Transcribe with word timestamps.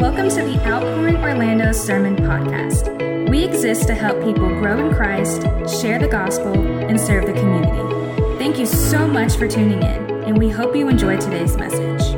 Welcome 0.00 0.28
to 0.28 0.36
the 0.36 0.64
Outpouring 0.64 1.16
Orlando 1.16 1.72
Sermon 1.72 2.14
Podcast. 2.14 3.28
We 3.28 3.42
exist 3.42 3.88
to 3.88 3.94
help 3.94 4.22
people 4.22 4.48
grow 4.48 4.86
in 4.86 4.94
Christ, 4.94 5.42
share 5.82 5.98
the 5.98 6.06
gospel, 6.06 6.54
and 6.54 7.00
serve 7.00 7.26
the 7.26 7.32
community. 7.32 8.38
Thank 8.38 8.60
you 8.60 8.66
so 8.66 9.08
much 9.08 9.34
for 9.34 9.48
tuning 9.48 9.82
in, 9.82 10.10
and 10.22 10.38
we 10.38 10.50
hope 10.50 10.76
you 10.76 10.88
enjoy 10.88 11.16
today's 11.16 11.56
message. 11.56 12.12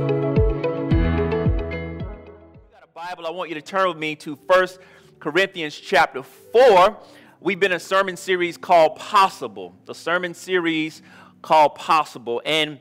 got 2.71 2.83
a 2.83 2.89
Bible, 2.95 3.27
I 3.27 3.31
want 3.31 3.49
you 3.49 3.55
to 3.55 3.63
turn 3.63 3.89
with 3.89 3.97
me 3.97 4.15
to 4.17 4.35
1 4.35 4.69
Corinthians 5.19 5.75
chapter 5.75 6.23
4. 6.23 6.99
We've 7.41 7.59
been 7.59 7.73
a 7.73 7.81
sermon 7.81 8.19
series 8.19 8.59
called 8.59 8.97
Possible. 8.97 9.75
The 9.87 9.95
sermon 9.95 10.35
series 10.35 11.01
called 11.41 11.77
Possible. 11.77 12.43
And 12.45 12.79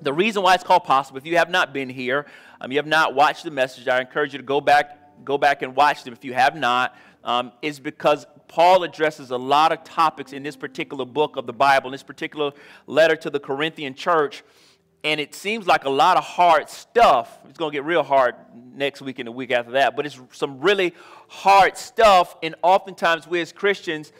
the 0.00 0.12
reason 0.12 0.44
why 0.44 0.54
it's 0.54 0.62
called 0.62 0.84
Possible, 0.84 1.18
if 1.18 1.26
you 1.26 1.36
have 1.36 1.50
not 1.50 1.72
been 1.72 1.88
here, 1.88 2.26
um, 2.60 2.70
you 2.70 2.78
have 2.78 2.86
not 2.86 3.14
watched 3.14 3.44
the 3.44 3.50
message, 3.50 3.88
I 3.88 4.00
encourage 4.00 4.32
you 4.32 4.38
to 4.38 4.44
go 4.44 4.60
back, 4.60 5.24
go 5.24 5.38
back 5.38 5.62
and 5.62 5.74
watch 5.74 6.04
them 6.04 6.12
if 6.12 6.24
you 6.24 6.34
have 6.34 6.54
not, 6.56 6.96
um, 7.24 7.52
is 7.62 7.80
because 7.80 8.26
Paul 8.48 8.82
addresses 8.82 9.30
a 9.30 9.36
lot 9.36 9.72
of 9.72 9.84
topics 9.84 10.32
in 10.32 10.42
this 10.42 10.56
particular 10.56 11.04
book 11.04 11.36
of 11.36 11.46
the 11.46 11.52
Bible, 11.52 11.88
in 11.88 11.92
this 11.92 12.02
particular 12.02 12.52
letter 12.86 13.16
to 13.16 13.30
the 13.30 13.40
Corinthian 13.40 13.94
church. 13.94 14.42
And 15.02 15.18
it 15.18 15.34
seems 15.34 15.66
like 15.66 15.84
a 15.84 15.90
lot 15.90 16.18
of 16.18 16.24
hard 16.24 16.68
stuff. 16.68 17.38
It's 17.48 17.56
going 17.56 17.70
to 17.70 17.76
get 17.76 17.84
real 17.84 18.02
hard 18.02 18.34
next 18.74 19.00
week 19.00 19.18
and 19.18 19.26
the 19.26 19.32
week 19.32 19.50
after 19.50 19.72
that, 19.72 19.96
but 19.96 20.04
it's 20.04 20.20
some 20.32 20.60
really 20.60 20.94
hard 21.28 21.78
stuff. 21.78 22.36
And 22.42 22.54
oftentimes, 22.62 23.26
we 23.26 23.40
as 23.40 23.52
Christians 23.52 24.12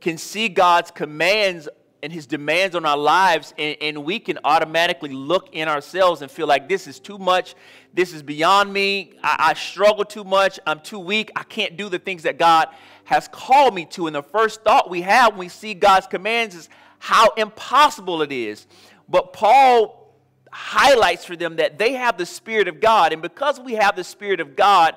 can 0.00 0.18
see 0.18 0.48
God's 0.48 0.90
commands 0.90 1.68
and 2.02 2.12
his 2.12 2.26
demands 2.26 2.76
on 2.76 2.84
our 2.84 2.98
lives, 2.98 3.54
and, 3.56 3.78
and, 3.80 4.04
we 4.04 4.18
can 4.18 4.38
automatically 4.44 5.10
look 5.14 5.48
in 5.52 5.68
ourselves 5.68 6.20
and 6.20 6.30
feel 6.30 6.46
like 6.46 6.68
this 6.68 6.86
is 6.86 7.00
too 7.00 7.16
much, 7.16 7.54
this 7.94 8.12
is 8.12 8.22
beyond 8.22 8.72
me, 8.72 9.12
I, 9.22 9.50
I, 9.50 9.54
struggle 9.54 10.04
too 10.04 10.24
much, 10.24 10.58
I'm 10.66 10.80
too 10.80 10.98
weak, 10.98 11.30
I 11.36 11.44
can't 11.44 11.76
do 11.76 11.88
the 11.88 12.00
things 12.00 12.24
that 12.24 12.38
God 12.38 12.68
has 13.04 13.28
called 13.28 13.74
me 13.74 13.84
to. 13.86 14.08
And 14.08 14.16
the 14.16 14.22
first 14.22 14.64
thought 14.64 14.90
we 14.90 15.02
have 15.02 15.32
when 15.32 15.40
we 15.40 15.48
see 15.48 15.74
God's 15.74 16.08
commands 16.08 16.56
is 16.56 16.68
how 16.98 17.30
impossible 17.36 18.22
it 18.22 18.32
is. 18.32 18.66
But 19.08 19.32
Paul 19.32 20.12
highlights 20.50 21.24
for 21.24 21.36
them 21.36 21.56
that 21.56 21.78
they 21.78 21.92
have 21.92 22.18
the 22.18 22.26
Spirit 22.26 22.66
of 22.66 22.80
God, 22.80 23.12
and 23.12 23.22
because 23.22 23.60
we 23.60 23.74
have 23.74 23.94
the 23.94 24.04
Spirit 24.04 24.40
of 24.40 24.56
God, 24.56 24.96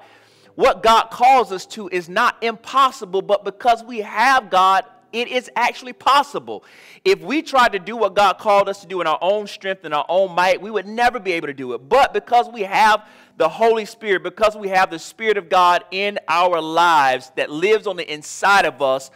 what 0.56 0.82
God 0.82 1.12
calls 1.12 1.52
us 1.52 1.68
to 1.68 1.88
is 1.90 2.10
not 2.10 2.36
impossible, 2.42 3.22
but 3.22 3.46
because 3.46 3.84
we 3.84 4.00
have 4.00 4.50
God, 4.50 4.86
it 5.14 5.28
is 5.28 5.50
actually 5.56 5.94
possible. 5.94 6.64
If 7.06 7.20
we 7.22 7.42
tried 7.42 7.74
to 7.74 7.80
do 7.80 7.96
what 7.96 8.16
God 8.16 8.38
called 8.38 8.70
us 8.70 8.82
to 8.82 8.88
do 8.88 9.02
in 9.02 9.08
our 9.08 9.20
own 9.22 9.48
strength 9.48 9.86
and 9.86 9.94
our 9.94 10.06
own 10.10 10.34
might, 10.36 10.62
we 10.62 10.72
would 10.72 10.88
never 10.88 11.20
be 11.20 11.34
able 11.34 11.48
to 11.48 11.54
do 11.54 11.74
it. 11.74 11.90
But 11.90 12.14
because 12.14 12.50
we 12.50 12.62
have 12.62 13.08
the 13.38 13.50
Holy 13.50 13.86
Spirit, 13.86 14.24
because 14.24 14.56
we 14.56 14.70
have 14.70 14.90
the 14.90 15.00
Spirit 15.00 15.38
of 15.38 15.50
God 15.50 15.84
in 15.92 16.20
our 16.28 16.62
lives 16.62 17.32
that 17.36 17.50
lives 17.50 17.88
on 17.88 17.96
the 17.96 18.12
inside 18.12 18.66
of 18.66 18.82
us, 18.82 19.12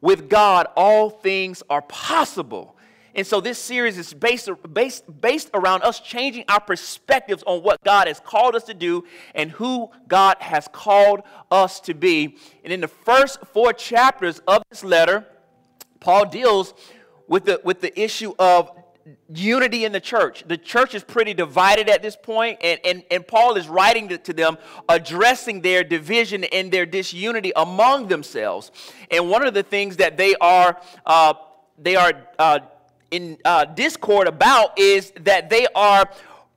with 0.00 0.28
God, 0.28 0.66
all 0.76 1.10
things 1.10 1.62
are 1.70 1.82
possible. 1.82 2.76
And 3.14 3.26
so 3.26 3.40
this 3.40 3.58
series 3.58 3.98
is 3.98 4.14
based, 4.14 4.48
based, 4.72 5.20
based 5.20 5.50
around 5.52 5.82
us 5.82 6.00
changing 6.00 6.44
our 6.48 6.60
perspectives 6.60 7.42
on 7.46 7.62
what 7.62 7.82
God 7.84 8.08
has 8.08 8.20
called 8.20 8.54
us 8.54 8.64
to 8.64 8.74
do 8.74 9.04
and 9.34 9.50
who 9.50 9.90
God 10.08 10.36
has 10.40 10.68
called 10.72 11.22
us 11.50 11.80
to 11.80 11.94
be. 11.94 12.38
And 12.64 12.72
in 12.72 12.80
the 12.80 12.88
first 12.88 13.40
four 13.52 13.72
chapters 13.72 14.40
of 14.46 14.62
this 14.70 14.82
letter, 14.82 15.26
Paul 16.00 16.26
deals 16.26 16.74
with 17.28 17.44
the, 17.44 17.60
with 17.62 17.80
the 17.80 17.98
issue 18.00 18.34
of 18.38 18.70
unity 19.34 19.84
in 19.84 19.92
the 19.92 20.00
church. 20.00 20.44
The 20.46 20.56
church 20.56 20.94
is 20.94 21.02
pretty 21.02 21.34
divided 21.34 21.88
at 21.88 22.02
this 22.02 22.16
point, 22.16 22.58
and, 22.62 22.80
and, 22.84 23.02
and 23.10 23.26
Paul 23.26 23.56
is 23.56 23.68
writing 23.68 24.08
to, 24.08 24.32
them, 24.32 24.58
addressing 24.88 25.60
their 25.60 25.84
division 25.84 26.44
and 26.44 26.72
their 26.72 26.86
disunity 26.86 27.52
among 27.56 28.08
themselves. 28.08 28.70
And 29.10 29.28
one 29.28 29.46
of 29.46 29.54
the 29.54 29.62
things 29.62 29.96
that 29.96 30.16
they 30.16 30.34
are, 30.36 30.80
uh, 31.04 31.34
they 31.78 31.96
are 31.96 32.12
uh, 32.38 32.60
in 33.12 33.38
uh, 33.44 33.64
discord 33.66 34.26
about 34.26 34.76
is 34.78 35.12
that 35.20 35.48
they 35.50 35.68
are 35.74 36.10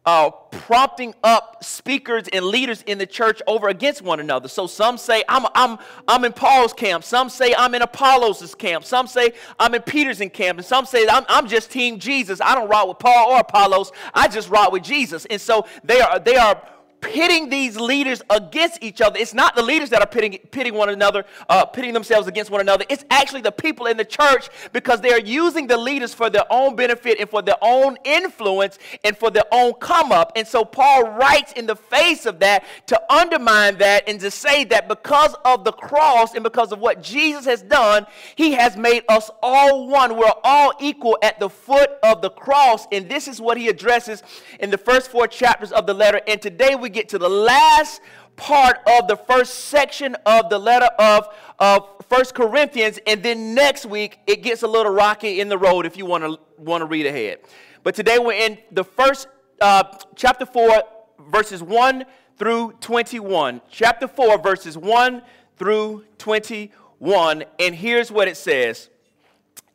uh, 0.06 0.30
prompting 0.30 1.16
up 1.24 1.64
speakers 1.64 2.28
and 2.32 2.46
leaders 2.46 2.84
in 2.84 2.98
the 2.98 3.08
church 3.08 3.42
over 3.48 3.70
against 3.70 4.04
one 4.04 4.20
another. 4.20 4.48
So 4.48 4.68
some 4.68 4.98
say, 4.98 5.24
I'm, 5.28 5.48
I'm, 5.56 5.80
I'm 6.08 6.24
in 6.26 6.32
Paul's 6.32 6.74
camp. 6.74 7.04
Some 7.04 7.28
say, 7.28 7.56
I'm 7.58 7.74
in 7.74 7.82
Apollos' 7.82 8.54
camp. 8.54 8.86
Some 8.86 9.08
say, 9.08 9.34
I'm 9.60 9.74
in 9.74 9.82
Peter's 9.82 10.22
camp. 10.32 10.60
And 10.60 10.66
some 10.66 10.86
say, 10.86 11.08
I'm, 11.10 11.26
I'm 11.28 11.48
just 11.48 11.72
Team 11.72 11.98
Jesus. 11.98 12.40
I 12.40 12.54
don't 12.54 12.70
rock 12.70 12.88
with 12.88 13.00
Paul 13.00 13.32
or 13.32 13.40
Apollos. 13.40 13.92
I 14.14 14.28
just 14.28 14.50
rock 14.50 14.72
with 14.72 14.84
Jesus. 14.84 15.26
And 15.26 15.42
so 15.42 15.66
they 15.84 16.00
are, 16.00 16.20
they 16.20 16.36
are 16.36 16.62
pitting 17.06 17.50
these 17.50 17.78
leaders 17.78 18.22
against 18.30 18.82
each 18.82 19.00
other. 19.00 19.18
It's 19.20 19.34
not 19.34 19.56
the 19.56 19.62
leaders 19.62 19.90
that 19.92 20.02
are 20.02 20.08
pitting, 20.08 20.40
pitting 20.52 20.74
one 20.74 20.90
another, 20.90 21.26
uh, 21.50 21.66
pitting 21.66 21.94
themselves 21.94 22.28
against 22.28 22.50
one 22.50 22.62
another. 22.62 22.84
It's 22.90 23.06
actually 23.12 23.42
the 23.42 23.52
people 23.52 23.86
in 23.86 23.96
the 23.96 24.06
church 24.06 24.50
because 24.74 25.02
they 25.02 25.12
are 25.12 25.20
using 25.20 25.68
the 25.68 25.78
leaders 25.78 26.14
for 26.14 26.30
their 26.30 26.46
own 26.50 26.76
benefit 26.76 27.20
and 27.20 27.30
for 27.30 27.42
their 27.42 27.58
own 27.62 27.98
influence 28.04 28.80
and 29.04 29.16
for 29.16 29.30
their 29.30 29.46
own 29.52 29.74
come 29.74 30.12
up. 30.12 30.32
And 30.36 30.48
so 30.48 30.66
Paul 30.66 31.12
writes 31.12 31.54
in 31.54 31.68
the 31.68 31.76
face 31.76 32.26
of 32.26 32.40
that 32.40 32.64
to 32.88 33.14
undermine 33.14 33.78
that 33.78 34.08
and 34.08 34.20
to 34.22 34.32
say 34.32 34.64
that 34.66 34.88
because 34.88 35.36
of 35.46 35.64
the 35.64 35.72
cross 35.72 36.34
and 36.34 36.44
because 36.44 36.72
of 36.72 36.80
what 36.80 37.04
Jesus 37.04 37.46
has 37.46 37.62
done, 37.62 38.08
he 38.36 38.54
has 38.54 38.76
made 38.76 39.04
us 39.10 39.30
all 39.44 39.88
one. 39.88 40.18
We're 40.18 40.32
all 40.44 40.74
equal 40.80 41.18
at 41.22 41.40
the 41.40 41.50
foot 41.50 41.92
of 42.04 42.22
the 42.22 42.30
cross. 42.30 42.88
And 42.92 43.08
this 43.08 43.28
is 43.28 43.40
what 43.40 43.58
he 43.58 43.68
addresses 43.68 44.24
in 44.60 44.72
the 44.72 44.78
first 44.78 45.12
four 45.12 45.28
chapters 45.28 45.72
of 45.72 45.86
the 45.86 45.94
letter. 45.94 46.22
And 46.28 46.42
today 46.42 46.76
we 46.76 46.95
get 46.96 47.10
to 47.10 47.20
the 47.20 47.30
last 47.30 48.02
part 48.38 48.80
of 48.88 49.08
the 49.08 49.18
first 49.18 49.66
section 49.66 50.16
of 50.26 50.50
the 50.50 50.58
letter 50.58 50.90
of, 50.98 51.28
of 51.60 51.90
First 52.10 52.34
Corinthians, 52.34 53.00
and 53.06 53.22
then 53.22 53.54
next 53.54 53.86
week 53.86 54.20
it 54.26 54.42
gets 54.42 54.64
a 54.64 54.68
little 54.68 54.92
rocky 54.92 55.42
in 55.42 55.50
the 55.50 55.58
road 55.58 55.86
if 55.86 55.98
you 55.98 56.06
want 56.06 56.24
to 56.24 56.40
want 56.58 56.82
to 56.82 56.86
read 56.86 57.06
ahead. 57.06 57.40
But 57.84 57.96
today 57.96 58.18
we're 58.18 58.34
in 58.34 58.58
the 58.72 58.84
first 58.84 59.28
uh, 59.62 59.84
chapter 60.16 60.46
4, 60.46 60.84
verses 61.30 61.62
1 61.62 62.06
through 62.38 62.74
21. 62.80 63.62
Chapter 63.70 64.08
4, 64.08 64.38
verses 64.40 64.78
1 64.78 65.22
through 65.58 66.06
21. 66.18 67.44
And 67.60 67.76
here's 67.76 68.12
what 68.12 68.28
it 68.28 68.38
says. 68.38 68.90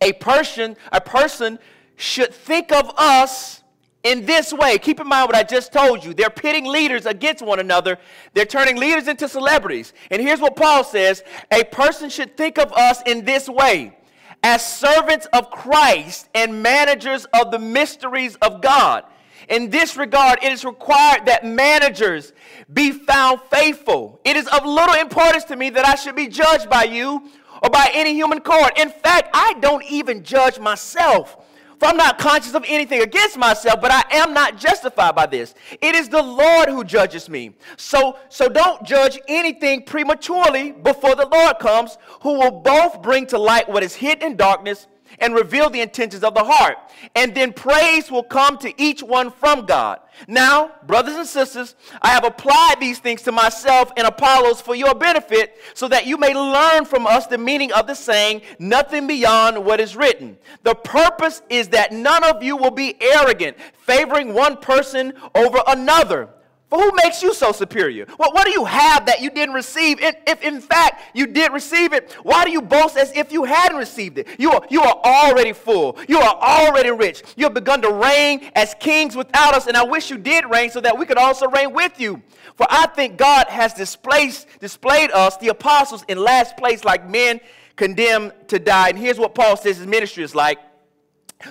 A 0.00 0.12
person, 0.14 0.76
a 0.90 1.00
person 1.00 1.58
should 1.96 2.32
think 2.32 2.72
of 2.72 2.90
us 2.96 3.59
in 4.02 4.24
this 4.24 4.52
way. 4.52 4.78
Keep 4.78 5.00
in 5.00 5.08
mind 5.08 5.28
what 5.28 5.36
I 5.36 5.42
just 5.42 5.72
told 5.72 6.04
you. 6.04 6.14
They're 6.14 6.30
pitting 6.30 6.66
leaders 6.66 7.06
against 7.06 7.42
one 7.42 7.60
another, 7.60 7.98
they're 8.34 8.44
turning 8.44 8.76
leaders 8.76 9.08
into 9.08 9.28
celebrities. 9.28 9.92
And 10.10 10.20
here's 10.20 10.40
what 10.40 10.56
Paul 10.56 10.84
says 10.84 11.22
a 11.52 11.64
person 11.64 12.10
should 12.10 12.36
think 12.36 12.58
of 12.58 12.72
us 12.72 13.02
in 13.06 13.24
this 13.24 13.48
way 13.48 13.96
as 14.42 14.64
servants 14.64 15.26
of 15.32 15.50
Christ 15.50 16.28
and 16.34 16.62
managers 16.62 17.26
of 17.26 17.50
the 17.50 17.58
mysteries 17.58 18.36
of 18.36 18.62
God. 18.62 19.04
In 19.48 19.68
this 19.68 19.96
regard, 19.96 20.38
it 20.42 20.52
is 20.52 20.64
required 20.64 21.26
that 21.26 21.44
managers 21.44 22.32
be 22.72 22.92
found 22.92 23.40
faithful. 23.50 24.20
It 24.24 24.36
is 24.36 24.46
of 24.46 24.64
little 24.64 24.94
importance 24.94 25.44
to 25.44 25.56
me 25.56 25.70
that 25.70 25.84
I 25.84 25.96
should 25.96 26.14
be 26.14 26.28
judged 26.28 26.70
by 26.70 26.84
you 26.84 27.28
or 27.62 27.70
by 27.70 27.90
any 27.92 28.14
human 28.14 28.40
court. 28.40 28.78
In 28.78 28.90
fact, 28.90 29.30
I 29.34 29.54
don't 29.60 29.84
even 29.84 30.22
judge 30.22 30.58
myself. 30.58 31.36
For 31.80 31.86
I'm 31.86 31.96
not 31.96 32.18
conscious 32.18 32.54
of 32.54 32.62
anything 32.68 33.00
against 33.00 33.38
myself, 33.38 33.80
but 33.80 33.90
I 33.90 34.04
am 34.10 34.34
not 34.34 34.58
justified 34.58 35.14
by 35.14 35.24
this. 35.24 35.54
It 35.80 35.94
is 35.94 36.10
the 36.10 36.22
Lord 36.22 36.68
who 36.68 36.84
judges 36.84 37.30
me. 37.30 37.56
So, 37.78 38.18
so 38.28 38.50
don't 38.50 38.84
judge 38.84 39.18
anything 39.26 39.84
prematurely 39.84 40.72
before 40.72 41.14
the 41.14 41.26
Lord 41.26 41.58
comes, 41.58 41.96
who 42.20 42.34
will 42.34 42.50
both 42.50 43.00
bring 43.00 43.26
to 43.28 43.38
light 43.38 43.66
what 43.66 43.82
is 43.82 43.94
hidden 43.94 44.32
in 44.32 44.36
darkness 44.36 44.88
and 45.18 45.34
reveal 45.34 45.70
the 45.70 45.80
intentions 45.80 46.24
of 46.24 46.34
the 46.34 46.44
heart. 46.44 46.78
And 47.14 47.34
then 47.34 47.52
praise 47.52 48.10
will 48.10 48.22
come 48.22 48.58
to 48.58 48.80
each 48.80 49.02
one 49.02 49.30
from 49.30 49.66
God. 49.66 50.00
Now, 50.28 50.72
brothers 50.86 51.16
and 51.16 51.26
sisters, 51.26 51.74
I 52.02 52.10
have 52.10 52.24
applied 52.24 52.76
these 52.78 52.98
things 52.98 53.22
to 53.22 53.32
myself 53.32 53.90
and 53.96 54.06
Apollos 54.06 54.60
for 54.60 54.74
your 54.74 54.94
benefit, 54.94 55.58
so 55.74 55.88
that 55.88 56.06
you 56.06 56.18
may 56.18 56.34
learn 56.34 56.84
from 56.84 57.06
us 57.06 57.26
the 57.26 57.38
meaning 57.38 57.72
of 57.72 57.86
the 57.86 57.94
saying, 57.94 58.42
nothing 58.58 59.06
beyond 59.06 59.64
what 59.64 59.80
is 59.80 59.96
written. 59.96 60.36
The 60.62 60.74
purpose 60.74 61.42
is 61.48 61.68
that 61.68 61.92
none 61.92 62.24
of 62.24 62.42
you 62.42 62.56
will 62.56 62.70
be 62.70 62.96
arrogant, 63.00 63.56
favoring 63.78 64.34
one 64.34 64.58
person 64.58 65.14
over 65.34 65.62
another. 65.66 66.28
For 66.70 66.78
who 66.80 66.92
makes 67.02 67.20
you 67.20 67.34
so 67.34 67.50
superior? 67.50 68.06
Well, 68.16 68.32
what 68.32 68.44
do 68.44 68.52
you 68.52 68.64
have 68.64 69.04
that 69.06 69.20
you 69.20 69.28
didn't 69.28 69.56
receive? 69.56 69.98
If 70.00 70.40
in 70.42 70.60
fact 70.60 71.02
you 71.16 71.26
did 71.26 71.52
receive 71.52 71.92
it, 71.92 72.12
why 72.22 72.44
do 72.44 72.52
you 72.52 72.62
boast 72.62 72.96
as 72.96 73.10
if 73.12 73.32
you 73.32 73.42
hadn't 73.42 73.76
received 73.76 74.18
it? 74.18 74.28
You 74.38 74.52
are, 74.52 74.62
you 74.70 74.80
are 74.80 74.94
already 75.04 75.52
full. 75.52 75.98
You 76.08 76.20
are 76.20 76.36
already 76.36 76.92
rich. 76.92 77.24
You 77.36 77.44
have 77.46 77.54
begun 77.54 77.82
to 77.82 77.90
reign 77.90 78.52
as 78.54 78.74
kings 78.78 79.16
without 79.16 79.52
us, 79.52 79.66
and 79.66 79.76
I 79.76 79.82
wish 79.82 80.10
you 80.10 80.16
did 80.16 80.48
reign 80.48 80.70
so 80.70 80.80
that 80.80 80.96
we 80.96 81.06
could 81.06 81.18
also 81.18 81.48
reign 81.48 81.72
with 81.72 81.98
you. 81.98 82.22
For 82.54 82.68
I 82.70 82.86
think 82.86 83.16
God 83.16 83.48
has 83.48 83.74
displaced, 83.74 84.46
displayed 84.60 85.10
us, 85.10 85.36
the 85.38 85.48
apostles, 85.48 86.04
in 86.06 86.18
last 86.18 86.56
place 86.56 86.84
like 86.84 87.08
men 87.08 87.40
condemned 87.74 88.32
to 88.46 88.60
die. 88.60 88.90
And 88.90 88.98
here's 88.98 89.18
what 89.18 89.34
Paul 89.34 89.56
says 89.56 89.78
his 89.78 89.86
ministry 89.88 90.22
is 90.22 90.36
like. 90.36 90.58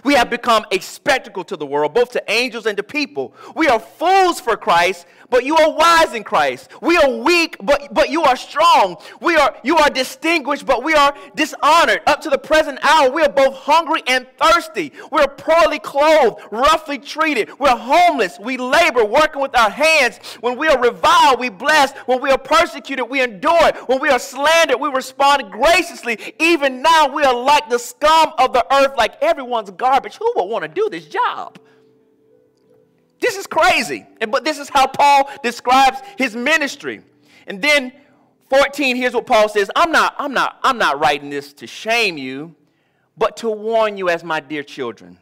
We 0.04 0.14
have 0.14 0.30
become 0.30 0.66
a 0.72 0.80
spectacle 0.80 1.44
to 1.46 1.58
the 1.58 1.66
world, 1.66 1.94
both 1.94 2.12
to 2.12 2.32
angels 2.32 2.66
and 2.66 2.78
to 2.78 2.84
people. 2.84 3.34
We 3.56 3.68
are 3.68 3.80
fools 3.80 4.40
for 4.40 4.56
Christ, 4.56 5.06
but 5.30 5.46
you 5.46 5.56
are 5.56 5.72
wise 5.72 6.14
in 6.14 6.24
Christ. 6.24 6.70
We 6.82 6.98
are 6.98 7.10
weak, 7.10 7.58
but, 7.62 7.94
but 7.94 8.10
you 8.10 8.24
are 8.24 8.36
strong. 8.36 8.98
We 9.22 9.36
are, 9.36 9.56
you 9.64 9.78
are 9.78 9.90
distinguished, 9.90 10.66
but 10.66 10.84
we 10.84 10.94
are 10.94 11.16
dishonored. 11.36 12.02
Up 12.08 12.22
to 12.22 12.30
the 12.30 12.38
present 12.38 12.80
hour, 12.84 13.12
we 13.12 13.22
are 13.22 13.30
both 13.30 13.54
hungry 13.56 14.04
and 14.08 14.28
thirsty. 14.38 14.92
We 15.12 15.20
are 15.22 15.28
poorly 15.28 15.80
clothed, 15.80 16.42
roughly 16.52 16.98
treated. 16.98 17.50
We're 17.60 17.76
homeless. 17.76 18.40
We 18.40 18.58
labor, 18.58 19.06
working 19.06 19.42
with 19.42 19.56
our 19.56 19.70
hands. 19.70 20.18
When 20.42 20.58
we 20.58 20.68
are 20.68 20.80
reviled, 20.80 21.40
we 21.40 21.50
bless. 21.50 21.94
When 22.06 22.22
we 22.22 22.32
are 22.32 22.38
persecuted, 22.38 23.10
we 23.10 23.22
endure. 23.22 23.72
When 23.86 24.00
we 24.00 24.10
are 24.10 24.20
slandered, 24.20 24.80
we 24.80 24.90
respond 24.90 25.52
graciously. 25.52 26.18
Even 26.40 26.82
now, 26.82 27.14
we 27.14 27.24
are 27.24 27.36
like 27.36 27.70
the 27.70 27.80
scum 27.80 28.34
of 28.38 28.54
the 28.54 28.66
earth, 28.74 28.94
like 28.98 29.22
everyone's 29.22 29.70
garbage. 29.72 30.18
Who 30.18 30.32
would 30.36 30.46
want 30.46 30.64
to 30.64 30.68
do 30.68 30.90
this 30.90 31.06
job? 31.06 31.60
This 33.20 33.36
is 33.36 33.48
crazy. 33.48 34.06
But 34.20 34.46
this 34.46 34.60
is 34.60 34.70
how 34.70 34.88
Paul 34.88 35.30
describes 35.44 36.00
his 36.18 36.36
ministry. 36.36 37.02
And 37.48 37.62
then 37.62 37.92
14, 38.50 38.96
here's 38.96 39.14
what 39.14 39.26
Paul 39.26 39.50
says 39.50 39.70
I'm 39.76 39.92
not, 39.92 40.16
I'm 40.18 40.34
not, 40.34 40.60
I'm 40.64 40.78
not 40.78 41.00
writing 41.00 41.30
this 41.30 41.54
to 41.54 41.68
shame 41.68 42.18
you, 42.18 42.56
but 43.18 43.38
to 43.38 43.50
warn 43.50 43.98
you 43.98 44.10
as 44.10 44.24
my 44.24 44.40
dear 44.40 44.64
children. 44.64 45.18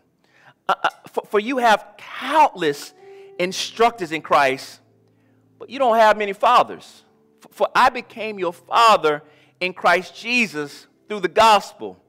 Uh, 0.69 0.75
uh, 0.83 0.89
for, 1.07 1.25
for 1.25 1.39
you 1.39 1.57
have 1.57 1.85
countless 1.97 2.93
instructors 3.39 4.11
in 4.11 4.21
Christ, 4.21 4.79
but 5.59 5.69
you 5.69 5.79
don't 5.79 5.97
have 5.97 6.17
many 6.17 6.33
fathers. 6.33 7.03
For, 7.39 7.49
for 7.51 7.67
I 7.75 7.89
became 7.89 8.39
your 8.39 8.53
father 8.53 9.23
in 9.59 9.73
Christ 9.73 10.15
Jesus 10.15 10.87
through 11.07 11.21
the 11.21 11.27
gospel. 11.27 12.01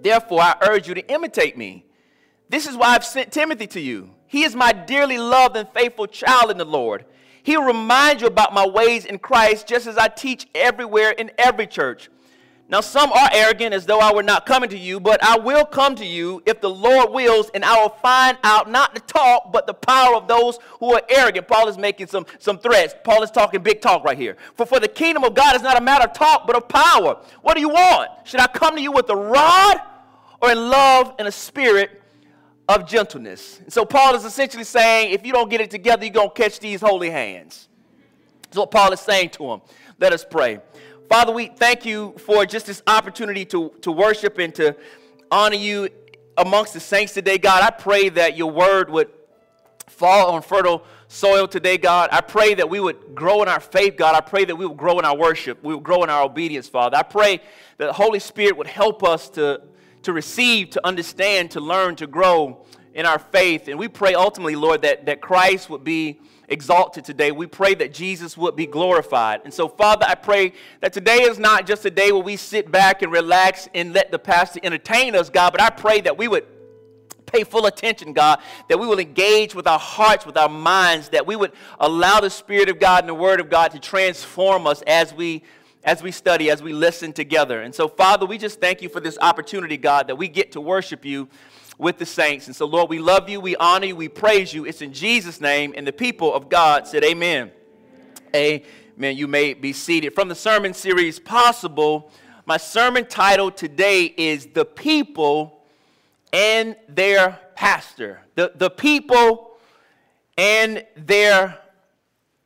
Therefore, 0.00 0.40
I 0.40 0.56
urge 0.68 0.88
you 0.88 0.94
to 0.94 1.06
imitate 1.10 1.56
me. 1.56 1.86
This 2.48 2.66
is 2.66 2.76
why 2.76 2.88
I've 2.88 3.04
sent 3.04 3.32
Timothy 3.32 3.66
to 3.68 3.80
you 3.80 4.15
he 4.26 4.44
is 4.44 4.54
my 4.54 4.72
dearly 4.72 5.18
loved 5.18 5.56
and 5.56 5.68
faithful 5.70 6.06
child 6.06 6.50
in 6.50 6.58
the 6.58 6.64
Lord. 6.64 7.04
He'll 7.42 7.62
remind 7.62 8.20
you 8.20 8.26
about 8.26 8.52
my 8.52 8.66
ways 8.66 9.04
in 9.04 9.18
Christ, 9.18 9.68
just 9.68 9.86
as 9.86 9.96
I 9.96 10.08
teach 10.08 10.46
everywhere 10.54 11.12
in 11.12 11.30
every 11.38 11.66
church. 11.66 12.10
Now, 12.68 12.80
some 12.80 13.12
are 13.12 13.30
arrogant 13.32 13.72
as 13.72 13.86
though 13.86 14.00
I 14.00 14.12
were 14.12 14.24
not 14.24 14.44
coming 14.44 14.68
to 14.70 14.78
you, 14.78 14.98
but 14.98 15.22
I 15.22 15.38
will 15.38 15.64
come 15.64 15.94
to 15.94 16.04
you 16.04 16.42
if 16.44 16.60
the 16.60 16.68
Lord 16.68 17.12
wills, 17.12 17.48
and 17.54 17.64
I 17.64 17.80
will 17.80 17.90
find 17.90 18.36
out 18.42 18.68
not 18.68 18.92
the 18.92 19.00
talk, 19.00 19.52
but 19.52 19.68
the 19.68 19.74
power 19.74 20.16
of 20.16 20.26
those 20.26 20.58
who 20.80 20.92
are 20.92 21.02
arrogant. 21.08 21.46
Paul 21.46 21.68
is 21.68 21.78
making 21.78 22.08
some, 22.08 22.26
some 22.40 22.58
threats. 22.58 22.96
Paul 23.04 23.22
is 23.22 23.30
talking 23.30 23.62
big 23.62 23.80
talk 23.80 24.02
right 24.02 24.18
here. 24.18 24.36
For, 24.56 24.66
for 24.66 24.80
the 24.80 24.88
kingdom 24.88 25.22
of 25.22 25.34
God 25.34 25.54
is 25.54 25.62
not 25.62 25.78
a 25.78 25.80
matter 25.80 26.06
of 26.06 26.12
talk, 26.12 26.48
but 26.48 26.56
of 26.56 26.66
power. 26.66 27.18
What 27.42 27.54
do 27.54 27.60
you 27.60 27.68
want? 27.68 28.10
Should 28.24 28.40
I 28.40 28.48
come 28.48 28.74
to 28.74 28.82
you 28.82 28.90
with 28.90 29.08
a 29.10 29.16
rod 29.16 29.76
or 30.42 30.50
in 30.50 30.68
love 30.68 31.14
and 31.20 31.28
a 31.28 31.32
spirit 31.32 32.02
of 32.68 32.86
gentleness. 32.86 33.60
And 33.60 33.72
so 33.72 33.84
Paul 33.84 34.14
is 34.14 34.24
essentially 34.24 34.64
saying, 34.64 35.12
if 35.12 35.24
you 35.24 35.32
don't 35.32 35.48
get 35.48 35.60
it 35.60 35.70
together, 35.70 36.04
you're 36.04 36.12
going 36.12 36.30
to 36.30 36.34
catch 36.34 36.58
these 36.58 36.80
holy 36.80 37.10
hands. 37.10 37.68
That's 38.42 38.56
what 38.56 38.70
Paul 38.70 38.92
is 38.92 39.00
saying 39.00 39.30
to 39.30 39.44
him. 39.52 39.60
Let 39.98 40.12
us 40.12 40.24
pray. 40.28 40.60
Father, 41.08 41.32
we 41.32 41.46
thank 41.46 41.86
you 41.86 42.14
for 42.18 42.44
just 42.44 42.66
this 42.66 42.82
opportunity 42.86 43.44
to, 43.46 43.70
to 43.82 43.92
worship 43.92 44.38
and 44.38 44.54
to 44.56 44.76
honor 45.30 45.56
you 45.56 45.88
amongst 46.36 46.74
the 46.74 46.80
saints 46.80 47.14
today, 47.14 47.38
God. 47.38 47.62
I 47.62 47.70
pray 47.70 48.08
that 48.10 48.36
your 48.36 48.50
word 48.50 48.90
would 48.90 49.10
fall 49.86 50.32
on 50.32 50.42
fertile 50.42 50.84
soil 51.08 51.46
today, 51.46 51.78
God. 51.78 52.08
I 52.12 52.20
pray 52.20 52.54
that 52.54 52.68
we 52.68 52.80
would 52.80 53.14
grow 53.14 53.42
in 53.42 53.48
our 53.48 53.60
faith, 53.60 53.96
God. 53.96 54.14
I 54.14 54.20
pray 54.20 54.44
that 54.44 54.56
we 54.56 54.66
would 54.66 54.76
grow 54.76 54.98
in 54.98 55.04
our 55.04 55.16
worship. 55.16 55.62
We 55.62 55.74
would 55.74 55.84
grow 55.84 56.02
in 56.02 56.10
our 56.10 56.24
obedience, 56.24 56.68
Father. 56.68 56.96
I 56.96 57.02
pray 57.04 57.38
that 57.78 57.86
the 57.86 57.92
Holy 57.92 58.18
Spirit 58.18 58.56
would 58.56 58.66
help 58.66 59.04
us 59.04 59.28
to 59.30 59.62
to 60.06 60.12
receive, 60.12 60.70
to 60.70 60.86
understand, 60.86 61.50
to 61.50 61.60
learn, 61.60 61.96
to 61.96 62.06
grow 62.06 62.64
in 62.94 63.04
our 63.04 63.18
faith. 63.18 63.68
And 63.68 63.78
we 63.78 63.88
pray 63.88 64.14
ultimately, 64.14 64.56
Lord, 64.56 64.82
that, 64.82 65.06
that 65.06 65.20
Christ 65.20 65.68
would 65.68 65.84
be 65.84 66.20
exalted 66.48 67.04
today. 67.04 67.32
We 67.32 67.46
pray 67.46 67.74
that 67.74 67.92
Jesus 67.92 68.36
would 68.36 68.54
be 68.54 68.66
glorified. 68.66 69.40
And 69.44 69.52
so, 69.52 69.68
Father, 69.68 70.06
I 70.08 70.14
pray 70.14 70.52
that 70.80 70.92
today 70.92 71.22
is 71.22 71.38
not 71.40 71.66
just 71.66 71.84
a 71.84 71.90
day 71.90 72.12
where 72.12 72.22
we 72.22 72.36
sit 72.36 72.70
back 72.70 73.02
and 73.02 73.12
relax 73.12 73.68
and 73.74 73.92
let 73.92 74.12
the 74.12 74.18
pastor 74.18 74.60
entertain 74.62 75.16
us, 75.16 75.28
God, 75.28 75.50
but 75.50 75.60
I 75.60 75.70
pray 75.70 76.00
that 76.02 76.16
we 76.16 76.28
would 76.28 76.46
pay 77.26 77.42
full 77.42 77.66
attention, 77.66 78.12
God, 78.12 78.40
that 78.68 78.78
we 78.78 78.86
will 78.86 79.00
engage 79.00 79.56
with 79.56 79.66
our 79.66 79.78
hearts, 79.78 80.24
with 80.24 80.36
our 80.36 80.48
minds, 80.48 81.08
that 81.08 81.26
we 81.26 81.34
would 81.34 81.52
allow 81.80 82.20
the 82.20 82.30
Spirit 82.30 82.68
of 82.68 82.78
God 82.78 83.00
and 83.00 83.08
the 83.08 83.14
Word 83.14 83.40
of 83.40 83.50
God 83.50 83.72
to 83.72 83.80
transform 83.80 84.68
us 84.68 84.82
as 84.86 85.12
we 85.12 85.42
as 85.86 86.02
we 86.02 86.10
study, 86.10 86.50
as 86.50 86.62
we 86.62 86.72
listen 86.72 87.12
together. 87.12 87.62
And 87.62 87.72
so, 87.72 87.86
Father, 87.86 88.26
we 88.26 88.36
just 88.36 88.60
thank 88.60 88.82
you 88.82 88.88
for 88.88 89.00
this 89.00 89.16
opportunity, 89.20 89.76
God, 89.76 90.08
that 90.08 90.16
we 90.16 90.26
get 90.26 90.52
to 90.52 90.60
worship 90.60 91.04
you 91.04 91.28
with 91.78 91.98
the 91.98 92.04
saints. 92.04 92.48
And 92.48 92.56
so, 92.56 92.66
Lord, 92.66 92.90
we 92.90 92.98
love 92.98 93.28
you, 93.28 93.40
we 93.40 93.54
honor 93.56 93.86
you, 93.86 93.96
we 93.96 94.08
praise 94.08 94.52
you. 94.52 94.66
It's 94.66 94.82
in 94.82 94.92
Jesus' 94.92 95.40
name. 95.40 95.72
And 95.76 95.86
the 95.86 95.92
people 95.92 96.34
of 96.34 96.48
God 96.48 96.88
said, 96.88 97.04
Amen. 97.04 97.52
Amen. 98.34 99.16
You 99.16 99.28
may 99.28 99.54
be 99.54 99.72
seated. 99.72 100.12
From 100.14 100.28
the 100.28 100.34
sermon 100.34 100.74
series, 100.74 101.20
Possible, 101.20 102.10
my 102.46 102.56
sermon 102.56 103.06
title 103.06 103.50
today 103.50 104.04
is 104.04 104.46
The 104.46 104.64
People 104.64 105.64
and 106.32 106.76
Their 106.88 107.38
Pastor. 107.54 108.20
The, 108.34 108.52
the 108.54 108.70
people 108.70 109.52
and 110.36 110.84
their 110.96 111.58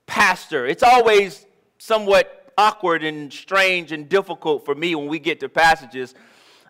pastor. 0.06 0.66
It's 0.66 0.82
always 0.82 1.44
somewhat 1.78 2.39
awkward 2.60 3.02
and 3.02 3.32
strange 3.32 3.90
and 3.90 4.06
difficult 4.06 4.66
for 4.66 4.74
me 4.74 4.94
when 4.94 5.08
we 5.08 5.18
get 5.18 5.40
to 5.40 5.48
passages 5.48 6.14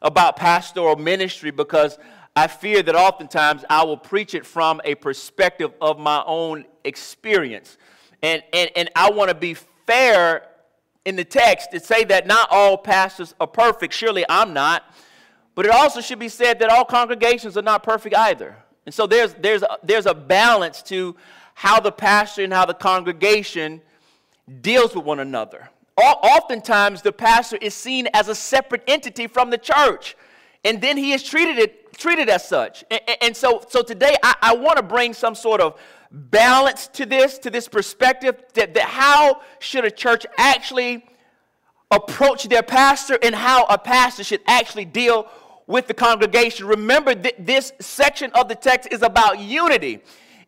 about 0.00 0.36
pastoral 0.36 0.94
ministry 0.94 1.50
because 1.50 1.98
I 2.36 2.46
fear 2.46 2.80
that 2.84 2.94
oftentimes 2.94 3.64
I 3.68 3.82
will 3.84 3.96
preach 3.96 4.34
it 4.34 4.46
from 4.46 4.80
a 4.84 4.94
perspective 4.94 5.72
of 5.80 5.98
my 5.98 6.22
own 6.26 6.64
experience. 6.84 7.76
And, 8.22 8.40
and, 8.52 8.70
and 8.76 8.88
I 8.94 9.10
want 9.10 9.30
to 9.30 9.34
be 9.34 9.54
fair 9.86 10.46
in 11.04 11.16
the 11.16 11.24
text 11.24 11.72
to 11.72 11.80
say 11.80 12.04
that 12.04 12.24
not 12.24 12.48
all 12.52 12.78
pastors 12.78 13.34
are 13.40 13.48
perfect. 13.48 13.92
Surely 13.92 14.24
I'm 14.28 14.52
not. 14.52 14.84
But 15.56 15.66
it 15.66 15.72
also 15.72 16.00
should 16.00 16.20
be 16.20 16.28
said 16.28 16.60
that 16.60 16.70
all 16.70 16.84
congregations 16.84 17.56
are 17.56 17.62
not 17.62 17.82
perfect 17.82 18.14
either. 18.14 18.56
And 18.86 18.94
so 18.94 19.08
there's, 19.08 19.34
there's, 19.34 19.62
a, 19.62 19.78
there's 19.82 20.06
a 20.06 20.14
balance 20.14 20.82
to 20.84 21.16
how 21.54 21.80
the 21.80 21.90
pastor 21.90 22.44
and 22.44 22.52
how 22.52 22.64
the 22.64 22.74
congregation 22.74 23.82
deals 24.62 24.94
with 24.94 25.04
one 25.04 25.18
another 25.18 25.68
oftentimes 26.02 27.02
the 27.02 27.12
pastor 27.12 27.56
is 27.56 27.74
seen 27.74 28.08
as 28.14 28.28
a 28.28 28.34
separate 28.34 28.82
entity 28.86 29.26
from 29.26 29.50
the 29.50 29.58
church 29.58 30.16
and 30.64 30.80
then 30.80 30.96
he 30.96 31.12
is 31.12 31.22
treated 31.22 31.58
it 31.58 31.76
treated 31.96 32.30
as 32.30 32.48
such. 32.48 32.82
And, 32.90 33.00
and 33.20 33.36
so 33.36 33.64
so 33.68 33.82
today 33.82 34.16
i, 34.22 34.34
I 34.42 34.56
want 34.56 34.76
to 34.76 34.82
bring 34.82 35.12
some 35.12 35.34
sort 35.34 35.60
of 35.60 35.80
balance 36.10 36.88
to 36.88 37.06
this 37.06 37.38
to 37.38 37.50
this 37.50 37.68
perspective 37.68 38.42
that, 38.54 38.74
that 38.74 38.84
how 38.84 39.42
should 39.58 39.84
a 39.84 39.90
church 39.90 40.26
actually 40.36 41.04
approach 41.90 42.44
their 42.44 42.62
pastor 42.62 43.18
and 43.22 43.34
how 43.34 43.64
a 43.64 43.78
pastor 43.78 44.24
should 44.24 44.40
actually 44.46 44.84
deal 44.84 45.28
with 45.66 45.86
the 45.86 45.94
congregation. 45.94 46.66
Remember 46.66 47.14
that 47.14 47.46
this 47.46 47.72
section 47.80 48.30
of 48.34 48.48
the 48.48 48.54
text 48.54 48.88
is 48.92 49.02
about 49.02 49.38
unity 49.38 50.00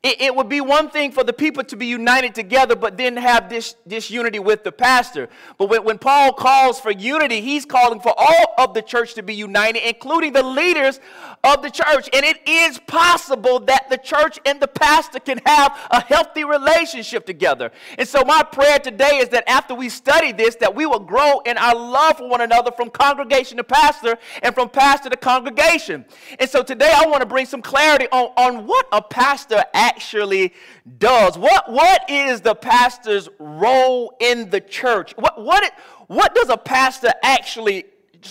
it, 0.02 0.20
it, 0.20 0.34
would 0.34 0.48
be 0.48 0.60
one 0.60 0.90
thing 0.90 1.12
for 1.12 1.22
the 1.22 1.32
people 1.32 1.62
to 1.62 1.76
be 1.76 1.86
united 1.86 2.34
together, 2.34 2.74
but 2.74 2.96
then 2.96 3.16
have 3.16 3.48
this, 3.48 3.76
this 3.86 4.10
unity 4.10 4.40
with 4.40 4.64
the 4.64 4.72
pastor. 4.72 5.28
But 5.58 5.70
when, 5.70 5.84
when 5.84 5.98
Paul 5.98 6.32
calls 6.32 6.80
for 6.80 6.90
unity, 6.90 7.40
he's 7.40 7.64
calling 7.64 8.00
for 8.00 8.12
all 8.16 8.54
of 8.58 8.74
the 8.74 8.82
church 8.82 9.14
to 9.14 9.22
be 9.22 9.32
united, 9.32 9.86
including 9.88 10.32
the 10.32 10.42
leaders 10.42 10.98
of 11.44 11.62
the 11.62 11.70
church. 11.70 12.08
And 12.12 12.24
it 12.24 12.40
is 12.48 12.80
possible 12.80 13.60
that 13.60 13.90
the 13.90 13.96
church 13.96 14.40
and 14.44 14.60
the 14.60 14.66
pastor 14.66 15.20
can 15.20 15.40
have 15.46 15.78
a 15.92 16.00
healthy 16.00 16.42
relationship 16.42 17.24
together. 17.24 17.70
And 17.96 18.08
so 18.08 18.24
my 18.24 18.42
prayer 18.42 18.80
today 18.80 19.18
is 19.18 19.28
that 19.28 19.48
after 19.48 19.72
we 19.72 19.88
study 19.88 20.32
this, 20.32 20.56
that 20.56 20.74
we 20.74 20.84
will 20.84 20.98
grow 20.98 21.38
in 21.46 21.56
our 21.58 21.76
love 21.76 22.18
for 22.18 22.28
one 22.28 22.40
another 22.40 22.72
from 22.72 22.90
congregation 22.90 23.56
to 23.58 23.64
pastor 23.64 24.18
and 24.42 24.52
from 24.52 24.68
pastor 24.68 25.10
to 25.10 25.16
congregation. 25.16 26.04
And 26.40 26.50
so 26.50 26.64
today 26.64 26.92
I 26.92 27.06
want 27.06 27.20
to 27.20 27.26
bring 27.26 27.46
some 27.46 27.62
clarity 27.62 28.08
on, 28.10 28.32
on 28.36 28.66
what 28.66 28.88
a 28.90 29.00
pastor 29.00 29.62
actually 29.94 30.52
does. 30.98 31.36
What, 31.36 31.70
what 31.70 32.08
is 32.08 32.40
the 32.40 32.54
pastor's 32.54 33.28
role 33.38 34.14
in 34.20 34.50
the 34.50 34.60
church? 34.60 35.12
What, 35.16 35.42
what, 35.42 35.72
what 36.06 36.34
does 36.34 36.48
a 36.48 36.56
pastor 36.56 37.12
actually 37.22 37.84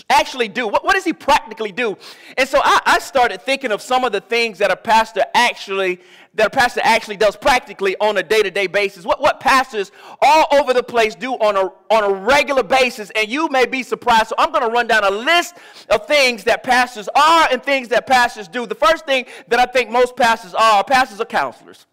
actually 0.10 0.48
do? 0.48 0.68
What, 0.68 0.84
what 0.84 0.94
does 0.94 1.04
he 1.04 1.14
practically 1.14 1.72
do? 1.72 1.98
And 2.38 2.48
so 2.48 2.60
I, 2.64 2.82
I, 2.86 3.00
started 3.00 3.42
thinking 3.42 3.72
of 3.72 3.82
some 3.82 4.04
of 4.04 4.12
the 4.12 4.22
things 4.22 4.58
that 4.60 4.72
a 4.72 4.76
pastor 4.76 5.24
actually 5.34 6.00
that 6.34 6.48
a 6.48 6.50
pastor 6.50 6.80
actually 6.84 7.18
does 7.18 7.36
practically 7.36 7.96
on 8.00 8.18
a 8.18 8.24
day-to-day 8.24 8.68
basis. 8.68 9.04
What, 9.04 9.20
what 9.20 9.42
pastors 9.42 9.92
all 10.22 10.46
over 10.54 10.74
the 10.74 10.84
place 10.84 11.14
do 11.14 11.34
on 11.34 11.58
a, 11.58 11.72
on 11.94 12.04
a 12.04 12.14
regular 12.14 12.64
basis, 12.64 13.12
and 13.16 13.28
you 13.28 13.50
may 13.50 13.66
be 13.66 13.84
surprised. 13.84 14.30
So 14.30 14.36
I'm 14.38 14.52
going 14.52 14.64
to 14.64 14.72
run 14.72 14.88
down 14.88 15.04
a 15.04 15.10
list 15.10 15.56
of 15.90 16.08
things 16.08 16.46
that 16.46 16.64
pastors 16.64 17.10
are 17.16 17.50
and 17.52 17.62
things 17.62 17.90
that 17.90 18.08
pastors 18.08 18.48
do. 18.48 18.66
The 18.66 18.76
first 18.76 19.06
thing 19.06 19.26
that 19.50 19.60
I 19.60 19.66
think 19.66 19.90
most 19.90 20.16
pastors 20.16 20.54
are, 20.54 20.84
pastors 20.86 21.20
are 21.20 21.26
counselors. 21.26 21.86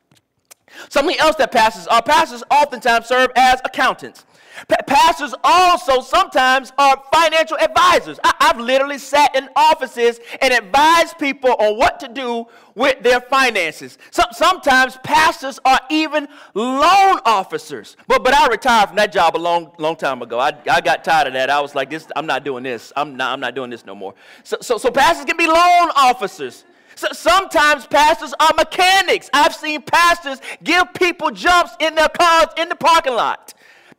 Something 0.88 1.18
else 1.18 1.34
that 1.36 1.50
pastors 1.50 1.86
are, 1.88 2.02
pastors 2.02 2.44
oftentimes 2.50 3.06
serve 3.06 3.30
as 3.34 3.60
accountants. 3.64 4.24
Pa- 4.68 4.76
pastors 4.86 5.34
also 5.44 6.00
sometimes 6.00 6.72
are 6.78 7.02
financial 7.12 7.58
advisors. 7.58 8.18
I- 8.24 8.34
have 8.40 8.58
literally 8.58 8.96
sat 8.98 9.36
in 9.36 9.48
offices 9.54 10.20
and 10.40 10.54
advised 10.54 11.18
people 11.18 11.54
on 11.58 11.76
what 11.76 12.00
to 12.00 12.08
do 12.08 12.46
with 12.74 13.02
their 13.02 13.20
finances. 13.20 13.98
So- 14.10 14.22
sometimes 14.32 14.96
pastors 15.04 15.60
are 15.64 15.80
even 15.90 16.28
loan 16.54 17.20
officers. 17.26 17.96
But, 18.06 18.24
but 18.24 18.32
I 18.34 18.46
retired 18.46 18.88
from 18.88 18.96
that 18.96 19.12
job 19.12 19.36
a 19.36 19.38
long, 19.38 19.72
long 19.78 19.96
time 19.96 20.22
ago. 20.22 20.38
I, 20.38 20.52
I 20.70 20.80
got 20.80 21.04
tired 21.04 21.26
of 21.26 21.34
that. 21.34 21.50
I 21.50 21.60
was 21.60 21.74
like, 21.74 21.90
this, 21.90 22.06
I'm 22.16 22.26
not 22.26 22.44
doing 22.44 22.62
this. 22.62 22.92
I'm 22.96 23.16
not, 23.16 23.32
I'm 23.32 23.40
not 23.40 23.54
doing 23.54 23.70
this 23.70 23.84
no 23.84 23.94
more. 23.94 24.14
So, 24.44 24.56
so, 24.62 24.78
so 24.78 24.90
pastors 24.90 25.26
can 25.26 25.36
be 25.36 25.46
loan 25.46 25.90
officers. 25.94 26.64
So 26.94 27.08
sometimes 27.12 27.86
pastors 27.86 28.34
are 28.40 28.50
mechanics. 28.56 29.30
I've 29.32 29.54
seen 29.54 29.82
pastors 29.82 30.40
give 30.64 30.92
people 30.94 31.30
jumps 31.30 31.72
in 31.78 31.94
their 31.94 32.08
cars 32.08 32.48
in 32.56 32.68
the 32.68 32.74
parking 32.74 33.12
lot. 33.12 33.54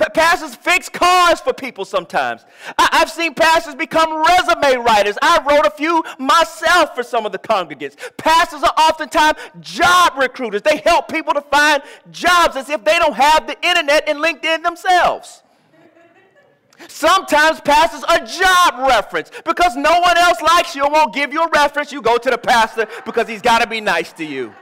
Pastors 0.07 0.55
fix 0.55 0.87
cars 0.87 1.41
for 1.41 1.53
people 1.53 1.83
sometimes. 1.83 2.45
I- 2.77 2.99
have 2.99 3.11
seen 3.11 3.33
pastors 3.33 3.75
become 3.75 4.25
resume 4.25 4.77
writers. 4.77 5.17
I 5.21 5.41
wrote 5.47 5.65
a 5.65 5.71
few 5.71 6.03
myself 6.17 6.95
for 6.95 7.03
some 7.03 7.25
of 7.25 7.31
the 7.31 7.39
congregants. 7.39 7.95
Pastors 8.17 8.63
are 8.63 8.73
oftentimes 8.77 9.37
job 9.59 10.13
recruiters. 10.17 10.61
They 10.61 10.77
help 10.85 11.09
people 11.09 11.33
to 11.33 11.41
find 11.41 11.83
jobs 12.11 12.55
as 12.55 12.69
if 12.69 12.83
they 12.83 12.97
don't 12.97 13.13
have 13.13 13.47
the 13.47 13.57
internet 13.61 14.07
and 14.07 14.19
LinkedIn 14.19 14.63
themselves. 14.63 15.43
Sometimes 16.87 17.59
pastors 17.59 18.03
are 18.05 18.25
job 18.25 18.87
reference 18.87 19.31
because 19.43 19.75
no 19.75 19.99
one 19.99 20.17
else 20.17 20.41
likes 20.41 20.75
you 20.75 20.85
and 20.85 20.93
won't 20.93 21.13
give 21.13 21.33
you 21.33 21.43
a 21.43 21.49
reference. 21.49 21.91
You 21.91 22.01
go 22.01 22.17
to 22.17 22.29
the 22.29 22.37
pastor 22.37 22.87
because 23.05 23.27
he's 23.27 23.41
got 23.41 23.61
to 23.61 23.67
be 23.67 23.81
nice 23.81 24.13
to 24.13 24.23
you. 24.23 24.53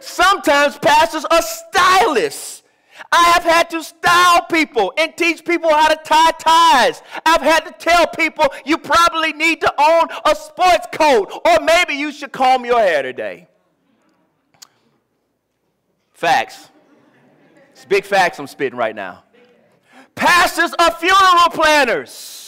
Sometimes 0.00 0.78
pastors 0.78 1.24
are 1.24 1.42
stylists. 1.42 2.57
I 3.12 3.24
have 3.32 3.44
had 3.44 3.70
to 3.70 3.82
style 3.82 4.42
people 4.50 4.92
and 4.98 5.16
teach 5.16 5.44
people 5.44 5.70
how 5.70 5.88
to 5.88 5.98
tie 6.04 6.32
ties. 6.32 7.02
I've 7.24 7.42
had 7.42 7.60
to 7.60 7.72
tell 7.72 8.06
people 8.06 8.46
you 8.64 8.78
probably 8.78 9.32
need 9.32 9.60
to 9.60 9.72
own 9.78 10.08
a 10.24 10.34
sports 10.34 10.86
coat 10.92 11.40
or 11.46 11.64
maybe 11.64 11.94
you 11.94 12.12
should 12.12 12.32
comb 12.32 12.64
your 12.64 12.80
hair 12.80 13.02
today. 13.02 13.48
Facts. 16.12 16.70
It's 17.72 17.84
big 17.84 18.04
facts 18.04 18.40
I'm 18.40 18.48
spitting 18.48 18.78
right 18.78 18.94
now. 18.94 19.22
Pastors 20.14 20.74
are 20.80 20.90
funeral 20.90 21.50
planners. 21.52 22.47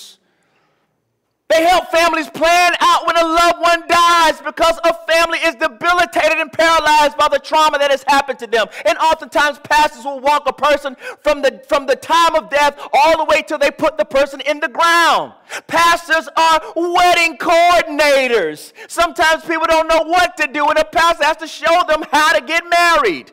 They 1.50 1.64
help 1.64 1.88
families 1.90 2.30
plan 2.30 2.75
out 2.78 3.09
when 3.09 3.16
a 3.16 3.26
loved 3.26 3.61
one 3.61 3.83
dies 3.88 4.40
because 4.40 4.78
a 4.85 4.95
family 5.11 5.38
is 5.38 5.57
debilitated 5.57 6.38
and 6.38 6.52
paralyzed 6.52 7.16
by 7.16 7.26
the 7.26 7.40
trauma 7.40 7.76
that 7.78 7.90
has 7.90 8.04
happened 8.07 8.38
to 8.38 8.47
them. 8.47 8.69
And 8.87 8.97
oftentimes, 8.99 9.59
pastors 9.59 10.04
will 10.04 10.21
walk 10.21 10.45
a 10.47 10.52
person 10.52 10.97
from 11.25 11.42
the, 11.42 11.61
from 11.69 11.87
the 11.87 11.97
time 11.97 12.37
of 12.37 12.50
death 12.50 12.78
all 12.92 13.19
the 13.19 13.25
way 13.25 13.42
till 13.42 13.59
they 13.59 13.73
put 13.73 13.99
the 13.99 14.04
person 14.04 14.40
in 14.42 14.61
the 14.61 14.69
ground. 14.69 15.33
Pastors 15.66 16.28
are 16.37 16.62
wedding 16.76 17.37
coordinators. 17.37 18.73
Sometimes 18.87 19.45
people 19.45 19.66
don't 19.69 19.88
know 19.88 20.04
what 20.04 20.37
to 20.37 20.47
do, 20.47 20.69
and 20.69 20.78
a 20.78 20.85
pastor 20.85 21.25
has 21.25 21.37
to 21.38 21.49
show 21.49 21.83
them 21.88 22.04
how 22.12 22.33
to 22.33 22.47
get 22.47 22.62
married. 22.71 23.33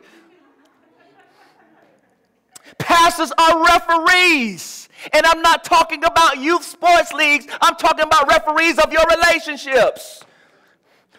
Pastors 2.78 3.30
are 3.38 3.64
referees. 3.64 4.77
And 5.12 5.24
I'm 5.26 5.42
not 5.42 5.64
talking 5.64 6.04
about 6.04 6.38
youth 6.38 6.64
sports 6.64 7.12
leagues, 7.12 7.46
I'm 7.60 7.76
talking 7.76 8.04
about 8.04 8.28
referees 8.28 8.78
of 8.78 8.92
your 8.92 9.04
relationships. 9.16 10.24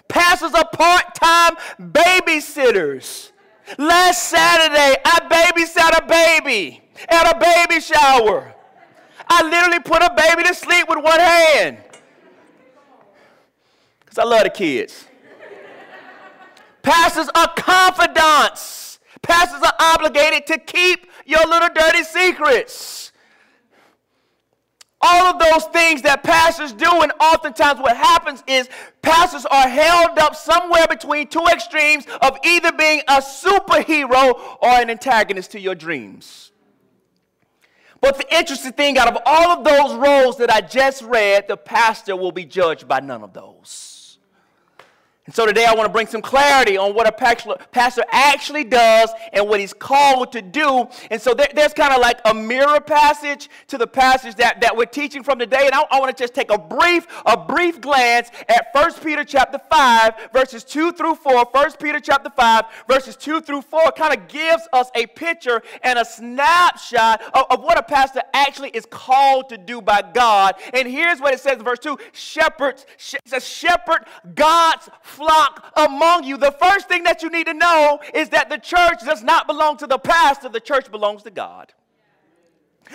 Pastors 0.08 0.54
are 0.54 0.68
part 0.74 1.16
time 1.16 1.56
babysitters. 1.80 3.32
Last 3.78 4.30
Saturday, 4.30 4.96
I 5.06 5.20
babysat 5.30 6.04
a 6.04 6.08
baby 6.08 6.82
at 7.08 7.36
a 7.36 7.40
baby 7.40 7.80
shower. 7.80 8.56
I 9.28 9.44
literally 9.44 9.80
put 9.80 10.02
a 10.02 10.12
baby 10.16 10.48
to 10.48 10.56
sleep 10.56 10.90
with 10.90 11.04
one 11.04 11.20
hand 11.20 11.78
because 14.00 14.18
I 14.18 14.24
love 14.24 14.44
the 14.44 14.50
kids. 14.50 15.06
Pastors 16.82 17.30
are 17.36 17.54
confidants. 17.56 19.00
Pastors 19.22 19.62
are 19.62 19.76
obligated 19.80 20.48
to 20.48 20.58
keep 20.58 21.06
your 21.26 21.46
little 21.46 21.70
dirty 21.76 22.04
secrets. 22.04 23.09
All 25.02 25.28
of 25.28 25.40
those 25.40 25.66
things 25.66 26.02
that 26.02 26.24
pastors 26.24 26.74
do, 26.74 27.02
and 27.02 27.12
oftentimes 27.22 27.80
what 27.80 27.96
happens 27.96 28.44
is 28.48 28.68
pastors 29.02 29.46
are 29.46 29.68
held 29.70 30.20
up 30.20 30.36
somewhere 30.36 30.88
between 30.88 31.28
two 31.28 31.46
extremes 31.50 32.06
of 32.22 32.38
either 32.44 32.74
being 32.74 33.02
a 33.08 33.22
superhero 33.22 34.58
or 34.62 34.70
an 34.70 34.90
antagonist 34.90 35.52
to 35.52 35.60
your 35.60 35.76
dreams. 35.76 36.52
But 38.02 38.18
the 38.18 38.36
interesting 38.36 38.74
thing, 38.74 38.98
out 38.98 39.08
of 39.08 39.22
all 39.26 39.52
of 39.52 39.64
those 39.64 39.96
roles 39.96 40.38
that 40.38 40.52
I 40.52 40.62
just 40.62 41.02
read, 41.02 41.48
the 41.48 41.58
pastor 41.58 42.16
will 42.16 42.32
be 42.32 42.46
judged 42.46 42.88
by 42.88 43.00
none 43.00 43.24
of 43.24 43.34
those. 43.34 43.89
And 45.30 45.36
so 45.36 45.46
today 45.46 45.68
I 45.68 45.76
want 45.76 45.86
to 45.86 45.94
bring 45.94 46.08
some 46.08 46.24
clarity 46.24 46.76
on 46.76 46.96
what 46.96 47.06
a 47.06 47.12
pastor 47.12 48.04
actually 48.12 48.64
does 48.64 49.12
and 49.32 49.48
what 49.48 49.60
he's 49.60 49.74
called 49.74 50.32
to 50.32 50.42
do. 50.42 50.88
And 51.12 51.22
so 51.22 51.36
there, 51.36 51.50
there's 51.54 51.72
kind 51.72 51.94
of 51.94 52.02
like 52.02 52.20
a 52.26 52.34
mirror 52.34 52.80
passage 52.80 53.48
to 53.68 53.78
the 53.78 53.86
passage 53.86 54.34
that, 54.38 54.60
that 54.62 54.76
we're 54.76 54.86
teaching 54.86 55.22
from 55.22 55.38
today. 55.38 55.68
And 55.68 55.76
I, 55.76 55.84
I 55.92 56.00
want 56.00 56.18
to 56.18 56.20
just 56.20 56.34
take 56.34 56.52
a 56.52 56.58
brief, 56.58 57.06
a 57.28 57.38
brief 57.38 57.80
glance 57.80 58.32
at 58.48 58.70
1 58.72 58.94
Peter 59.04 59.24
chapter 59.24 59.60
5, 59.70 60.14
verses 60.34 60.64
2 60.64 60.94
through 60.94 61.14
4. 61.14 61.46
1 61.52 61.72
Peter 61.80 62.00
chapter 62.00 62.32
5, 62.32 62.66
verses 62.88 63.16
2 63.16 63.42
through 63.42 63.62
4 63.62 63.92
kind 63.92 64.18
of 64.18 64.28
gives 64.30 64.68
us 64.74 64.90
a 64.96 65.06
picture 65.06 65.62
and 65.84 66.00
a 66.00 66.06
snapshot 66.06 67.22
of, 67.36 67.46
of 67.52 67.62
what 67.62 67.78
a 67.78 67.84
pastor 67.84 68.24
actually 68.34 68.70
is 68.70 68.88
called 68.90 69.50
to 69.50 69.60
do 69.60 69.80
by 69.80 70.02
God. 70.12 70.56
And 70.74 70.88
here's 70.88 71.22
what 71.22 71.36
it 71.36 71.40
says 71.40 71.60
in 71.60 71.64
verse 71.64 71.78
2 71.78 72.00
Shepherds, 72.14 72.88
it 73.14 73.22
says, 73.28 73.48
shepherd 73.48 74.06
God's 74.34 74.90
flock 75.20 75.72
among 75.76 76.24
you. 76.24 76.38
The 76.38 76.56
first 76.60 76.88
thing 76.88 77.04
that 77.04 77.22
you 77.22 77.30
need 77.30 77.48
to 77.48 77.54
know 77.54 78.00
is 78.14 78.30
that 78.30 78.50
the 78.50 78.58
church 78.58 79.02
does 79.06 79.22
not 79.22 79.48
belong 79.48 79.78
to 79.78 79.88
the 79.88 80.00
pastor, 80.00 80.50
the 80.50 80.60
church 80.60 80.90
belongs 80.90 81.24
to 81.24 81.30
God. 81.30 81.74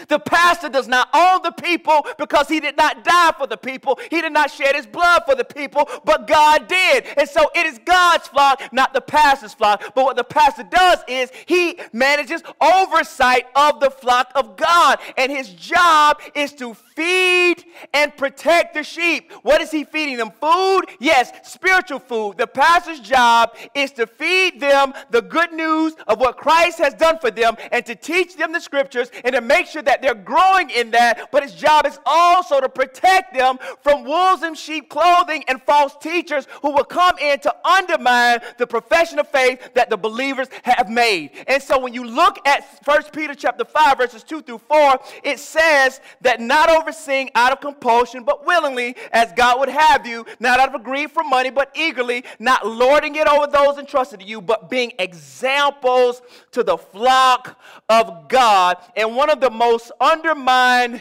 The 0.09 0.19
pastor 0.19 0.69
does 0.69 0.89
not 0.89 1.09
own 1.15 1.43
the 1.43 1.53
people 1.53 2.07
because 2.19 2.49
he 2.49 2.61
did 2.61 2.77
not 2.77 3.05
die 3.05 3.33
for 3.37 3.47
the 3.47 3.57
people. 3.57 3.99
He 4.11 4.21
did 4.21 4.33
not 4.33 4.51
shed 4.51 4.75
his 4.75 4.87
blood 4.87 5.23
for 5.27 5.35
the 5.35 5.45
people, 5.45 5.89
but 6.05 6.27
God 6.27 6.69
did. 6.69 7.05
And 7.17 7.29
so 7.29 7.51
it 7.55 7.67
is 7.67 7.81
God's 7.85 8.29
flock, 8.29 8.63
not 8.73 8.93
the 8.93 9.01
pastor's 9.01 9.55
flock. 9.55 9.83
But 9.95 10.05
what 10.05 10.17
the 10.17 10.25
pastor 10.25 10.65
does 10.65 10.99
is 11.09 11.31
he 11.47 11.79
manages 11.93 12.43
oversight 12.61 13.47
of 13.55 13.81
the 13.81 13.91
flock 13.91 14.31
of 14.35 14.57
God. 14.57 14.99
And 15.17 15.31
his 15.31 15.49
job 15.51 16.21
is 16.35 16.53
to 16.55 16.75
feed 16.75 17.65
and 17.93 18.17
protect 18.17 18.75
the 18.75 18.83
sheep. 18.83 19.33
What 19.43 19.61
is 19.61 19.71
he 19.71 19.85
feeding 19.85 20.17
them? 20.17 20.31
Food? 20.41 20.83
Yes, 21.01 21.33
spiritual 21.43 21.99
food. 21.99 22.39
The 22.39 22.47
pastor's 22.47 23.01
job 23.01 23.57
is 23.75 23.91
to 23.93 24.07
feed 24.07 24.61
them 24.61 24.93
the 25.11 25.23
good 25.23 25.53
news 25.53 25.95
of 26.07 26.21
what 26.21 26.37
Christ 26.37 26.79
has 26.79 26.95
done 26.95 27.19
for 27.19 27.31
them 27.31 27.57
and 27.73 27.85
to 27.87 27.95
teach 27.95 28.37
them 28.37 28.53
the 28.53 28.61
scriptures 28.61 29.11
and 29.25 29.35
to 29.35 29.41
make 29.41 29.67
sure 29.67 29.83
that 29.85 30.03
they're 30.03 30.15
growing 30.15 30.71
in 30.71 30.91
that, 30.93 31.31
but 31.31 31.43
his 31.43 31.55
job 31.55 31.87
is 31.87 31.99
also 32.07 32.61
to 32.61 32.69
protect 32.69 33.35
them 33.35 33.59
from 33.83 34.05
wolves 34.05 34.43
in 34.43 34.55
sheep 34.55 34.89
clothing 34.89 35.45
and 35.49 35.63
false 35.63 35.97
teachers 36.01 36.47
who 36.63 36.71
will 36.73 36.85
come 36.85 37.17
in 37.19 37.39
to 37.41 37.55
undermine 37.67 38.41
the 38.59 38.67
profession 38.67 39.19
of 39.19 39.29
faith 39.29 39.75
that 39.75 39.91
the 39.91 39.97
believers 39.97 40.49
have 40.63 40.89
made. 40.89 41.31
And 41.47 41.63
so 41.63 41.79
when 41.79 41.95
you 41.95 42.05
look 42.05 42.39
at 42.47 42.65
1 42.85 43.03
Peter 43.13 43.35
chapter 43.35 43.65
5 43.65 43.99
verses 43.99 44.23
2 44.23 44.43
through 44.43 44.59
4, 44.59 44.99
it 45.23 45.39
says 45.39 46.01
that 46.21 46.41
not 46.41 46.71
overseeing 46.71 47.31
out 47.35 47.53
of 47.53 47.61
compulsion 47.61 48.25
but 48.25 48.47
willingly 48.47 48.97
as 49.13 49.33
God 49.33 49.61
would 49.61 49.69
have 49.69 50.07
you, 50.07 50.25
not 50.41 50.61
out 50.61 50.75
of 50.75 50.83
greed 50.83 51.11
for 51.11 51.25
money 51.25 51.51
but 51.51 51.71
eagerly, 51.75 52.25
not 52.39 52.67
lording 52.67 53.17
it 53.17 53.27
over 53.27 53.47
those 53.47 53.79
entrusted 53.79 54.21
to 54.21 54.27
you, 54.27 54.41
but 54.41 54.71
being 54.71 54.93
examples 54.99 56.23
to 56.53 56.63
the 56.63 56.77
flock 56.77 57.61
of 57.89 58.29
God. 58.29 58.77
And 58.97 59.17
one 59.17 59.31
of 59.31 59.41
the 59.41 59.51
most 59.51 59.74
most 59.75 59.91
undermined 60.01 61.01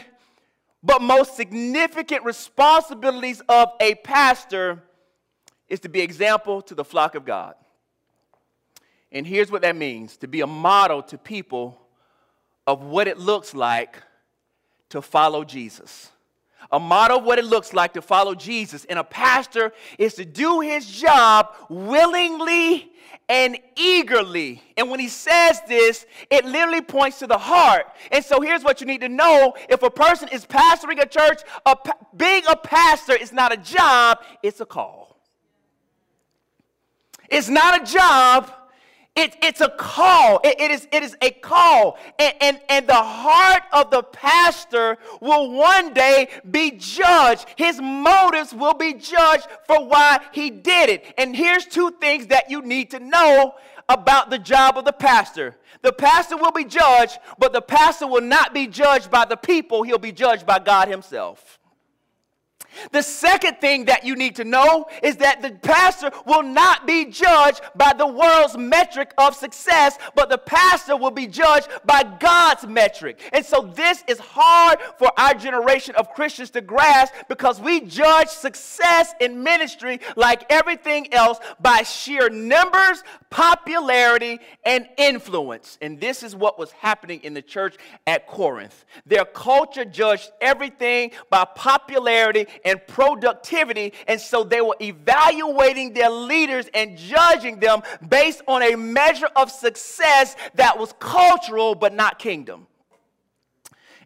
but 0.82 1.00
most 1.00 1.36
significant 1.36 2.24
responsibilities 2.24 3.40
of 3.48 3.68
a 3.80 3.94
pastor 3.94 4.82
is 5.68 5.78
to 5.78 5.88
be 5.88 6.00
example 6.00 6.60
to 6.60 6.74
the 6.74 6.84
flock 6.84 7.14
of 7.14 7.24
God. 7.24 7.54
And 9.12 9.24
here's 9.24 9.48
what 9.48 9.62
that 9.62 9.76
means 9.76 10.16
to 10.18 10.26
be 10.26 10.40
a 10.40 10.46
model 10.48 11.02
to 11.04 11.16
people 11.16 11.80
of 12.66 12.82
what 12.82 13.06
it 13.06 13.16
looks 13.16 13.54
like 13.54 14.02
to 14.88 15.00
follow 15.00 15.44
Jesus. 15.44 16.10
A 16.72 16.80
model 16.80 17.18
of 17.18 17.24
what 17.24 17.38
it 17.38 17.44
looks 17.44 17.72
like 17.72 17.92
to 17.92 18.02
follow 18.02 18.34
Jesus. 18.34 18.84
And 18.86 18.98
a 18.98 19.04
pastor 19.04 19.72
is 20.00 20.14
to 20.14 20.24
do 20.24 20.58
his 20.60 20.84
job 20.90 21.54
willingly 21.68 22.90
and 23.28 23.58
eagerly. 23.76 24.62
And 24.76 24.90
when 24.90 25.00
he 25.00 25.08
says 25.08 25.60
this, 25.66 26.06
it 26.30 26.44
literally 26.44 26.82
points 26.82 27.18
to 27.20 27.26
the 27.26 27.38
heart. 27.38 27.86
And 28.12 28.24
so 28.24 28.40
here's 28.40 28.62
what 28.62 28.80
you 28.80 28.86
need 28.86 29.00
to 29.00 29.08
know 29.08 29.54
if 29.68 29.82
a 29.82 29.90
person 29.90 30.28
is 30.28 30.44
pastoring 30.44 31.00
a 31.02 31.06
church, 31.06 31.42
a, 31.64 31.76
being 32.16 32.42
a 32.48 32.56
pastor 32.56 33.14
is 33.14 33.32
not 33.32 33.52
a 33.52 33.56
job, 33.56 34.18
it's 34.42 34.60
a 34.60 34.66
call. 34.66 35.18
It's 37.30 37.48
not 37.48 37.82
a 37.82 37.92
job, 37.92 38.52
It, 39.16 39.36
it's 39.42 39.60
a 39.60 39.68
call. 39.68 40.40
It, 40.42 40.60
it, 40.60 40.70
is, 40.72 40.88
it 40.90 41.04
is 41.04 41.16
a 41.22 41.30
call. 41.30 41.98
And, 42.18 42.34
and, 42.40 42.60
and 42.68 42.86
the 42.88 42.94
heart 42.94 43.62
of 43.72 43.90
the 43.92 44.02
pastor 44.02 44.98
will 45.20 45.52
one 45.52 45.94
day 45.94 46.28
be 46.50 46.72
judged. 46.72 47.46
His 47.56 47.80
motives 47.80 48.52
will 48.52 48.74
be 48.74 48.94
judged 48.94 49.46
for 49.68 49.86
why 49.86 50.18
he 50.32 50.50
did 50.50 50.90
it. 50.90 51.14
And 51.16 51.36
here's 51.36 51.64
two 51.64 51.92
things 52.00 52.26
that 52.28 52.50
you 52.50 52.62
need 52.62 52.90
to 52.90 52.98
know 52.98 53.54
about 53.88 54.30
the 54.30 54.38
job 54.38 54.78
of 54.78 54.84
the 54.84 54.92
pastor. 54.92 55.56
The 55.82 55.92
pastor 55.92 56.36
will 56.36 56.50
be 56.50 56.64
judged, 56.64 57.18
but 57.38 57.52
the 57.52 57.60
pastor 57.60 58.08
will 58.08 58.22
not 58.22 58.52
be 58.52 58.66
judged 58.66 59.10
by 59.10 59.26
the 59.26 59.36
people, 59.36 59.82
he'll 59.82 59.98
be 59.98 60.12
judged 60.12 60.46
by 60.46 60.58
God 60.58 60.88
himself. 60.88 61.60
The 62.92 63.02
second 63.02 63.60
thing 63.60 63.86
that 63.86 64.04
you 64.04 64.16
need 64.16 64.36
to 64.36 64.44
know 64.44 64.86
is 65.02 65.16
that 65.16 65.42
the 65.42 65.50
pastor 65.50 66.10
will 66.26 66.42
not 66.42 66.86
be 66.86 67.06
judged 67.06 67.60
by 67.74 67.92
the 67.96 68.06
world's 68.06 68.56
metric 68.56 69.12
of 69.18 69.34
success, 69.34 69.98
but 70.14 70.28
the 70.28 70.38
pastor 70.38 70.96
will 70.96 71.10
be 71.10 71.26
judged 71.26 71.68
by 71.84 72.02
God's 72.20 72.66
metric. 72.66 73.20
And 73.32 73.44
so 73.44 73.72
this 73.74 74.04
is 74.08 74.18
hard 74.18 74.78
for 74.98 75.10
our 75.18 75.34
generation 75.34 75.94
of 75.96 76.12
Christians 76.14 76.50
to 76.50 76.60
grasp 76.60 77.14
because 77.28 77.60
we 77.60 77.80
judge 77.80 78.28
success 78.28 79.14
in 79.20 79.42
ministry 79.42 80.00
like 80.16 80.44
everything 80.50 81.12
else 81.12 81.38
by 81.60 81.82
sheer 81.82 82.28
numbers, 82.28 83.02
popularity, 83.30 84.40
and 84.64 84.88
influence. 84.96 85.78
And 85.80 86.00
this 86.00 86.22
is 86.22 86.36
what 86.36 86.58
was 86.58 86.70
happening 86.72 87.20
in 87.22 87.34
the 87.34 87.42
church 87.42 87.76
at 88.06 88.26
Corinth. 88.26 88.84
Their 89.06 89.24
culture 89.24 89.84
judged 89.84 90.30
everything 90.40 91.12
by 91.30 91.44
popularity 91.44 92.46
and 92.64 92.84
productivity. 92.86 93.92
And 94.06 94.20
so 94.20 94.44
they 94.44 94.60
were 94.60 94.76
evaluating 94.80 95.92
their 95.92 96.10
leaders 96.10 96.68
and 96.74 96.96
judging 96.96 97.60
them 97.60 97.82
based 98.08 98.42
on 98.48 98.62
a 98.62 98.76
measure 98.76 99.28
of 99.36 99.50
success 99.50 100.36
that 100.54 100.78
was 100.78 100.94
cultural 100.98 101.74
but 101.74 101.92
not 101.94 102.18
kingdom. 102.18 102.66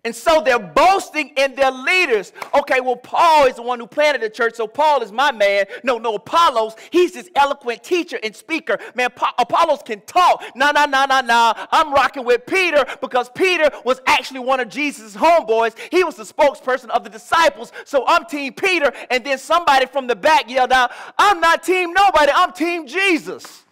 And 0.05 0.15
so 0.15 0.41
they're 0.41 0.59
boasting 0.59 1.31
in 1.37 1.55
their 1.55 1.71
leaders. 1.71 2.33
Okay, 2.55 2.81
well, 2.81 2.97
Paul 2.97 3.47
is 3.47 3.57
the 3.57 3.63
one 3.63 3.81
who 3.81 3.87
planted 3.87 4.23
the 4.23 4.31
church, 4.31 4.55
so 4.55 4.67
Paul 4.67 5.03
is 5.03 5.11
my 5.11 5.33
man. 5.33 5.67
No, 5.83 5.99
no, 5.99 6.15
Apollos, 6.15 6.77
he's 6.91 7.13
this 7.13 7.29
eloquent 7.35 7.83
teacher 7.83 8.19
and 8.23 8.35
speaker. 8.35 8.79
Man, 8.95 9.11
pa- 9.15 9.35
Apollos 9.39 9.81
can 9.85 10.01
talk. 10.03 10.43
No, 10.55 10.71
no, 10.71 10.85
no, 10.85 11.05
no, 11.07 11.21
no. 11.21 11.53
I'm 11.73 11.93
rocking 11.93 12.25
with 12.25 12.47
Peter 12.47 12.85
because 13.01 13.29
Peter 13.31 13.71
was 13.85 14.01
actually 14.07 14.41
one 14.41 14.61
of 14.61 14.69
Jesus' 14.69 15.17
homeboys. 15.17 15.77
He 15.91 16.05
was 16.05 16.17
the 16.17 16.25
spokesperson 16.25 16.91
of 16.91 17.05
the 17.05 17.11
disciples, 17.11 17.73
so 17.85 18.05
I'm 18.07 18.25
Team 18.27 18.53
Peter. 18.53 18.93
And 19.11 19.25
then 19.25 19.39
somebody 19.39 19.87
from 19.87 20.07
the 20.07 20.17
back 20.17 20.49
yelled 20.49 20.73
out, 20.73 20.93
I'm 21.19 21.41
not 21.41 21.63
Team 21.63 21.93
nobody, 21.93 22.31
I'm 22.35 22.53
Team 22.53 22.87
Jesus. 22.87 23.65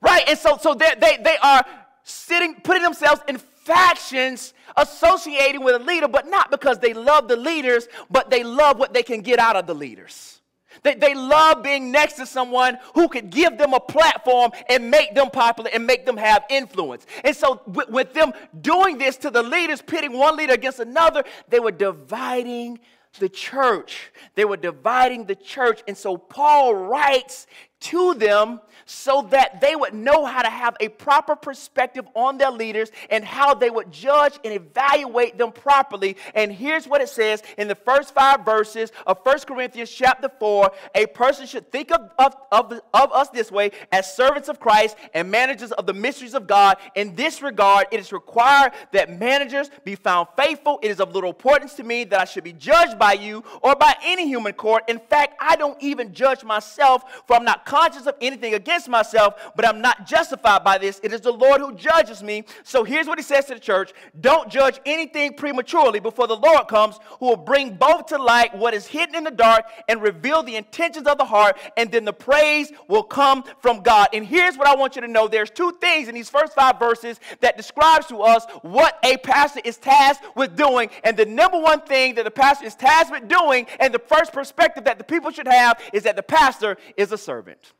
Right? 0.00 0.22
And 0.28 0.38
so, 0.38 0.58
so 0.60 0.74
they, 0.74 0.92
they, 1.00 1.18
they 1.22 1.36
are 1.42 1.64
sitting, 2.04 2.56
putting 2.56 2.82
themselves 2.82 3.22
in 3.26 3.40
factions 3.64 4.54
associating 4.76 5.62
with 5.62 5.80
a 5.80 5.84
leader, 5.84 6.08
but 6.08 6.26
not 6.28 6.50
because 6.50 6.78
they 6.78 6.94
love 6.94 7.28
the 7.28 7.36
leaders, 7.36 7.88
but 8.10 8.30
they 8.30 8.44
love 8.44 8.78
what 8.78 8.92
they 8.92 9.02
can 9.02 9.20
get 9.20 9.38
out 9.38 9.56
of 9.56 9.66
the 9.66 9.74
leaders. 9.74 10.40
They, 10.82 10.94
they 10.94 11.14
love 11.14 11.62
being 11.62 11.90
next 11.90 12.14
to 12.14 12.26
someone 12.26 12.78
who 12.94 13.08
could 13.08 13.30
give 13.30 13.58
them 13.58 13.74
a 13.74 13.80
platform 13.80 14.52
and 14.68 14.90
make 14.90 15.14
them 15.14 15.30
popular 15.30 15.70
and 15.72 15.86
make 15.86 16.04
them 16.04 16.16
have 16.16 16.44
influence. 16.50 17.06
And 17.22 17.34
so, 17.34 17.62
with, 17.66 17.88
with 17.88 18.12
them 18.12 18.32
doing 18.60 18.98
this 18.98 19.16
to 19.18 19.30
the 19.30 19.42
leaders, 19.42 19.80
pitting 19.80 20.12
one 20.12 20.36
leader 20.36 20.52
against 20.52 20.80
another, 20.80 21.24
they 21.48 21.60
were 21.60 21.72
dividing 21.72 22.80
the 23.20 23.28
church. 23.28 24.10
They 24.34 24.44
were 24.44 24.56
dividing 24.56 25.26
the 25.26 25.36
church. 25.36 25.82
And 25.86 25.96
so, 25.96 26.16
Paul 26.16 26.74
writes 26.74 27.46
to 27.80 28.14
them 28.14 28.60
so 28.86 29.26
that 29.30 29.60
they 29.60 29.76
would 29.76 29.94
know 29.94 30.24
how 30.24 30.42
to 30.42 30.50
have 30.50 30.76
a 30.80 30.88
proper 30.88 31.36
perspective 31.36 32.06
on 32.14 32.38
their 32.38 32.50
leaders 32.50 32.90
and 33.10 33.24
how 33.24 33.54
they 33.54 33.70
would 33.70 33.90
judge 33.90 34.38
and 34.44 34.52
evaluate 34.52 35.38
them 35.38 35.52
properly. 35.52 36.16
And 36.34 36.52
here's 36.52 36.86
what 36.86 37.00
it 37.00 37.08
says 37.08 37.42
in 37.58 37.68
the 37.68 37.74
first 37.74 38.14
five 38.14 38.44
verses 38.44 38.92
of 39.06 39.18
1 39.22 39.40
Corinthians 39.40 39.90
chapter 39.90 40.28
4 40.38 40.70
a 40.94 41.06
person 41.06 41.46
should 41.46 41.70
think 41.70 41.90
of, 41.90 42.10
of, 42.18 42.36
of, 42.52 42.80
of 42.92 43.12
us 43.12 43.28
this 43.30 43.50
way 43.50 43.70
as 43.92 44.14
servants 44.14 44.48
of 44.48 44.60
Christ 44.60 44.96
and 45.12 45.30
managers 45.30 45.72
of 45.72 45.86
the 45.86 45.94
mysteries 45.94 46.34
of 46.34 46.46
God. 46.46 46.76
In 46.94 47.14
this 47.14 47.42
regard, 47.42 47.86
it 47.90 48.00
is 48.00 48.12
required 48.12 48.72
that 48.92 49.18
managers 49.18 49.70
be 49.84 49.94
found 49.94 50.28
faithful. 50.36 50.78
It 50.82 50.90
is 50.90 51.00
of 51.00 51.14
little 51.14 51.30
importance 51.30 51.74
to 51.74 51.84
me 51.84 52.04
that 52.04 52.20
I 52.20 52.24
should 52.24 52.44
be 52.44 52.52
judged 52.52 52.98
by 52.98 53.14
you 53.14 53.44
or 53.62 53.74
by 53.74 53.94
any 54.02 54.26
human 54.26 54.52
court. 54.52 54.84
In 54.88 54.98
fact, 54.98 55.36
I 55.40 55.56
don't 55.56 55.80
even 55.82 56.12
judge 56.12 56.44
myself, 56.44 57.24
for 57.26 57.36
I'm 57.36 57.44
not 57.44 57.64
conscious 57.64 58.06
of 58.06 58.14
anything 58.20 58.54
against 58.54 58.73
myself, 58.88 59.52
but 59.56 59.66
I'm 59.66 59.80
not 59.80 60.06
justified 60.06 60.64
by 60.64 60.78
this. 60.78 61.00
It 61.02 61.12
is 61.12 61.20
the 61.20 61.32
Lord 61.32 61.60
who 61.60 61.74
judges 61.74 62.22
me. 62.22 62.44
So 62.62 62.84
here's 62.84 63.06
what 63.06 63.18
he 63.18 63.22
says 63.22 63.46
to 63.46 63.54
the 63.54 63.60
church 63.60 63.92
Don't 64.20 64.50
judge 64.50 64.80
anything 64.84 65.34
prematurely 65.34 66.00
before 66.00 66.26
the 66.26 66.36
Lord 66.36 66.68
comes, 66.68 66.98
who 67.20 67.26
will 67.26 67.36
bring 67.36 67.74
both 67.74 68.06
to 68.06 68.18
light 68.18 68.54
what 68.56 68.74
is 68.74 68.86
hidden 68.86 69.14
in 69.14 69.24
the 69.24 69.30
dark 69.30 69.64
and 69.88 70.02
reveal 70.02 70.42
the 70.42 70.56
intentions 70.56 71.06
of 71.06 71.18
the 71.18 71.24
heart, 71.24 71.58
and 71.76 71.90
then 71.90 72.04
the 72.04 72.12
praise 72.12 72.72
will 72.88 73.02
come 73.02 73.44
from 73.60 73.82
God. 73.82 74.08
And 74.12 74.26
here's 74.26 74.56
what 74.56 74.66
I 74.66 74.74
want 74.74 74.96
you 74.96 75.02
to 75.02 75.08
know 75.08 75.28
there's 75.28 75.50
two 75.50 75.72
things 75.80 76.08
in 76.08 76.14
these 76.14 76.30
first 76.30 76.54
five 76.54 76.78
verses 76.78 77.20
that 77.40 77.56
describes 77.56 78.06
to 78.06 78.22
us 78.22 78.46
what 78.62 78.98
a 79.04 79.16
pastor 79.18 79.60
is 79.64 79.76
tasked 79.76 80.24
with 80.36 80.56
doing. 80.56 80.90
And 81.02 81.16
the 81.16 81.26
number 81.26 81.58
one 81.58 81.80
thing 81.82 82.14
that 82.16 82.24
the 82.24 82.30
pastor 82.30 82.66
is 82.66 82.74
tasked 82.74 83.12
with 83.12 83.28
doing, 83.28 83.66
and 83.80 83.94
the 83.94 83.98
first 83.98 84.32
perspective 84.32 84.84
that 84.84 84.98
the 84.98 85.04
people 85.04 85.30
should 85.30 85.48
have, 85.48 85.80
is 85.92 86.02
that 86.04 86.16
the 86.16 86.22
pastor 86.22 86.76
is 86.96 87.12
a 87.12 87.18
servant. 87.18 87.72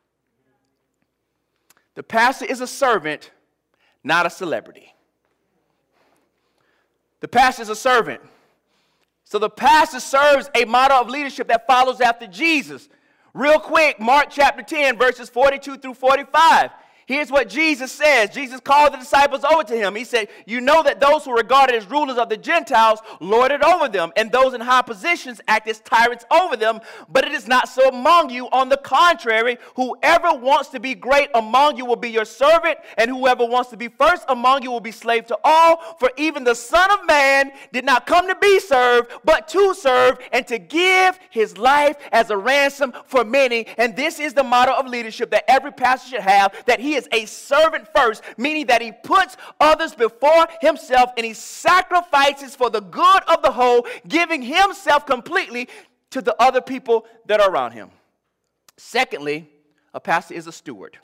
The 1.95 2.03
pastor 2.03 2.45
is 2.45 2.61
a 2.61 2.67
servant, 2.67 3.31
not 4.03 4.27
a 4.27 4.31
celebrity. 4.31 4.95
The 7.21 7.29
pastor 7.29 7.63
is 7.63 7.69
a 7.69 7.77
servant. 7.77 8.21
So 9.25 9.39
the 9.39 9.51
pastor 9.51 10.01
serves 10.01 10.51
a 10.55 10.65
model 10.65 10.99
of 10.99 11.09
leadership 11.09 11.49
that 11.49 11.67
follows 11.67 12.01
after 12.01 12.27
Jesus. 12.27 12.89
Real 13.33 13.59
quick, 13.59 13.99
Mark 13.99 14.27
chapter 14.31 14.63
10, 14.63 14.99
verses 14.99 15.29
42 15.29 15.79
through 15.79 15.95
45. 15.95 16.71
Here's 17.07 17.31
what 17.31 17.51
Jesus 17.51 17.93
says. 17.93 18.31
Jesus 18.31 18.61
called 18.61 18.95
the 18.95 18.97
disciples 18.97 19.45
over 19.45 19.63
to 19.65 19.77
him. 19.77 19.95
He 19.95 20.05
said, 20.05 20.29
You 20.47 20.61
know 20.63 20.83
that 20.83 21.01
those 21.01 21.25
who 21.25 21.33
are 21.33 21.37
regarded 21.37 21.77
as 21.77 21.91
rulers 21.91 22.17
of 22.17 22.31
the 22.31 22.37
Gentiles 22.37 23.01
lord 23.21 23.53
it 23.53 23.63
over 23.63 23.89
them, 23.89 24.13
and 24.17 24.33
those 24.33 24.55
in 24.55 24.61
high 24.63 24.83
positions 24.83 25.41
act 25.47 25.69
as 25.69 25.81
tyrants 25.81 26.25
over 26.31 26.57
them. 26.57 26.81
But 27.11 27.27
it 27.27 27.33
is 27.33 27.47
not 27.47 27.69
so 27.69 27.89
among 27.89 28.31
you. 28.31 28.49
On 28.53 28.71
the 28.71 28.79
contrary, 28.79 29.59
whoever 29.77 30.33
wants 30.33 30.71
to 30.71 30.81
be 30.81 30.95
great 30.95 31.29
among 31.35 31.77
you 31.77 31.85
will 31.85 31.97
be 31.97 32.09
your 32.09 32.25
servant, 32.25 32.79
and 32.97 33.11
whoever 33.11 33.45
wants 33.45 33.69
to 33.71 33.77
be 33.77 33.89
first 33.89 34.25
among 34.29 34.63
you 34.63 34.71
will 34.71 34.81
be 34.81 34.93
slave 34.93 35.27
to 35.27 35.39
all. 35.45 35.97
For 35.99 36.11
even 36.17 36.43
the 36.43 36.55
Son 36.55 36.91
of 36.91 37.07
Man 37.07 37.53
did 37.73 37.85
not 37.85 38.07
come 38.07 38.29
to 38.29 38.37
be 38.37 38.59
served, 38.61 39.11
but 39.25 39.47
to 39.49 39.75
serve, 39.75 40.19
and 40.33 40.47
to 40.47 40.59
give 40.59 41.19
his 41.29 41.59
life 41.59 41.97
as 42.13 42.31
a 42.31 42.37
ransom 42.37 42.95
for 43.05 43.25
many. 43.25 43.67
And 43.77 43.95
this 43.95 44.19
is 44.19 44.33
the 44.33 44.43
model 44.43 44.75
of 44.75 44.87
leadership 44.87 45.31
that 45.33 45.45
every 45.51 45.73
pastor 45.73 46.09
should 46.09 46.21
have 46.21 46.55
that 46.65 46.81
he 46.81 46.94
is 46.95 47.09
a 47.13 47.27
servant 47.27 47.89
first, 47.95 48.23
meaning 48.37 48.67
that 48.67 48.83
he 48.83 48.93
puts 48.93 49.37
others 49.61 49.95
before 49.95 50.47
himself 50.61 51.11
and 51.17 51.27
he 51.27 51.35
sacrifices 51.35 52.55
for 52.55 52.71
the 52.71 52.81
good 52.81 53.23
of 53.29 53.43
the 53.43 53.53
whole, 53.53 53.87
giving 54.07 54.43
himself 54.43 55.07
completely 55.07 55.69
to 56.11 56.23
the 56.23 56.35
other 56.41 56.61
people 56.61 57.07
that 57.27 57.41
are 57.41 57.51
around 57.51 57.73
him. 57.73 57.91
Secondly, 58.77 59.49
a 59.93 60.01
pastor 60.01 60.35
is 60.35 60.47
a 60.47 60.53
steward. 60.53 60.99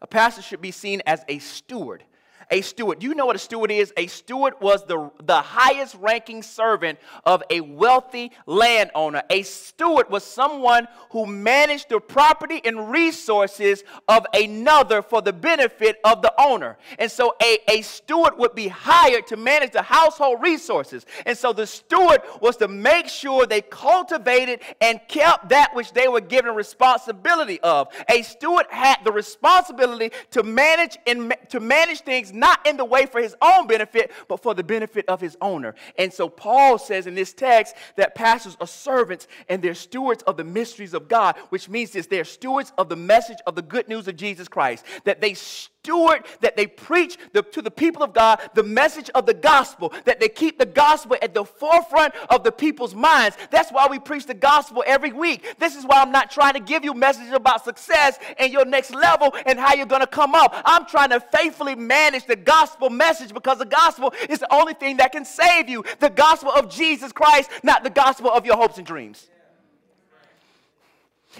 A 0.00 0.06
pastor 0.06 0.42
should 0.42 0.60
be 0.60 0.70
seen 0.70 1.02
as 1.06 1.24
a 1.28 1.38
steward 1.38 2.02
a 2.50 2.60
steward. 2.60 3.02
You 3.02 3.14
know 3.14 3.26
what 3.26 3.36
a 3.36 3.38
steward 3.38 3.70
is? 3.70 3.92
A 3.96 4.06
steward 4.06 4.54
was 4.60 4.84
the, 4.86 5.10
the 5.22 5.40
highest 5.40 5.96
ranking 5.96 6.42
servant 6.42 6.98
of 7.24 7.42
a 7.50 7.60
wealthy 7.60 8.32
landowner. 8.46 9.22
A 9.30 9.42
steward 9.42 10.10
was 10.10 10.24
someone 10.24 10.86
who 11.10 11.26
managed 11.26 11.88
the 11.88 12.00
property 12.00 12.60
and 12.64 12.90
resources 12.90 13.84
of 14.08 14.26
another 14.34 15.02
for 15.02 15.22
the 15.22 15.32
benefit 15.32 15.98
of 16.04 16.22
the 16.22 16.32
owner. 16.40 16.78
And 16.98 17.10
so 17.10 17.34
a, 17.42 17.58
a 17.68 17.82
steward 17.82 18.38
would 18.38 18.54
be 18.54 18.68
hired 18.68 19.26
to 19.28 19.36
manage 19.36 19.72
the 19.72 19.82
household 19.82 20.42
resources. 20.42 21.06
And 21.26 21.36
so 21.36 21.52
the 21.52 21.66
steward 21.66 22.22
was 22.40 22.56
to 22.58 22.68
make 22.68 23.08
sure 23.08 23.46
they 23.46 23.62
cultivated 23.62 24.60
and 24.80 25.00
kept 25.08 25.48
that 25.50 25.74
which 25.74 25.92
they 25.92 26.08
were 26.08 26.20
given 26.20 26.54
responsibility 26.54 27.60
of. 27.60 27.88
A 28.08 28.22
steward 28.22 28.66
had 28.70 28.98
the 29.04 29.12
responsibility 29.12 30.10
to 30.30 30.42
manage 30.42 30.98
and 31.06 31.34
to 31.50 31.60
manage 31.60 32.00
things 32.00 32.31
not 32.32 32.66
in 32.66 32.76
the 32.76 32.84
way 32.84 33.06
for 33.06 33.20
his 33.20 33.36
own 33.40 33.66
benefit, 33.66 34.10
but 34.28 34.42
for 34.42 34.54
the 34.54 34.64
benefit 34.64 35.04
of 35.08 35.20
his 35.20 35.36
owner. 35.40 35.74
And 35.98 36.12
so 36.12 36.28
Paul 36.28 36.78
says 36.78 37.06
in 37.06 37.14
this 37.14 37.32
text 37.32 37.74
that 37.96 38.14
pastors 38.14 38.56
are 38.60 38.66
servants 38.66 39.28
and 39.48 39.62
they're 39.62 39.74
stewards 39.74 40.22
of 40.24 40.36
the 40.36 40.44
mysteries 40.44 40.94
of 40.94 41.08
God, 41.08 41.36
which 41.50 41.68
means 41.68 41.90
this 41.90 42.06
they're 42.06 42.24
stewards 42.24 42.72
of 42.78 42.88
the 42.88 42.96
message 42.96 43.38
of 43.46 43.54
the 43.54 43.62
good 43.62 43.88
news 43.88 44.08
of 44.08 44.16
Jesus 44.16 44.48
Christ, 44.48 44.84
that 45.04 45.20
they 45.20 45.34
steward, 45.82 46.24
that 46.40 46.56
they 46.56 46.66
preach 46.66 47.18
the, 47.32 47.42
to 47.42 47.60
the 47.60 47.70
people 47.70 48.04
of 48.04 48.12
God 48.12 48.40
the 48.54 48.62
message 48.62 49.10
of 49.16 49.26
the 49.26 49.34
gospel, 49.34 49.92
that 50.04 50.20
they 50.20 50.28
keep 50.28 50.56
the 50.56 50.66
gospel 50.66 51.16
at 51.20 51.34
the 51.34 51.44
forefront 51.44 52.14
of 52.30 52.44
the 52.44 52.52
people's 52.52 52.94
minds. 52.94 53.36
That's 53.50 53.70
why 53.72 53.88
we 53.90 53.98
preach 53.98 54.26
the 54.26 54.34
gospel 54.34 54.84
every 54.86 55.12
week. 55.12 55.56
This 55.58 55.74
is 55.74 55.84
why 55.84 56.00
I'm 56.00 56.12
not 56.12 56.30
trying 56.30 56.54
to 56.54 56.60
give 56.60 56.84
you 56.84 56.94
messages 56.94 57.32
about 57.32 57.64
success 57.64 58.20
and 58.38 58.52
your 58.52 58.64
next 58.64 58.94
level 58.94 59.34
and 59.44 59.58
how 59.58 59.74
you're 59.74 59.86
going 59.86 60.02
to 60.02 60.06
come 60.06 60.36
up. 60.36 60.54
I'm 60.64 60.86
trying 60.86 61.10
to 61.10 61.18
faithfully 61.18 61.74
manage 61.74 62.26
the 62.26 62.36
gospel 62.36 62.88
message 62.88 63.34
because 63.34 63.58
the 63.58 63.64
gospel 63.64 64.14
is 64.28 64.38
the 64.38 64.54
only 64.54 64.74
thing 64.74 64.98
that 64.98 65.10
can 65.10 65.24
save 65.24 65.68
you. 65.68 65.82
The 65.98 66.10
gospel 66.10 66.52
of 66.52 66.70
Jesus 66.70 67.10
Christ, 67.10 67.50
not 67.64 67.82
the 67.82 67.90
gospel 67.90 68.30
of 68.30 68.46
your 68.46 68.56
hopes 68.56 68.78
and 68.78 68.86
dreams. 68.86 69.28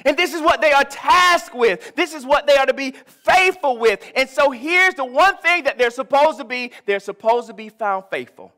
And 0.04 0.16
this 0.16 0.32
is 0.32 0.40
what 0.40 0.60
they 0.60 0.72
are 0.72 0.84
tasked 0.84 1.54
with. 1.54 1.94
This 1.94 2.14
is 2.14 2.24
what 2.24 2.46
they 2.46 2.56
are 2.56 2.66
to 2.66 2.74
be 2.74 2.94
faithful 3.06 3.78
with. 3.78 4.00
And 4.16 4.28
so 4.28 4.50
here's 4.50 4.94
the 4.94 5.04
one 5.04 5.36
thing 5.38 5.64
that 5.64 5.78
they're 5.78 5.90
supposed 5.90 6.38
to 6.38 6.44
be 6.44 6.72
they're 6.86 7.00
supposed 7.00 7.48
to 7.48 7.54
be 7.54 7.68
found 7.68 8.04
faithful. 8.10 8.52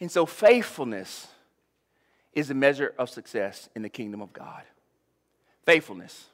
And 0.00 0.10
so 0.10 0.26
faithfulness 0.26 1.28
is 2.32 2.50
a 2.50 2.54
measure 2.54 2.94
of 2.98 3.10
success 3.10 3.68
in 3.74 3.82
the 3.82 3.88
kingdom 3.88 4.20
of 4.20 4.32
God. 4.32 4.62
Faithfulness. 5.64 6.26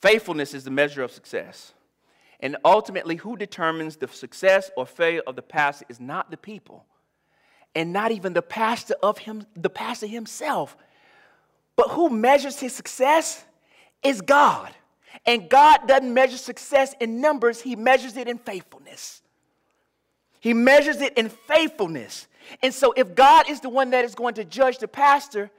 Faithfulness 0.00 0.52
is 0.54 0.64
the 0.64 0.70
measure 0.70 1.02
of 1.02 1.12
success. 1.12 1.72
And 2.40 2.56
ultimately, 2.64 3.16
who 3.16 3.36
determines 3.36 3.96
the 3.96 4.08
success 4.08 4.70
or 4.76 4.84
failure 4.84 5.22
of 5.26 5.36
the 5.36 5.42
pastor 5.42 5.86
is 5.88 6.00
not 6.00 6.30
the 6.30 6.36
people, 6.36 6.84
and 7.74 7.92
not 7.92 8.10
even 8.10 8.32
the 8.32 8.42
pastor 8.42 8.94
of 9.00 9.18
him, 9.18 9.46
the 9.54 9.70
pastor 9.70 10.08
himself. 10.08 10.76
But 11.76 11.90
who 11.90 12.10
measures 12.10 12.58
his 12.60 12.74
success 12.74 13.44
is 14.02 14.20
God. 14.20 14.72
And 15.24 15.48
God 15.48 15.86
doesn't 15.86 16.12
measure 16.12 16.36
success 16.36 16.94
in 17.00 17.20
numbers, 17.20 17.60
He 17.60 17.76
measures 17.76 18.16
it 18.16 18.28
in 18.28 18.38
faithfulness. 18.38 19.22
He 20.40 20.54
measures 20.54 21.00
it 21.00 21.16
in 21.16 21.28
faithfulness. 21.28 22.26
And 22.62 22.74
so, 22.74 22.92
if 22.96 23.14
God 23.14 23.48
is 23.48 23.60
the 23.60 23.68
one 23.68 23.90
that 23.90 24.04
is 24.04 24.16
going 24.16 24.34
to 24.34 24.44
judge 24.44 24.78
the 24.78 24.88
pastor, 24.88 25.50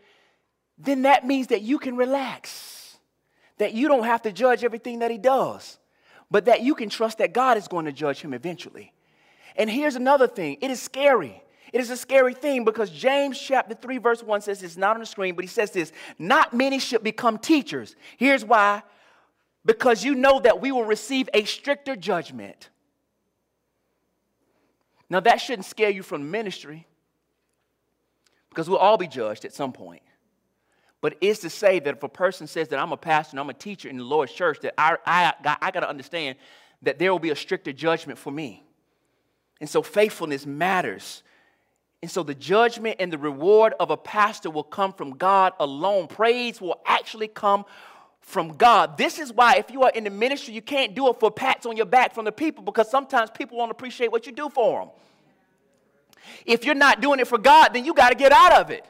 then 0.77 1.03
that 1.03 1.25
means 1.25 1.47
that 1.47 1.61
you 1.61 1.79
can 1.79 1.95
relax, 1.95 2.97
that 3.57 3.73
you 3.73 3.87
don't 3.87 4.03
have 4.03 4.23
to 4.23 4.31
judge 4.33 4.63
everything 4.65 4.99
that 4.99 5.11
he 5.11 5.17
does, 5.17 5.79
but 6.29 6.45
that 6.45 6.61
you 6.61 6.75
can 6.75 6.89
trust 6.89 7.19
that 7.19 7.31
God 7.31 7.57
is 7.57 7.69
going 7.69 7.85
to 7.85 7.93
judge 7.93 8.19
him 8.19 8.33
eventually. 8.33 8.91
And 9.55 9.69
here's 9.69 9.95
another 9.95 10.27
thing 10.27 10.57
it 10.61 10.69
is 10.69 10.81
scary 10.81 11.41
it 11.73 11.81
is 11.81 11.89
a 11.89 11.97
scary 11.97 12.33
thing 12.35 12.63
because 12.63 12.89
James 12.89 13.37
chapter 13.37 13.73
3, 13.73 13.97
verse 13.97 14.23
1 14.23 14.41
says 14.41 14.61
it's 14.63 14.77
not 14.77 14.95
on 14.95 14.99
the 14.99 15.05
screen, 15.05 15.35
but 15.35 15.43
he 15.43 15.49
says 15.49 15.71
this 15.71 15.91
not 16.17 16.53
many 16.53 16.79
should 16.79 17.03
become 17.03 17.37
teachers. 17.37 17.95
Here's 18.17 18.45
why 18.45 18.83
because 19.65 20.03
you 20.03 20.15
know 20.15 20.39
that 20.39 20.61
we 20.61 20.71
will 20.71 20.83
receive 20.83 21.29
a 21.33 21.45
stricter 21.45 21.95
judgment. 21.95 22.69
Now, 25.09 25.19
that 25.21 25.37
shouldn't 25.37 25.65
scare 25.65 25.89
you 25.89 26.03
from 26.03 26.31
ministry 26.31 26.87
because 28.49 28.69
we'll 28.69 28.79
all 28.79 28.97
be 28.97 29.07
judged 29.07 29.45
at 29.45 29.53
some 29.53 29.71
point. 29.71 30.01
But 31.01 31.17
it's 31.21 31.41
to 31.41 31.49
say 31.49 31.79
that 31.79 31.95
if 31.97 32.03
a 32.03 32.09
person 32.09 32.47
says 32.47 32.69
that 32.69 32.79
I'm 32.79 32.91
a 32.91 32.97
pastor 32.97 33.33
and 33.33 33.39
I'm 33.39 33.49
a 33.49 33.53
teacher 33.53 33.89
in 33.89 33.97
the 33.97 34.03
Lord's 34.03 34.31
church, 34.31 34.59
that 34.61 34.73
I, 34.77 34.97
I, 35.05 35.33
I 35.61 35.71
got 35.71 35.81
to 35.81 35.89
understand 35.89 36.37
that 36.81 36.97
there 36.99 37.11
will 37.11 37.19
be 37.19 37.29
a 37.29 37.35
stricter 37.35 37.73
judgment 37.73 38.17
for 38.17 38.31
me. 38.31 38.63
And 39.59 39.69
so 39.69 39.81
faithfulness 39.81 40.45
matters. 40.45 41.23
And 42.03 42.11
so 42.11 42.21
the 42.21 42.35
judgment 42.35 42.97
and 42.99 43.13
the 43.13 43.17
reward 43.17 43.75
of 43.79 43.89
a 43.89 43.95
pastor 43.95 44.49
will 44.49 44.65
come 44.65 44.91
from 44.91 45.11
God 45.11 45.53
alone. 45.57 46.07
Praise 46.07 46.59
will 46.59 46.81
actually 46.85 47.29
come 47.29 47.63
from 48.19 48.57
God. 48.57 48.97
This 48.97 49.19
is 49.19 49.31
why, 49.31 49.55
if 49.55 49.71
you 49.71 49.83
are 49.83 49.89
in 49.91 50.03
the 50.03 50.09
ministry, 50.09 50.53
you 50.53 50.61
can't 50.61 50.95
do 50.95 51.07
it 51.07 51.17
for 51.21 51.31
pats 51.31 51.65
on 51.65 51.77
your 51.77 51.85
back 51.85 52.13
from 52.13 52.25
the 52.25 52.31
people 52.33 52.61
because 52.61 52.91
sometimes 52.91 53.29
people 53.29 53.57
won't 53.57 53.71
appreciate 53.71 54.11
what 54.11 54.25
you 54.25 54.33
do 54.33 54.49
for 54.49 54.81
them. 54.81 54.89
If 56.45 56.65
you're 56.65 56.75
not 56.75 56.99
doing 56.99 57.21
it 57.21 57.27
for 57.29 57.37
God, 57.37 57.69
then 57.69 57.85
you 57.85 57.93
got 57.93 58.09
to 58.09 58.15
get 58.15 58.33
out 58.33 58.51
of 58.51 58.69
it. 58.69 58.85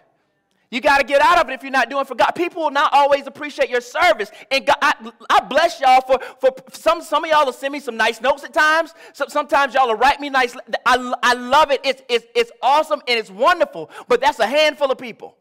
You 0.73 0.81
got 0.81 0.97
to 0.97 1.03
get 1.03 1.21
out 1.21 1.37
of 1.37 1.47
it 1.47 1.53
if 1.53 1.61
you're 1.61 1.71
not 1.71 1.91
doing 1.91 2.03
for 2.03 2.15
God. 2.15 2.31
People 2.31 2.63
will 2.63 2.71
not 2.71 2.91
always 2.93 3.27
appreciate 3.27 3.69
your 3.69 3.79
service. 3.79 4.31
And 4.49 4.65
God, 4.65 4.77
I, 4.81 5.11
I, 5.29 5.39
bless 5.41 5.79
y'all 5.79 6.01
for, 6.01 6.17
for 6.41 6.49
some, 6.71 7.03
some 7.03 7.23
of 7.23 7.29
y'all 7.29 7.45
will 7.45 7.53
send 7.53 7.73
me 7.73 7.79
some 7.79 7.95
nice 7.95 8.19
notes 8.21 8.43
at 8.43 8.55
times. 8.55 8.95
So, 9.13 9.25
sometimes 9.27 9.75
y'all 9.75 9.85
will 9.85 9.97
write 9.97 10.19
me 10.19 10.31
nice. 10.31 10.55
I, 10.83 11.13
I 11.21 11.35
love 11.35 11.69
it. 11.69 11.81
It's, 11.83 12.01
it's, 12.09 12.25
it's 12.33 12.51
awesome 12.63 13.03
and 13.07 13.19
it's 13.19 13.29
wonderful. 13.29 13.91
But 14.07 14.19
that's 14.19 14.39
a 14.39 14.47
handful 14.47 14.91
of 14.91 14.97
people. 14.97 15.37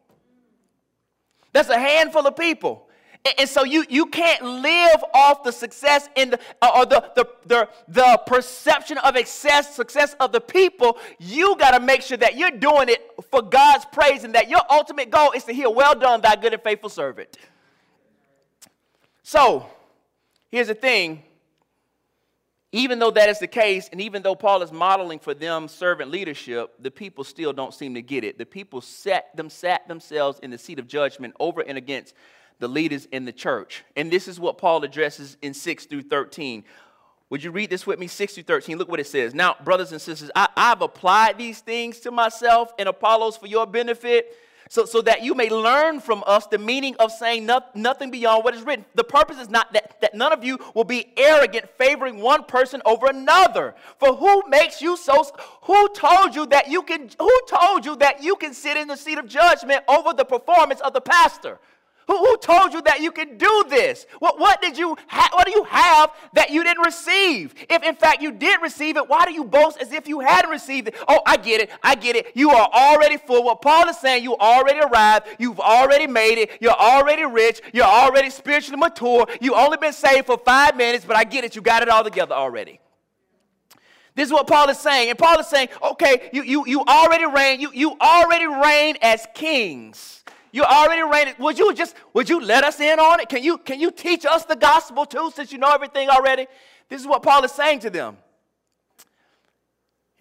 That's 1.54 1.70
a 1.70 1.78
handful 1.78 2.26
of 2.26 2.36
people. 2.36 2.90
And 3.38 3.48
so 3.48 3.62
you, 3.62 3.84
you 3.88 4.06
can't 4.06 4.42
live 4.42 5.04
off 5.14 5.44
the 5.44 5.52
success 5.52 6.08
in 6.16 6.30
the, 6.30 6.40
uh, 6.60 6.72
or 6.74 6.86
the, 6.86 7.10
the, 7.14 7.28
the, 7.46 7.68
the 7.86 8.20
perception 8.26 8.98
of 8.98 9.16
success, 9.16 9.76
success 9.76 10.16
of 10.18 10.32
the 10.32 10.40
people. 10.40 10.98
You 11.20 11.56
got 11.56 11.70
to 11.70 11.80
make 11.80 12.02
sure 12.02 12.16
that 12.16 12.36
you're 12.36 12.50
doing 12.50 12.88
it 12.88 13.00
for 13.30 13.40
God's 13.40 13.84
praise 13.92 14.24
and 14.24 14.34
that 14.34 14.48
your 14.48 14.60
ultimate 14.68 15.10
goal 15.10 15.30
is 15.32 15.44
to 15.44 15.52
hear, 15.52 15.70
well 15.70 15.94
done, 15.94 16.20
thy 16.20 16.34
good 16.34 16.52
and 16.52 16.62
faithful 16.62 16.88
servant. 16.88 17.38
So 19.22 19.66
here's 20.50 20.66
the 20.66 20.74
thing. 20.74 21.22
Even 22.72 22.98
though 22.98 23.10
that 23.10 23.28
is 23.28 23.38
the 23.38 23.46
case, 23.46 23.88
and 23.92 24.00
even 24.00 24.22
though 24.22 24.34
Paul 24.34 24.62
is 24.62 24.72
modeling 24.72 25.18
for 25.20 25.34
them 25.34 25.68
servant 25.68 26.10
leadership, 26.10 26.72
the 26.80 26.90
people 26.90 27.22
still 27.22 27.52
don't 27.52 27.72
seem 27.72 27.94
to 27.94 28.02
get 28.02 28.24
it. 28.24 28.38
The 28.38 28.46
people 28.46 28.80
set 28.80 29.36
them 29.36 29.48
sat 29.50 29.86
themselves 29.86 30.40
in 30.42 30.50
the 30.50 30.58
seat 30.58 30.78
of 30.78 30.88
judgment 30.88 31.34
over 31.38 31.60
and 31.60 31.78
against 31.78 32.14
the 32.58 32.68
leaders 32.68 33.06
in 33.12 33.24
the 33.24 33.32
church. 33.32 33.84
And 33.96 34.10
this 34.10 34.28
is 34.28 34.38
what 34.38 34.58
Paul 34.58 34.84
addresses 34.84 35.36
in 35.42 35.54
6 35.54 35.86
through 35.86 36.02
13. 36.02 36.64
Would 37.30 37.42
you 37.42 37.50
read 37.50 37.70
this 37.70 37.86
with 37.86 37.98
me? 37.98 38.08
6 38.08 38.34
through 38.34 38.42
13. 38.42 38.76
Look 38.76 38.90
what 38.90 39.00
it 39.00 39.06
says. 39.06 39.34
Now, 39.34 39.56
brothers 39.64 39.90
and 39.92 40.00
sisters, 40.00 40.30
I, 40.36 40.48
have 40.56 40.82
applied 40.82 41.38
these 41.38 41.60
things 41.60 41.98
to 42.00 42.10
myself 42.10 42.72
and 42.78 42.88
Apollos 42.88 43.38
for 43.38 43.46
your 43.46 43.66
benefit, 43.66 44.36
so, 44.68 44.84
so 44.84 45.02
that 45.02 45.22
you 45.22 45.34
may 45.34 45.50
learn 45.50 46.00
from 46.00 46.24
us 46.26 46.46
the 46.46 46.58
meaning 46.58 46.94
of 46.98 47.10
saying 47.10 47.46
not, 47.46 47.74
nothing 47.74 48.10
beyond 48.10 48.44
what 48.44 48.54
is 48.54 48.62
written. 48.62 48.84
The 48.94 49.04
purpose 49.04 49.38
is 49.38 49.50
not 49.50 49.72
that, 49.72 50.00
that 50.02 50.14
none 50.14 50.32
of 50.32 50.44
you 50.44 50.58
will 50.74 50.84
be 50.84 51.12
arrogant, 51.16 51.68
favoring 51.76 52.20
one 52.20 52.44
person 52.44 52.82
over 52.84 53.06
another. 53.06 53.74
For 53.98 54.14
who 54.14 54.42
makes 54.48 54.80
you 54.80 54.96
so 54.96 55.24
who 55.62 55.88
told 55.94 56.34
you 56.34 56.46
that 56.46 56.68
you 56.68 56.82
can 56.82 57.10
who 57.18 57.40
told 57.48 57.86
you 57.86 57.96
that 57.96 58.22
you 58.22 58.36
can 58.36 58.54
sit 58.54 58.76
in 58.76 58.88
the 58.88 58.96
seat 58.96 59.18
of 59.18 59.26
judgment 59.26 59.84
over 59.88 60.12
the 60.12 60.24
performance 60.24 60.80
of 60.80 60.92
the 60.92 61.00
pastor? 61.00 61.58
Who, 62.12 62.18
who 62.18 62.36
told 62.36 62.74
you 62.74 62.82
that 62.82 63.00
you 63.00 63.10
can 63.10 63.38
do 63.38 63.64
this? 63.70 64.04
What, 64.18 64.38
what 64.38 64.60
did 64.60 64.76
you 64.76 64.98
ha- 65.06 65.30
what 65.32 65.46
do 65.46 65.52
you 65.52 65.64
have 65.64 66.10
that 66.34 66.50
you 66.50 66.62
didn't 66.62 66.84
receive? 66.84 67.54
If 67.70 67.82
in 67.82 67.94
fact 67.94 68.20
you 68.20 68.30
did 68.32 68.60
receive 68.60 68.98
it, 68.98 69.08
why 69.08 69.24
do 69.24 69.32
you 69.32 69.44
boast 69.44 69.80
as 69.80 69.92
if 69.94 70.06
you 70.06 70.20
hadn't 70.20 70.50
received 70.50 70.88
it? 70.88 70.94
Oh, 71.08 71.20
I 71.24 71.38
get 71.38 71.62
it. 71.62 71.70
I 71.82 71.94
get 71.94 72.14
it. 72.16 72.26
You 72.34 72.50
are 72.50 72.68
already 72.70 73.16
full. 73.16 73.44
What 73.44 73.62
Paul 73.62 73.88
is 73.88 73.98
saying, 73.98 74.24
you 74.24 74.36
already 74.36 74.80
arrived. 74.80 75.26
You've 75.38 75.58
already 75.58 76.06
made 76.06 76.36
it. 76.36 76.50
You're 76.60 76.72
already 76.72 77.24
rich. 77.24 77.62
You're 77.72 77.84
already 77.84 78.28
spiritually 78.28 78.78
mature. 78.78 79.26
You 79.40 79.54
only 79.54 79.78
been 79.78 79.94
saved 79.94 80.26
for 80.26 80.36
five 80.36 80.76
minutes, 80.76 81.06
but 81.06 81.16
I 81.16 81.24
get 81.24 81.44
it. 81.44 81.56
You 81.56 81.62
got 81.62 81.80
it 81.80 81.88
all 81.88 82.04
together 82.04 82.34
already. 82.34 82.78
This 84.14 84.26
is 84.26 84.32
what 84.34 84.46
Paul 84.46 84.68
is 84.68 84.78
saying. 84.78 85.08
And 85.08 85.18
Paul 85.18 85.38
is 85.38 85.46
saying, 85.46 85.68
okay, 85.82 86.28
you, 86.34 86.42
you, 86.42 86.66
you 86.66 86.80
already 86.82 87.24
reign. 87.24 87.58
You, 87.58 87.70
you 87.72 87.96
already 87.98 88.46
reign 88.46 88.98
as 89.00 89.26
kings. 89.32 90.22
You 90.52 90.64
already 90.64 91.02
reigning. 91.02 91.34
Would 91.38 91.58
you 91.58 91.72
just 91.74 91.96
would 92.12 92.28
you 92.28 92.40
let 92.40 92.62
us 92.62 92.78
in 92.78 93.00
on 93.00 93.20
it? 93.20 93.28
Can 93.30 93.42
you 93.42 93.56
can 93.58 93.80
you 93.80 93.90
teach 93.90 94.26
us 94.26 94.44
the 94.44 94.54
gospel 94.54 95.06
too, 95.06 95.32
since 95.34 95.50
you 95.50 95.58
know 95.58 95.72
everything 95.72 96.10
already? 96.10 96.46
This 96.88 97.00
is 97.00 97.06
what 97.06 97.22
Paul 97.22 97.42
is 97.44 97.52
saying 97.52 97.80
to 97.80 97.90
them. 97.90 98.18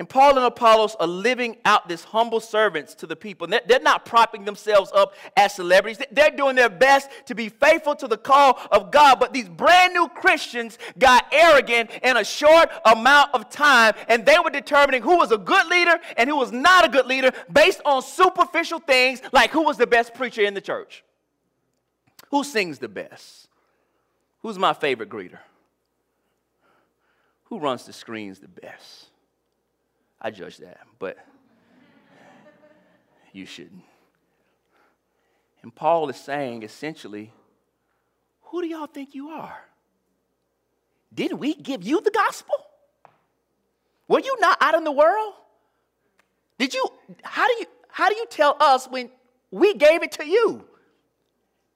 And 0.02 0.10
Paul 0.10 0.36
and 0.36 0.48
Apollos 0.48 0.96
are 1.00 1.06
living 1.06 1.58
out 1.64 1.88
this 1.88 2.04
humble 2.04 2.40
servants 2.40 2.96
to 2.96 3.06
the 3.06 3.16
people. 3.16 3.46
They're 3.46 3.80
not 3.82 4.04
propping 4.04 4.46
themselves 4.46 4.92
up 4.96 5.14
as 5.38 5.54
celebrities. 5.54 6.04
They're 6.12 6.32
doing 6.32 6.56
their 6.56 6.72
best 6.72 7.08
to 7.28 7.36
be 7.36 7.50
faithful 7.50 7.94
to 7.98 8.08
the 8.08 8.18
call 8.18 8.60
of 8.72 8.90
God. 8.90 9.20
But 9.20 9.32
these 9.32 9.48
brand 9.48 9.94
new 9.94 10.10
Christians 10.10 10.80
got 10.98 11.28
arrogant 11.32 11.92
in 12.02 12.18
a 12.18 12.24
short 12.24 12.72
amount 12.84 13.36
of 13.36 13.52
time, 13.52 13.94
and 14.08 14.26
they 14.26 14.38
were 14.44 14.50
determining 14.50 15.04
who 15.04 15.18
was 15.18 15.32
a 15.32 15.38
good 15.38 15.68
leader 15.68 16.00
and 16.18 16.28
who 16.28 16.36
was 16.36 16.52
not 16.52 16.84
a 16.84 16.90
good 16.90 17.06
leader 17.06 17.32
based 17.54 17.82
on 17.86 18.02
superficial 18.02 18.80
things 18.80 19.22
like 19.32 19.52
who 19.52 19.62
was 19.62 19.78
the 19.78 19.86
best 19.86 20.16
preacher 20.16 20.42
in 20.42 20.56
the 20.56 20.62
church, 20.62 21.04
who 22.32 22.44
sings 22.44 22.80
the 22.80 22.90
best, 22.90 23.50
who's 24.42 24.58
my 24.58 24.74
favorite 24.74 25.10
greeter, 25.10 25.38
who 27.44 27.60
runs 27.60 27.86
the 27.86 27.94
screens 27.94 28.40
the 28.40 28.48
best 28.48 29.11
I 30.22 30.30
judge 30.30 30.58
that, 30.58 30.82
but 31.00 31.18
you 33.34 33.46
shouldn't. 33.46 33.82
And 35.64 35.74
Paul 35.74 36.10
is 36.10 36.18
saying 36.18 36.64
essentially, 36.64 37.34
who 38.44 38.62
do 38.62 38.68
y'all 38.68 38.88
think 38.88 39.16
you 39.16 39.30
are? 39.30 39.58
Didn't 41.14 41.40
we 41.40 41.56
give 41.56 41.84
you 41.84 42.02
the 42.02 42.12
gospel? 42.12 42.56
Were 44.08 44.20
you 44.20 44.38
not 44.40 44.58
out 44.62 44.76
in 44.76 44.84
the 44.84 44.92
world? 44.92 45.34
Did 46.58 46.74
you 46.74 46.86
how 47.24 47.48
do 47.48 47.54
you 47.60 47.66
how 47.90 48.10
do 48.10 48.16
you 48.16 48.26
tell 48.30 48.56
us 48.60 48.88
when 48.88 49.10
we 49.50 49.74
gave 49.74 50.04
it 50.04 50.12
to 50.14 50.26
you? 50.26 50.66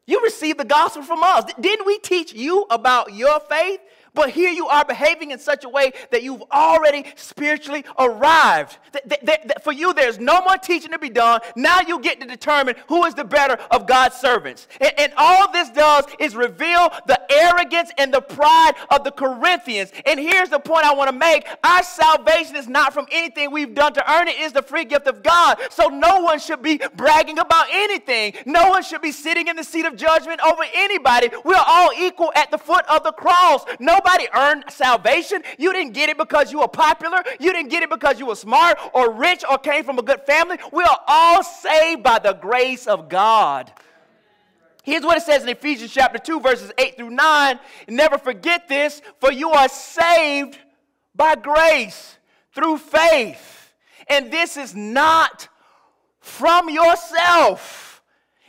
You 0.05 0.21
received 0.23 0.60
the 0.60 0.65
gospel 0.65 1.01
from 1.01 1.23
us. 1.23 1.51
Didn't 1.60 1.86
we 1.86 1.97
teach 1.97 2.34
you 2.34 2.67
about 2.69 3.13
your 3.13 3.39
faith? 3.39 3.79
But 4.15 4.30
here 4.30 4.51
you 4.51 4.67
are 4.67 4.86
behaving 4.86 5.32
in 5.32 5.39
such 5.39 5.65
a 5.65 5.69
way 5.69 5.91
that 6.12 6.23
you've 6.23 6.43
already 6.51 7.06
spiritually 7.15 7.84
arrived. 7.99 8.78
For 9.62 9.73
you, 9.73 9.93
there's 9.93 10.19
no 10.19 10.41
more 10.41 10.58
teaching 10.58 10.91
to 10.91 10.99
be 10.99 11.10
done. 11.10 11.41
Now 11.56 11.82
you 11.82 11.99
get 11.99 12.21
to 12.21 12.28
determine 12.28 12.75
who 12.88 13.06
is 13.06 13.13
the 13.13 13.25
better 13.25 13.58
of 13.71 13.88
God's 13.88 14.15
servants. 14.15 14.67
And, 14.80 14.93
and 14.97 15.13
all 15.17 15.51
this 15.51 15.69
does 15.69 16.06
is 16.19 16.36
reveal 16.36 16.89
the 17.08 17.19
arrogance 17.30 17.91
and 17.97 18.13
the 18.13 18.21
pride 18.21 18.73
of 18.89 19.04
the 19.04 19.12
Corinthians. 19.12 19.91
And 20.06 20.19
here's 20.19 20.49
the 20.49 20.60
point 20.60 20.86
I 20.86 20.93
want 20.93 21.10
to 21.10 21.17
make 21.17 21.45
our 21.63 21.84
salvation 21.84 22.56
is 22.56 22.67
not 22.67 22.93
from 22.93 23.08
anything 23.12 23.51
we've 23.51 23.75
done 23.75 23.93
to 23.93 24.12
earn 24.12 24.28
it, 24.30 24.36
it 24.36 24.41
is 24.41 24.54
the 24.54 24.62
free 24.62 24.86
gift 24.86 25.08
of 25.08 25.23
God. 25.23 25.60
So 25.69 25.88
no 25.88 26.21
one 26.21 26.39
should 26.39 26.62
be 26.62 26.80
bragging 26.95 27.39
about 27.39 27.67
anything. 27.71 28.34
No 28.45 28.69
one 28.69 28.84
should 28.84 29.01
be 29.01 29.12
sitting 29.12 29.47
in 29.47 29.56
the 29.56 29.63
seat 29.63 29.86
of 29.86 29.95
judgment 29.95 30.39
over 30.41 30.63
anybody. 30.73 31.30
We're 31.43 31.63
all 31.65 31.91
equal 31.97 32.32
at 32.36 32.51
the 32.51 32.58
foot 32.58 32.86
of 32.88 33.04
the 33.04 33.12
cross. 33.12 33.65
Nobody 33.80 34.04
earned 34.33 34.65
salvation. 34.69 35.43
You 35.57 35.73
didn't 35.73 35.93
get 35.93 36.09
it 36.09 36.17
because 36.17 36.51
you 36.51 36.59
were 36.59 36.67
popular. 36.67 37.23
You 37.39 37.53
didn't 37.53 37.69
get 37.69 37.83
it 37.83 37.89
because 37.89 38.19
you 38.19 38.25
were 38.25 38.35
smart 38.35 38.77
or 38.93 39.11
rich 39.11 39.43
or 39.49 39.57
came 39.57 39.83
from 39.83 39.99
a 39.99 40.03
good 40.03 40.21
family. 40.21 40.57
We 40.71 40.83
are 40.83 40.99
all 41.07 41.43
saved 41.43 42.03
by 42.03 42.19
the 42.19 42.33
grace 42.33 42.87
of 42.87 43.09
God. 43.09 43.71
Here's 44.83 45.03
what 45.03 45.17
it 45.17 45.23
says 45.23 45.41
in 45.41 45.49
Ephesians 45.49 45.91
chapter 45.91 46.19
2, 46.19 46.39
verses 46.39 46.71
8 46.77 46.97
through 46.97 47.09
9. 47.09 47.59
Never 47.89 48.19
forget 48.19 48.67
this, 48.67 49.01
for 49.19 49.31
you 49.31 49.49
are 49.49 49.67
saved 49.67 50.59
by 51.15 51.35
grace 51.35 52.17
through 52.53 52.77
faith. 52.77 53.73
And 54.07 54.31
this 54.31 54.57
is 54.57 54.75
not 54.75 55.47
from 56.19 56.69
yourself. 56.69 57.94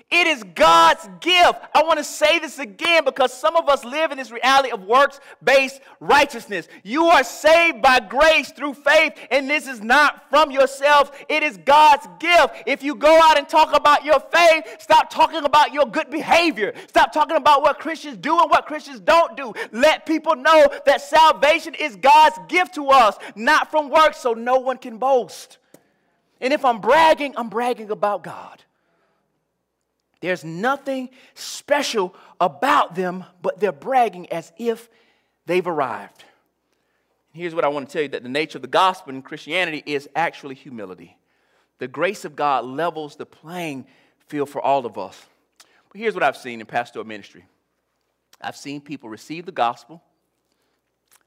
It 0.09 0.29
is 0.29 0.45
God's 0.55 1.09
gift. 1.21 1.59
I 1.75 1.83
want 1.83 1.99
to 1.99 2.05
say 2.05 2.39
this 2.39 2.61
again 2.61 3.05
because 3.05 3.33
some 3.33 3.57
of 3.57 3.69
us 3.69 3.85
live 3.85 4.13
in 4.13 4.19
this 4.19 4.31
reality 4.31 4.71
of 4.71 4.85
works 4.85 5.19
based 5.43 5.81
righteousness. 5.99 6.69
You 6.85 7.07
are 7.07 7.25
saved 7.25 7.83
by 7.83 7.99
grace 7.99 8.53
through 8.53 8.75
faith, 8.75 9.15
and 9.33 9.51
this 9.51 9.67
is 9.67 9.83
not 9.83 10.31
from 10.31 10.53
yourself. 10.53 11.11
It 11.29 11.43
is 11.43 11.57
God's 11.57 12.07
gift. 12.21 12.55
If 12.67 12.85
you 12.85 12.95
go 12.95 13.21
out 13.21 13.37
and 13.37 13.49
talk 13.49 13.77
about 13.77 14.05
your 14.05 14.21
faith, 14.21 14.77
stop 14.79 15.11
talking 15.11 15.45
about 15.45 15.73
your 15.73 15.87
good 15.87 16.09
behavior. 16.09 16.73
Stop 16.87 17.13
talking 17.13 17.37
about 17.37 17.63
what 17.63 17.81
Christians 17.81 18.17
do 18.17 18.39
and 18.39 18.49
what 18.49 18.67
Christians 18.67 19.01
don't 19.01 19.37
do. 19.37 19.55
Let 19.73 20.07
people 20.07 20.37
know 20.37 20.69
that 20.87 21.01
salvation 21.01 21.75
is 21.75 21.97
God's 21.97 22.39
gift 22.47 22.77
to 22.77 22.91
us, 22.91 23.17
not 23.35 23.73
from 23.73 23.91
works, 23.91 24.19
so 24.19 24.35
no 24.35 24.61
one 24.61 24.79
can 24.79 24.99
boast. 24.99 25.59
And 26.41 26.53
if 26.53 26.65
I'm 26.65 26.81
bragging, 26.81 27.35
I'm 27.37 27.49
bragging 27.49 27.91
about 27.91 28.23
God. 28.23 28.63
There's 30.21 30.45
nothing 30.45 31.11
special 31.35 32.15
about 32.41 32.95
them, 32.95 33.25
but 33.43 33.61
they're 33.61 33.73
bragging 33.73 34.31
as 34.33 34.53
if 34.59 34.89
they've 35.47 35.67
arrived. 35.67 36.25
Here's 37.33 37.55
what 37.55 37.65
I 37.65 37.69
want 37.69 37.89
to 37.89 37.93
tell 37.93 38.03
you 38.03 38.09
that 38.09 38.23
the 38.23 38.29
nature 38.29 38.57
of 38.59 38.63
the 38.63 38.69
gospel 38.69 39.15
in 39.15 39.21
Christianity 39.21 39.83
is 39.85 40.09
actually 40.17 40.55
humility. 40.55 41.19
The 41.79 41.89
grace 41.89 42.25
of 42.25 42.35
God 42.35 42.65
levels 42.65 43.17
the 43.17 43.27
playing 43.27 43.87
field 44.27 44.49
for 44.49 44.63
all 44.63 44.87
of 44.87 44.97
us. 44.97 45.23
But 45.93 46.01
here's 46.01 46.15
what 46.15 46.23
I've 46.23 46.37
seen 46.37 46.61
in 46.61 46.67
pastoral 46.67 47.05
ministry 47.05 47.45
I've 48.41 48.57
seen 48.57 48.81
people 48.81 49.09
receive 49.09 49.45
the 49.47 49.53
gospel, 49.53 50.03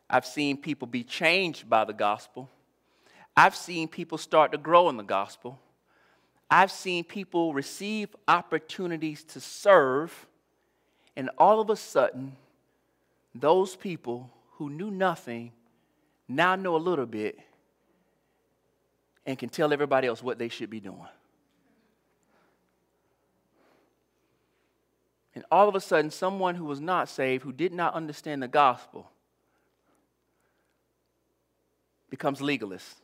I've 0.10 0.25
seen 0.25 0.58
people 0.58 0.88
be 0.88 1.04
changed 1.04 1.69
by 1.69 1.86
the 1.86 1.93
gospel, 1.93 2.49
I've 3.38 3.56
seen 3.56 3.88
people 3.88 4.17
start 4.17 4.52
to 4.52 4.58
grow 4.58 4.89
in 4.89 4.97
the 4.97 5.04
gospel. 5.04 5.60
I've 6.49 6.71
seen 6.71 7.03
people 7.03 7.53
receive 7.53 8.15
opportunities 8.27 9.23
to 9.25 9.39
serve, 9.39 10.27
and 11.15 11.29
all 11.38 11.62
of 11.62 11.69
a 11.69 11.75
sudden, 11.75 12.35
those 13.35 13.75
people 13.75 14.31
who 14.53 14.69
knew 14.69 14.89
nothing 14.89 15.51
now 16.27 16.55
know 16.55 16.75
a 16.75 16.77
little 16.77 17.05
bit 17.05 17.39
and 19.25 19.38
can 19.38 19.49
tell 19.49 19.71
everybody 19.71 20.07
else 20.07 20.23
what 20.23 20.39
they 20.39 20.49
should 20.49 20.71
be 20.71 20.79
doing. 20.79 21.05
And 25.35 25.45
all 25.51 25.69
of 25.69 25.75
a 25.75 25.79
sudden, 25.79 26.09
someone 26.09 26.55
who 26.55 26.65
was 26.65 26.81
not 26.81 27.07
saved, 27.07 27.43
who 27.43 27.53
did 27.53 27.71
not 27.71 27.93
understand 27.93 28.41
the 28.41 28.47
gospel, 28.47 29.09
becomes 32.09 32.41
legalist, 32.41 32.97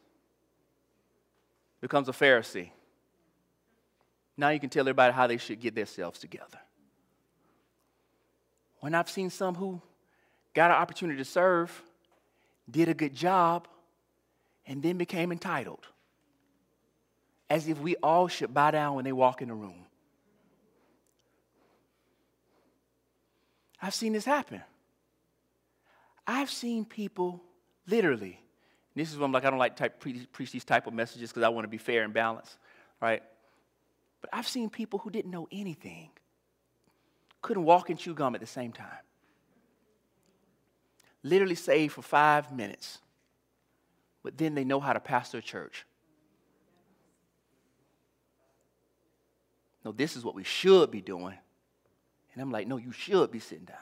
becomes 1.79 2.10
a 2.10 2.12
Pharisee 2.12 2.71
now 4.38 4.50
you 4.50 4.60
can 4.60 4.69
tell 4.69 4.82
everybody 4.82 5.13
how 5.13 5.28
they 5.28 5.38
should 5.38 5.60
get 5.60 5.76
themselves 5.76 6.19
together. 6.19 6.60
When 8.80 8.93
I've 8.93 9.10
seen 9.10 9.30
some 9.30 9.56
who 9.56 9.82
got 10.54 10.71
an 10.71 10.78
opportunity 10.78 11.17
to 11.17 11.26
serve, 11.26 11.82
did 12.69 12.89
a 12.89 12.93
good 12.93 13.15
job, 13.15 13.67
and 14.67 14.82
then 14.82 14.98
became 14.98 15.32
entitled, 15.32 15.88
as 17.50 17.67
if 17.67 17.80
we 17.80 17.95
all 17.98 18.28
should 18.28 18.54
bow 18.54 18.71
down 18.71 18.95
when 18.95 19.06
they 19.06 19.12
walk 19.12 19.41
in 19.41 19.50
the 19.50 19.54
room. 19.54 19.86
I've 23.82 23.93
seen 23.93 24.13
this 24.13 24.26
happen. 24.26 24.62
I've 26.26 26.50
seen 26.50 26.86
people 26.86 27.43
literally, 27.88 28.39
this 28.95 29.12
is 29.12 29.17
what 29.17 29.26
I'm 29.26 29.32
like, 29.32 29.45
I 29.45 29.52
don't 29.52 29.60
like 29.60 29.76
type, 29.76 30.00
preach 30.00 30.52
these 30.52 30.65
type 30.65 30.88
of 30.88 30.93
messages 30.93 31.30
because 31.30 31.43
I 31.43 31.50
want 31.50 31.65
to 31.65 31.69
be 31.69 31.78
fair 31.78 32.04
and 32.04 32.12
balanced, 32.13 32.58
right? 33.00 33.21
But 34.25 34.39
I've 34.39 34.47
seen 34.47 34.71
people 34.71 34.97
who 34.97 35.11
didn't 35.11 35.29
know 35.29 35.47
anything, 35.51 36.09
couldn't 37.43 37.63
walk 37.63 37.91
and 37.91 37.99
chew 37.99 38.15
gum 38.15 38.33
at 38.33 38.41
the 38.41 38.47
same 38.47 38.71
time. 38.71 38.88
Literally 41.21 41.53
saved 41.53 41.93
for 41.93 42.01
five 42.01 42.51
minutes, 42.51 42.97
but 44.23 44.35
then 44.35 44.55
they 44.55 44.63
know 44.63 44.79
how 44.79 44.93
to 44.93 44.99
pastor 44.99 45.38
a 45.38 45.41
church. 45.43 45.85
No, 49.83 49.91
this 49.91 50.17
is 50.17 50.23
what 50.23 50.33
we 50.33 50.43
should 50.43 50.89
be 50.89 51.01
doing. 51.01 51.38
And 52.33 52.41
I'm 52.41 52.49
like, 52.49 52.65
no, 52.65 52.77
you 52.77 52.91
should 52.91 53.29
be 53.29 53.38
sitting 53.38 53.65
down. 53.65 53.77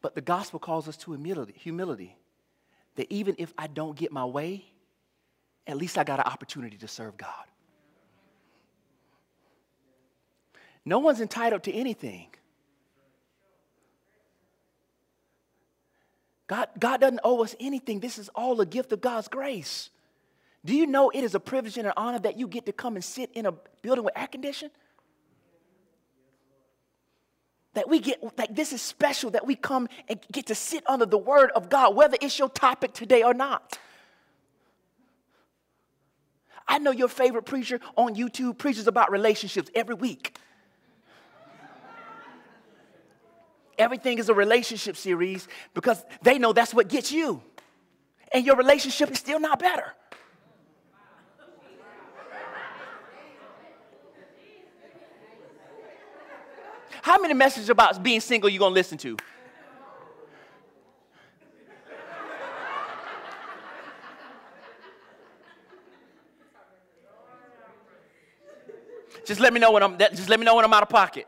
But 0.00 0.16
the 0.16 0.20
gospel 0.20 0.58
calls 0.58 0.88
us 0.88 0.96
to 0.96 1.12
humility, 1.12 1.54
humility. 1.56 2.16
That 2.96 3.06
even 3.08 3.36
if 3.38 3.54
I 3.56 3.68
don't 3.68 3.96
get 3.96 4.10
my 4.10 4.24
way, 4.24 4.64
at 5.66 5.76
least 5.76 5.96
I 5.98 6.04
got 6.04 6.18
an 6.18 6.26
opportunity 6.26 6.76
to 6.78 6.88
serve 6.88 7.16
God. 7.16 7.44
No 10.84 10.98
one's 10.98 11.20
entitled 11.20 11.62
to 11.64 11.72
anything. 11.72 12.26
God, 16.48 16.68
God 16.78 17.00
doesn't 17.00 17.20
owe 17.24 17.42
us 17.42 17.54
anything. 17.60 18.00
This 18.00 18.18
is 18.18 18.28
all 18.34 18.60
a 18.60 18.66
gift 18.66 18.92
of 18.92 19.00
God's 19.00 19.28
grace. 19.28 19.90
Do 20.64 20.74
you 20.74 20.86
know 20.86 21.10
it 21.10 21.24
is 21.24 21.34
a 21.34 21.40
privilege 21.40 21.78
and 21.78 21.86
an 21.86 21.94
honor 21.96 22.18
that 22.18 22.38
you 22.38 22.46
get 22.46 22.66
to 22.66 22.72
come 22.72 22.94
and 22.94 23.04
sit 23.04 23.30
in 23.32 23.46
a 23.46 23.52
building 23.80 24.04
with 24.04 24.16
air 24.16 24.26
conditioning? 24.26 24.72
That 27.74 27.88
we 27.88 28.00
get, 28.00 28.22
like, 28.36 28.54
this 28.54 28.72
is 28.72 28.82
special 28.82 29.30
that 29.30 29.46
we 29.46 29.54
come 29.54 29.88
and 30.08 30.20
get 30.30 30.46
to 30.46 30.54
sit 30.54 30.84
under 30.86 31.06
the 31.06 31.16
word 31.16 31.50
of 31.52 31.70
God, 31.70 31.96
whether 31.96 32.18
it's 32.20 32.38
your 32.38 32.50
topic 32.50 32.92
today 32.92 33.22
or 33.22 33.32
not. 33.32 33.78
I 36.66 36.78
know 36.78 36.90
your 36.90 37.08
favorite 37.08 37.44
preacher 37.44 37.80
on 37.96 38.14
YouTube 38.14 38.58
preaches 38.58 38.86
about 38.86 39.10
relationships 39.10 39.70
every 39.74 39.94
week. 39.94 40.36
Everything 43.78 44.18
is 44.18 44.28
a 44.28 44.34
relationship 44.34 44.96
series 44.96 45.48
because 45.74 46.04
they 46.22 46.38
know 46.38 46.52
that's 46.52 46.74
what 46.74 46.88
gets 46.88 47.10
you. 47.10 47.42
And 48.32 48.46
your 48.46 48.56
relationship 48.56 49.10
is 49.10 49.18
still 49.18 49.40
not 49.40 49.58
better. 49.58 49.94
How 57.02 57.20
many 57.20 57.34
messages 57.34 57.68
about 57.68 58.00
being 58.02 58.20
single 58.20 58.48
you 58.48 58.60
gonna 58.60 58.74
listen 58.74 58.96
to? 58.98 59.16
Just 69.24 69.40
let 69.40 69.52
me 69.52 69.60
know 69.60 69.70
when 69.72 69.82
I'm 69.82 69.98
just 69.98 70.28
let 70.28 70.38
me 70.38 70.44
know 70.44 70.56
when 70.56 70.64
I'm 70.64 70.72
out 70.72 70.82
of 70.82 70.88
pocket. 70.88 71.26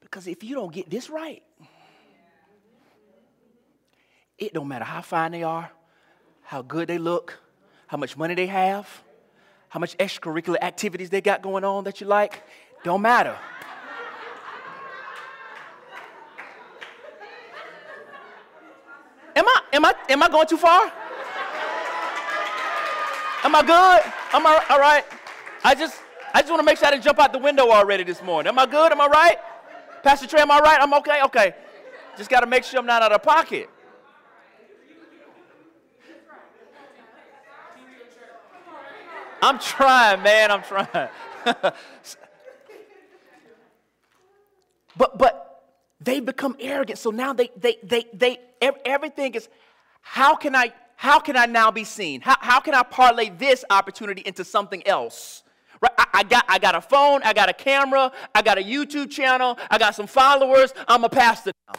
Because 0.00 0.28
if 0.28 0.44
you 0.44 0.54
don't 0.54 0.72
get 0.72 0.88
this 0.88 1.10
right, 1.10 1.42
it 4.38 4.54
don't 4.54 4.68
matter 4.68 4.84
how 4.84 5.02
fine 5.02 5.32
they 5.32 5.42
are, 5.42 5.70
how 6.42 6.62
good 6.62 6.86
they 6.86 6.98
look, 6.98 7.40
how 7.88 7.96
much 7.96 8.16
money 8.16 8.34
they 8.34 8.46
have, 8.46 9.03
how 9.74 9.80
much 9.80 9.98
extracurricular 9.98 10.56
activities 10.62 11.10
they 11.10 11.20
got 11.20 11.42
going 11.42 11.64
on 11.64 11.82
that 11.82 12.00
you 12.00 12.06
like, 12.06 12.44
don't 12.84 13.02
matter. 13.02 13.36
am 19.34 19.44
I, 19.44 19.60
am 19.72 19.84
I, 19.84 19.94
am 20.10 20.22
I 20.22 20.28
going 20.28 20.46
too 20.46 20.56
far? 20.56 20.92
Am 23.42 23.52
I 23.52 23.62
good? 23.62 24.12
Am 24.32 24.46
I 24.46 24.64
all 24.70 24.78
right? 24.78 25.02
I 25.64 25.74
just, 25.74 26.00
I 26.32 26.40
just 26.40 26.52
want 26.52 26.60
to 26.60 26.64
make 26.64 26.78
sure 26.78 26.86
I 26.86 26.92
didn't 26.92 27.02
jump 27.02 27.18
out 27.18 27.32
the 27.32 27.40
window 27.40 27.68
already 27.72 28.04
this 28.04 28.22
morning. 28.22 28.50
Am 28.50 28.58
I 28.60 28.66
good? 28.66 28.92
Am 28.92 29.00
I 29.00 29.08
right? 29.08 29.38
Pastor 30.04 30.28
Trey, 30.28 30.42
am 30.42 30.52
I 30.52 30.60
right? 30.60 30.78
I'm 30.80 30.94
okay? 30.94 31.20
Okay. 31.24 31.52
Just 32.16 32.30
got 32.30 32.40
to 32.42 32.46
make 32.46 32.62
sure 32.62 32.78
I'm 32.78 32.86
not 32.86 33.02
out 33.02 33.10
of 33.10 33.24
pocket. 33.24 33.68
I'm 39.44 39.58
trying, 39.58 40.22
man. 40.22 40.50
I'm 40.50 40.62
trying. 40.62 41.08
but 44.96 45.18
but 45.18 45.64
they 46.00 46.20
become 46.20 46.56
arrogant. 46.58 46.98
So 46.98 47.10
now 47.10 47.34
they 47.34 47.50
they 47.54 47.76
they 47.82 48.06
they 48.14 48.38
everything 48.86 49.34
is 49.34 49.50
how 50.00 50.34
can 50.34 50.56
I 50.56 50.72
how 50.96 51.20
can 51.20 51.36
I 51.36 51.44
now 51.44 51.70
be 51.70 51.84
seen? 51.84 52.22
How, 52.22 52.36
how 52.40 52.60
can 52.60 52.72
I 52.74 52.82
parlay 52.82 53.28
this 53.28 53.66
opportunity 53.68 54.22
into 54.24 54.44
something 54.44 54.86
else? 54.86 55.42
Right? 55.82 55.92
I, 55.98 56.06
I, 56.14 56.22
got, 56.22 56.44
I 56.48 56.58
got 56.58 56.74
a 56.74 56.80
phone, 56.80 57.22
I 57.24 57.34
got 57.34 57.50
a 57.50 57.52
camera, 57.52 58.12
I 58.34 58.40
got 58.40 58.56
a 58.56 58.62
YouTube 58.62 59.10
channel, 59.10 59.58
I 59.70 59.76
got 59.76 59.94
some 59.94 60.06
followers, 60.06 60.72
I'm 60.88 61.04
a 61.04 61.08
pastor 61.10 61.52
now. 61.68 61.74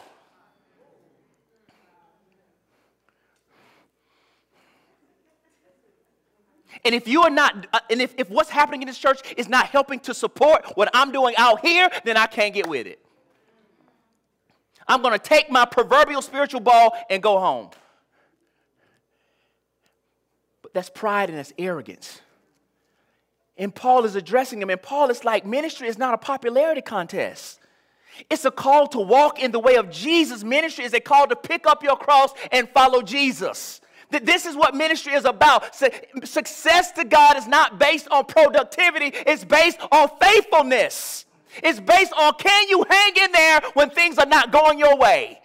And 6.86 6.94
if 6.94 7.08
you 7.08 7.22
are 7.22 7.30
not, 7.30 7.66
uh, 7.72 7.80
and 7.90 8.00
if, 8.00 8.14
if 8.16 8.30
what's 8.30 8.48
happening 8.48 8.80
in 8.80 8.86
this 8.86 8.96
church 8.96 9.18
is 9.36 9.48
not 9.48 9.66
helping 9.66 9.98
to 10.00 10.14
support 10.14 10.64
what 10.76 10.88
I'm 10.94 11.10
doing 11.10 11.34
out 11.36 11.66
here, 11.66 11.90
then 12.04 12.16
I 12.16 12.26
can't 12.26 12.54
get 12.54 12.68
with 12.68 12.86
it. 12.86 13.04
I'm 14.86 15.02
going 15.02 15.12
to 15.12 15.18
take 15.18 15.50
my 15.50 15.64
proverbial 15.64 16.22
spiritual 16.22 16.60
ball 16.60 16.96
and 17.10 17.20
go 17.20 17.40
home. 17.40 17.70
But 20.62 20.74
that's 20.74 20.88
pride 20.88 21.28
and 21.28 21.36
that's 21.36 21.52
arrogance. 21.58 22.20
And 23.58 23.74
Paul 23.74 24.04
is 24.04 24.14
addressing 24.14 24.60
them. 24.60 24.70
And 24.70 24.80
Paul 24.80 25.10
is 25.10 25.24
like, 25.24 25.44
ministry 25.44 25.88
is 25.88 25.98
not 25.98 26.14
a 26.14 26.18
popularity 26.18 26.82
contest. 26.82 27.58
It's 28.30 28.44
a 28.44 28.52
call 28.52 28.86
to 28.88 29.00
walk 29.00 29.42
in 29.42 29.50
the 29.50 29.58
way 29.58 29.74
of 29.74 29.90
Jesus. 29.90 30.44
Ministry 30.44 30.84
is 30.84 30.94
a 30.94 31.00
call 31.00 31.26
to 31.26 31.34
pick 31.34 31.66
up 31.66 31.82
your 31.82 31.96
cross 31.96 32.30
and 32.52 32.68
follow 32.68 33.02
Jesus. 33.02 33.80
This 34.10 34.46
is 34.46 34.56
what 34.56 34.74
ministry 34.74 35.14
is 35.14 35.24
about. 35.24 35.74
Success 36.24 36.92
to 36.92 37.04
God 37.04 37.36
is 37.36 37.46
not 37.46 37.78
based 37.78 38.08
on 38.08 38.24
productivity, 38.24 39.12
it's 39.26 39.44
based 39.44 39.78
on 39.90 40.08
faithfulness. 40.20 41.24
It's 41.62 41.80
based 41.80 42.12
on 42.12 42.34
can 42.34 42.68
you 42.68 42.84
hang 42.88 43.12
in 43.16 43.32
there 43.32 43.60
when 43.74 43.90
things 43.90 44.18
are 44.18 44.26
not 44.26 44.52
going 44.52 44.78
your 44.78 44.96
way? 44.96 45.40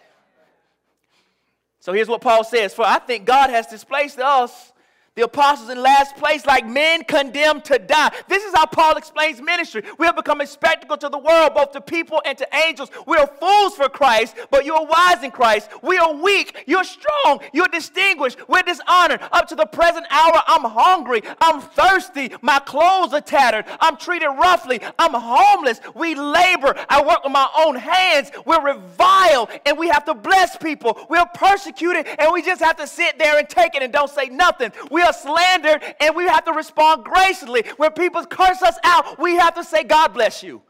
So 1.79 1.93
here's 1.93 2.07
what 2.07 2.21
Paul 2.21 2.43
says 2.43 2.73
For 2.73 2.85
I 2.85 2.99
think 2.99 3.25
God 3.25 3.49
has 3.49 3.67
displaced 3.67 4.19
us 4.19 4.71
the 5.15 5.23
apostles 5.23 5.69
in 5.69 5.81
last 5.81 6.15
place, 6.15 6.45
like 6.45 6.65
men 6.65 7.03
condemned 7.03 7.65
to 7.65 7.77
die. 7.77 8.11
This 8.29 8.45
is 8.45 8.53
how 8.55 8.65
Paul 8.65 8.95
explains 8.95 9.41
ministry. 9.41 9.83
We 9.97 10.05
have 10.05 10.15
become 10.15 10.39
a 10.39 10.47
spectacle 10.47 10.95
to 10.95 11.09
the 11.09 11.17
world, 11.17 11.53
both 11.53 11.73
to 11.73 11.81
people 11.81 12.21
and 12.23 12.37
to 12.37 12.47
angels. 12.65 12.89
We 13.05 13.17
are 13.17 13.27
fools 13.27 13.75
for 13.75 13.89
Christ, 13.89 14.37
but 14.49 14.63
you 14.63 14.73
are 14.73 14.85
wise 14.85 15.21
in 15.21 15.31
Christ. 15.31 15.69
We 15.83 15.97
are 15.97 16.13
weak. 16.13 16.63
You're 16.65 16.85
strong. 16.85 17.41
You're 17.51 17.67
distinguished. 17.67 18.37
We're 18.47 18.61
dishonored. 18.61 19.19
Up 19.33 19.49
to 19.49 19.55
the 19.55 19.65
present 19.65 20.05
hour, 20.09 20.41
I'm 20.47 20.63
hungry. 20.63 21.23
I'm 21.41 21.59
thirsty. 21.59 22.31
My 22.41 22.59
clothes 22.59 23.13
are 23.13 23.19
tattered. 23.19 23.65
I'm 23.81 23.97
treated 23.97 24.29
roughly. 24.29 24.79
I'm 24.97 25.13
homeless. 25.13 25.81
We 25.93 26.15
labor. 26.15 26.73
I 26.87 27.03
work 27.05 27.25
with 27.25 27.33
my 27.33 27.49
own 27.57 27.75
hands. 27.75 28.31
We're 28.45 28.63
reviled 28.63 29.49
and 29.65 29.77
we 29.77 29.89
have 29.89 30.05
to 30.05 30.13
bless 30.13 30.55
people. 30.55 31.05
We're 31.09 31.25
persecuted 31.33 32.07
and 32.17 32.31
we 32.31 32.41
just 32.41 32.61
have 32.61 32.77
to 32.77 32.87
sit 32.87 33.19
there 33.19 33.37
and 33.37 33.49
take 33.49 33.75
it 33.75 33.83
and 33.83 33.91
don't 33.91 34.09
say 34.09 34.27
nothing. 34.27 34.71
We 34.89 35.00
we 35.01 35.07
are 35.07 35.13
slandered 35.13 35.81
and 35.99 36.15
we 36.15 36.25
have 36.25 36.45
to 36.45 36.51
respond 36.51 37.03
graciously. 37.03 37.63
When 37.77 37.91
people 37.91 38.23
curse 38.25 38.61
us 38.61 38.77
out, 38.83 39.19
we 39.19 39.35
have 39.35 39.55
to 39.55 39.63
say, 39.63 39.83
God 39.83 40.13
bless 40.13 40.43
you. 40.43 40.61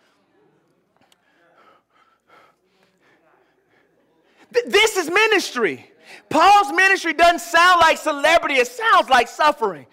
Th- 4.54 4.66
this 4.68 4.96
is 4.96 5.10
ministry. 5.10 5.92
Paul's 6.30 6.72
ministry 6.72 7.14
doesn't 7.14 7.40
sound 7.40 7.82
like 7.82 7.98
celebrity, 7.98 8.56
it 8.56 8.68
sounds 8.68 9.10
like 9.10 9.28
suffering. 9.28 9.86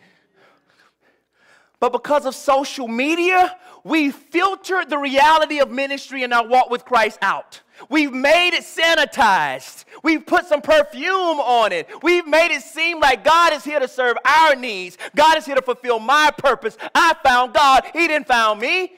But 1.81 1.93
because 1.93 2.27
of 2.27 2.35
social 2.35 2.89
media, 2.89 3.57
we 3.85 4.11
filter 4.11 4.85
the 4.85 4.99
reality 4.99 5.61
of 5.61 5.71
ministry 5.71 6.25
and 6.25 6.33
our 6.33 6.47
walk 6.47 6.71
with 6.71 6.85
Christ 6.85 7.19
out. 7.23 7.61
We've 7.89 8.13
made 8.13 8.55
it 8.55 8.65
sanitized. 8.65 9.85
We've 10.03 10.25
put 10.25 10.47
some 10.47 10.61
perfume 10.61 11.41
on 11.41 11.73
it. 11.73 11.89
We've 12.03 12.27
made 12.27 12.55
it 12.55 12.63
seem 12.63 13.01
like 13.01 13.25
God 13.25 13.53
is 13.53 13.65
here 13.65 13.81
to 13.81 13.89
serve 13.89 14.17
our 14.25 14.55
needs. 14.55 14.99
God 15.15 15.39
is 15.39 15.47
here 15.47 15.55
to 15.55 15.63
fulfill 15.63 15.99
my 15.99 16.31
purpose. 16.37 16.77
I 16.95 17.15
found 17.25 17.55
God, 17.55 17.85
He 17.93 18.07
didn't 18.09 18.27
found 18.27 18.61
me. 18.61 18.93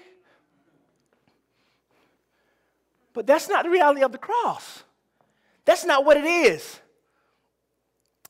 But 3.13 3.27
that's 3.27 3.49
not 3.49 3.65
the 3.65 3.71
reality 3.71 4.03
of 4.03 4.13
the 4.13 4.19
cross. 4.19 4.85
That's 5.65 5.85
not 5.85 6.05
what 6.05 6.17
it 6.17 6.25
is. 6.25 6.81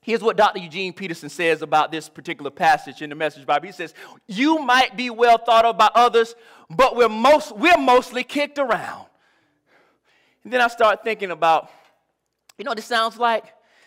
Here's 0.03 0.23
what 0.23 0.37
Dr. 0.37 0.61
Eugene 0.61 0.93
Peterson 0.95 1.29
says 1.29 1.61
about 1.61 1.93
this 1.93 2.09
particular 2.09 2.51
passage 2.51 3.03
in 3.03 3.11
the 3.11 3.17
Message 3.17 3.45
Bible. 3.45 3.67
He 3.67 3.73
says, 3.73 3.93
You 4.27 4.59
might 4.59 4.97
be 4.97 5.11
well 5.11 5.37
thought 5.37 5.67
of 5.67 5.77
by 5.77 5.91
others, 5.95 6.35
but 6.71 6.97
we're, 6.97 7.11
most, 7.11 7.55
we're 7.57 7.77
mostly 7.77 8.25
kicked 8.25 8.59
around. 8.59 9.07
And 10.45 10.53
then 10.53 10.61
I 10.61 10.69
start 10.69 11.05
thinking 11.05 11.31
about, 11.31 11.71
you 12.57 12.65
know 12.65 12.75
this 12.75 12.87
sounds 12.87 13.19
like? 13.19 13.45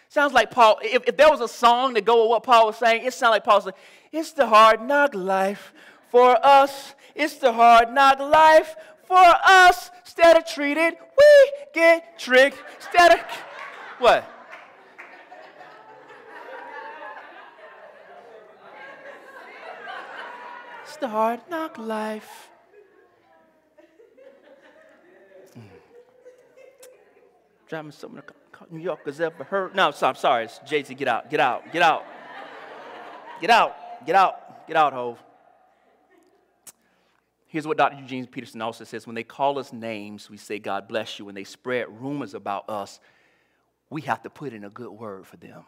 Sounds 0.10 0.34
like 0.34 0.52
Paul, 0.52 0.80
if, 0.84 1.04
if 1.08 1.18
there 1.18 1.30
was 1.30 1.42
a 1.42 1.48
song 1.48 1.96
to 1.96 2.02
go 2.02 2.22
with 2.22 2.30
what 2.30 2.44
Paul 2.44 2.68
was 2.68 2.78
saying, 2.78 3.04
it 3.04 3.14
sounds 3.14 3.32
like 3.32 3.44
Paul 3.44 3.62
saying, 3.62 3.74
It's 4.12 4.32
the 4.32 4.46
hard 4.46 4.82
knock 4.82 5.16
life 5.16 5.74
for 6.10 6.38
us. 6.46 6.94
It's 7.16 7.36
the 7.36 7.52
hard 7.52 7.92
knock 7.92 8.20
life 8.20 8.76
for 9.08 9.18
us. 9.18 9.90
Instead 10.02 10.38
of 10.38 10.46
treated, 10.46 10.96
we 11.18 11.52
get 11.74 12.20
tricked. 12.20 12.58
Instead 12.76 13.14
of, 13.14 13.20
what? 13.98 14.30
It's 20.84 20.98
the 20.98 21.08
hard 21.08 21.40
knock 21.50 21.80
life. 21.80 22.53
Driving 27.68 27.92
some 27.92 28.18
of 28.18 28.26
the 28.26 28.34
New 28.70 28.82
Yorkers 28.82 29.20
ever 29.20 29.44
heard. 29.44 29.76
No, 29.76 29.92
I'm 30.02 30.16
sorry. 30.16 30.46
It's 30.46 30.60
Jay 30.60 30.84
Z. 30.84 30.94
Get 30.94 31.08
out. 31.08 31.30
Get 31.30 31.40
out. 31.40 31.72
Get 31.72 31.82
out. 31.82 32.04
Get 33.42 33.50
out. 33.50 34.06
Get 34.06 34.16
out. 34.16 34.68
Get 34.68 34.78
out, 34.78 34.94
Hove. 34.94 35.22
Here's 37.48 37.68
what 37.68 37.78
Dr. 37.78 37.98
Eugene 37.98 38.26
Peterson 38.26 38.62
also 38.62 38.84
says 38.84 39.06
when 39.06 39.14
they 39.14 39.24
call 39.24 39.60
us 39.60 39.72
names, 39.72 40.30
we 40.30 40.38
say, 40.38 40.58
God 40.58 40.88
bless 40.88 41.20
you. 41.20 41.26
When 41.26 41.36
they 41.36 41.44
spread 41.44 41.86
rumors 42.02 42.34
about 42.34 42.68
us, 42.68 43.00
we 43.90 44.02
have 44.02 44.24
to 44.24 44.30
put 44.30 44.54
in 44.54 44.64
a 44.64 44.70
good 44.70 44.90
word 44.90 45.28
for 45.28 45.38
them. 45.38 45.64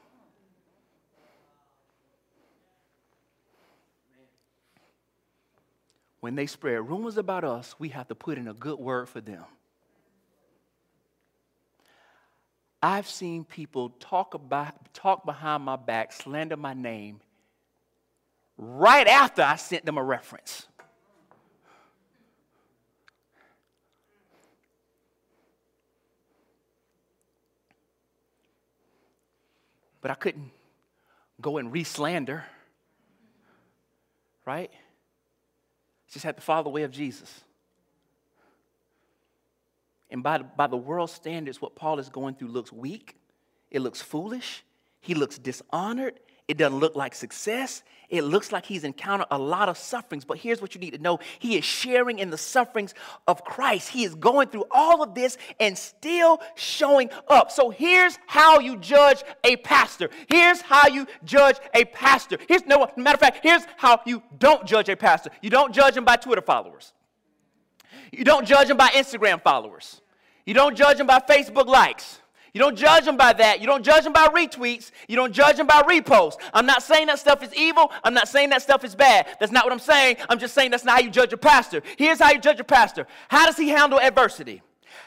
When 6.21 6.33
they 6.33 6.47
spread 6.47 6.89
rumors 6.89 7.17
about 7.17 7.43
us, 7.43 7.75
we 7.77 7.89
have 7.89 8.07
to 8.07 8.15
put 8.15 8.39
in 8.39 8.47
a 8.47 8.53
good 8.55 8.79
word 8.79 9.07
for 9.07 9.21
them. 9.21 9.43
I've 12.85 13.09
seen 13.09 13.45
people 13.45 13.89
talk, 13.99 14.35
about, 14.35 14.93
talk 14.93 15.25
behind 15.25 15.63
my 15.63 15.75
back, 15.75 16.13
slander 16.13 16.55
my 16.55 16.75
name, 16.75 17.19
right 18.59 19.07
after 19.07 19.41
I 19.41 19.55
sent 19.55 19.85
them 19.85 19.97
a 19.97 20.03
reference. 20.03 20.67
But 29.99 30.11
I 30.11 30.13
couldn't 30.13 30.51
go 31.41 31.57
and 31.57 31.73
re 31.73 31.83
slander, 31.83 32.45
right? 34.45 34.69
Just 36.11 36.23
had 36.23 36.35
to 36.35 36.43
follow 36.43 36.61
the 36.61 36.69
way 36.69 36.83
of 36.83 36.91
Jesus. 36.91 37.41
And 40.15 40.23
by, 40.23 40.37
by 40.37 40.67
the 40.67 40.77
world 40.77 41.09
standards, 41.09 41.61
what 41.61 41.75
Paul 41.75 41.99
is 41.99 42.07
going 42.07 42.35
through 42.35 42.47
looks 42.47 42.71
weak, 42.71 43.17
it 43.69 43.81
looks 43.81 44.01
foolish, 44.01 44.63
he 45.01 45.13
looks 45.13 45.37
dishonored, 45.37 46.21
it 46.47 46.55
doesn't 46.57 46.79
look 46.79 46.95
like 46.95 47.13
success. 47.13 47.83
It 48.07 48.21
looks 48.21 48.53
like 48.53 48.65
he's 48.65 48.85
encountered 48.85 49.27
a 49.29 49.37
lot 49.37 49.67
of 49.67 49.77
sufferings, 49.77 50.23
but 50.23 50.37
here's 50.37 50.61
what 50.61 50.73
you 50.73 50.79
need 50.79 50.91
to 50.91 50.99
know 50.99 51.19
He 51.39 51.57
is 51.57 51.65
sharing 51.65 52.19
in 52.19 52.29
the 52.29 52.37
sufferings 52.37 52.93
of 53.27 53.43
Christ. 53.43 53.89
He 53.89 54.05
is 54.05 54.15
going 54.15 54.47
through 54.47 54.65
all 54.71 55.03
of 55.03 55.15
this 55.15 55.37
and 55.59 55.77
still 55.77 56.39
showing 56.55 57.09
up. 57.27 57.51
So 57.51 57.69
here's 57.69 58.17
how 58.25 58.59
you 58.59 58.77
judge 58.77 59.21
a 59.43 59.57
pastor. 59.57 60.09
Here's 60.29 60.61
how 60.61 60.87
you 60.87 61.07
judge 61.25 61.57
a 61.73 61.83
pastor. 61.83 62.37
Here's 62.47 62.65
no 62.65 62.89
matter 62.95 63.15
of 63.15 63.19
fact, 63.19 63.39
here's 63.43 63.63
how 63.75 63.99
you 64.05 64.23
don't 64.37 64.65
judge 64.65 64.87
a 64.87 64.95
pastor. 64.95 65.31
You 65.41 65.49
don't 65.49 65.73
judge 65.73 65.97
him 65.97 66.05
by 66.05 66.15
Twitter 66.15 66.41
followers. 66.41 66.93
You 68.11 68.23
don't 68.23 68.45
judge 68.45 68.69
him 68.69 68.77
by 68.77 68.89
Instagram 68.89 69.41
followers. 69.41 70.01
You 70.45 70.53
don't 70.53 70.75
judge 70.75 70.97
them 70.97 71.07
by 71.07 71.19
Facebook 71.19 71.67
likes. 71.67 72.19
You 72.53 72.61
don't 72.61 72.77
judge 72.77 73.03
them 73.03 73.17
by 73.17 73.33
that. 73.33 73.59
You 73.59 73.67
don't 73.67 73.83
judge 73.83 74.05
them 74.05 74.13
by 74.13 74.27
retweets. 74.27 74.91
You 75.09 75.17
don't 75.17 75.33
judge 75.33 75.57
them 75.57 75.67
by 75.67 75.81
reposts. 75.81 76.37
I'm 76.53 76.65
not 76.65 76.83
saying 76.83 77.07
that 77.07 77.19
stuff 77.19 77.43
is 77.43 77.53
evil. 77.53 77.91
I'm 78.01 78.13
not 78.13 78.29
saying 78.29 78.49
that 78.51 78.61
stuff 78.61 78.85
is 78.85 78.95
bad. 78.95 79.27
That's 79.41 79.51
not 79.51 79.65
what 79.65 79.73
I'm 79.73 79.79
saying. 79.79 80.17
I'm 80.29 80.39
just 80.39 80.53
saying 80.53 80.71
that's 80.71 80.85
not 80.85 80.99
how 80.99 81.01
you 81.01 81.11
judge 81.11 81.33
a 81.33 81.37
pastor. 81.37 81.83
Here's 81.97 82.19
how 82.19 82.31
you 82.31 82.39
judge 82.39 82.61
a 82.61 82.63
pastor 82.63 83.07
How 83.27 83.45
does 83.45 83.57
he 83.57 83.67
handle 83.69 83.99
adversity? 83.99 84.61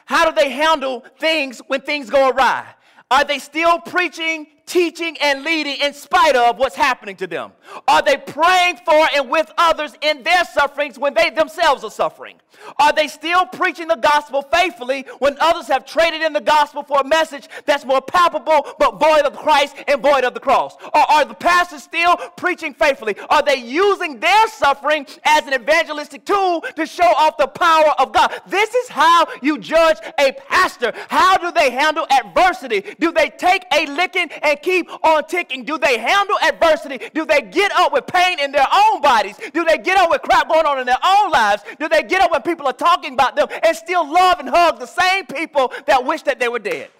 How 0.04 0.28
do 0.28 0.34
they 0.34 0.50
handle 0.50 1.04
things 1.18 1.62
when 1.68 1.80
things 1.80 2.10
go 2.10 2.28
awry? 2.28 2.66
Are 3.10 3.24
they 3.24 3.38
still 3.38 3.78
preaching 3.78 4.46
teaching 4.68 5.16
and 5.20 5.42
leading 5.42 5.80
in 5.80 5.94
spite 5.94 6.36
of 6.36 6.58
what's 6.58 6.76
happening 6.76 7.16
to 7.16 7.26
them? 7.26 7.52
Are 7.88 8.02
they 8.02 8.18
praying 8.18 8.78
for 8.84 9.08
and 9.14 9.28
with 9.28 9.50
others 9.58 9.94
in 10.02 10.22
their 10.22 10.44
sufferings 10.44 10.98
when 10.98 11.14
they 11.14 11.30
themselves 11.30 11.82
are 11.82 11.90
suffering? 11.90 12.36
Are 12.78 12.92
they 12.92 13.08
still 13.08 13.46
preaching 13.46 13.88
the 13.88 13.96
gospel 13.96 14.42
faithfully 14.42 15.06
when 15.20 15.36
others 15.40 15.68
have 15.68 15.86
traded 15.86 16.22
in 16.22 16.32
the 16.32 16.40
gospel 16.40 16.82
for 16.82 17.00
a 17.00 17.04
message 17.04 17.48
that's 17.64 17.84
more 17.84 18.02
palpable 18.02 18.66
but 18.78 18.98
void 18.98 19.22
of 19.22 19.36
Christ 19.36 19.76
and 19.86 20.02
void 20.02 20.24
of 20.24 20.34
the 20.34 20.40
cross? 20.40 20.76
Or 20.82 21.00
are 21.10 21.24
the 21.24 21.34
pastors 21.34 21.82
still 21.82 22.16
preaching 22.36 22.74
faithfully? 22.74 23.16
Are 23.30 23.42
they 23.42 23.56
using 23.56 24.20
their 24.20 24.48
suffering 24.48 25.06
as 25.24 25.46
an 25.46 25.54
evangelistic 25.54 26.24
tool 26.24 26.64
to 26.76 26.84
show 26.84 27.10
off 27.16 27.36
the 27.38 27.46
power 27.46 27.94
of 27.98 28.12
God? 28.12 28.32
This 28.46 28.74
is 28.74 28.88
how 28.88 29.26
you 29.40 29.58
judge 29.58 29.98
a 30.18 30.32
pastor. 30.32 30.92
How 31.08 31.36
do 31.36 31.52
they 31.52 31.70
handle 31.70 32.06
adversity? 32.10 32.84
Do 32.98 33.12
they 33.12 33.30
take 33.30 33.64
a 33.72 33.86
licking 33.86 34.30
and 34.42 34.57
keep 34.62 34.90
on 35.04 35.24
ticking. 35.24 35.64
Do 35.64 35.78
they 35.78 35.98
handle 35.98 36.36
adversity? 36.42 37.00
Do 37.14 37.24
they 37.24 37.42
get 37.42 37.72
up 37.72 37.92
with 37.92 38.06
pain 38.06 38.38
in 38.40 38.52
their 38.52 38.66
own 38.72 39.00
bodies? 39.00 39.36
Do 39.52 39.64
they 39.64 39.78
get 39.78 39.98
up 39.98 40.10
with 40.10 40.22
crap 40.22 40.48
going 40.48 40.66
on 40.66 40.78
in 40.78 40.86
their 40.86 40.98
own 41.04 41.30
lives? 41.30 41.62
Do 41.78 41.88
they 41.88 42.02
get 42.02 42.20
up 42.20 42.30
when 42.30 42.42
people 42.42 42.66
are 42.66 42.72
talking 42.72 43.14
about 43.14 43.36
them 43.36 43.48
and 43.62 43.76
still 43.76 44.10
love 44.10 44.40
and 44.40 44.48
hug 44.48 44.78
the 44.78 44.86
same 44.86 45.26
people 45.26 45.72
that 45.86 46.04
wish 46.04 46.22
that 46.22 46.38
they 46.38 46.48
were 46.48 46.58
dead? 46.58 46.90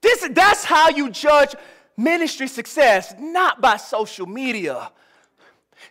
This, 0.00 0.28
that's 0.30 0.64
how 0.64 0.90
you 0.90 1.10
judge 1.10 1.54
ministry 1.96 2.46
success, 2.46 3.14
not 3.18 3.60
by 3.60 3.76
social 3.76 4.26
media. 4.26 4.90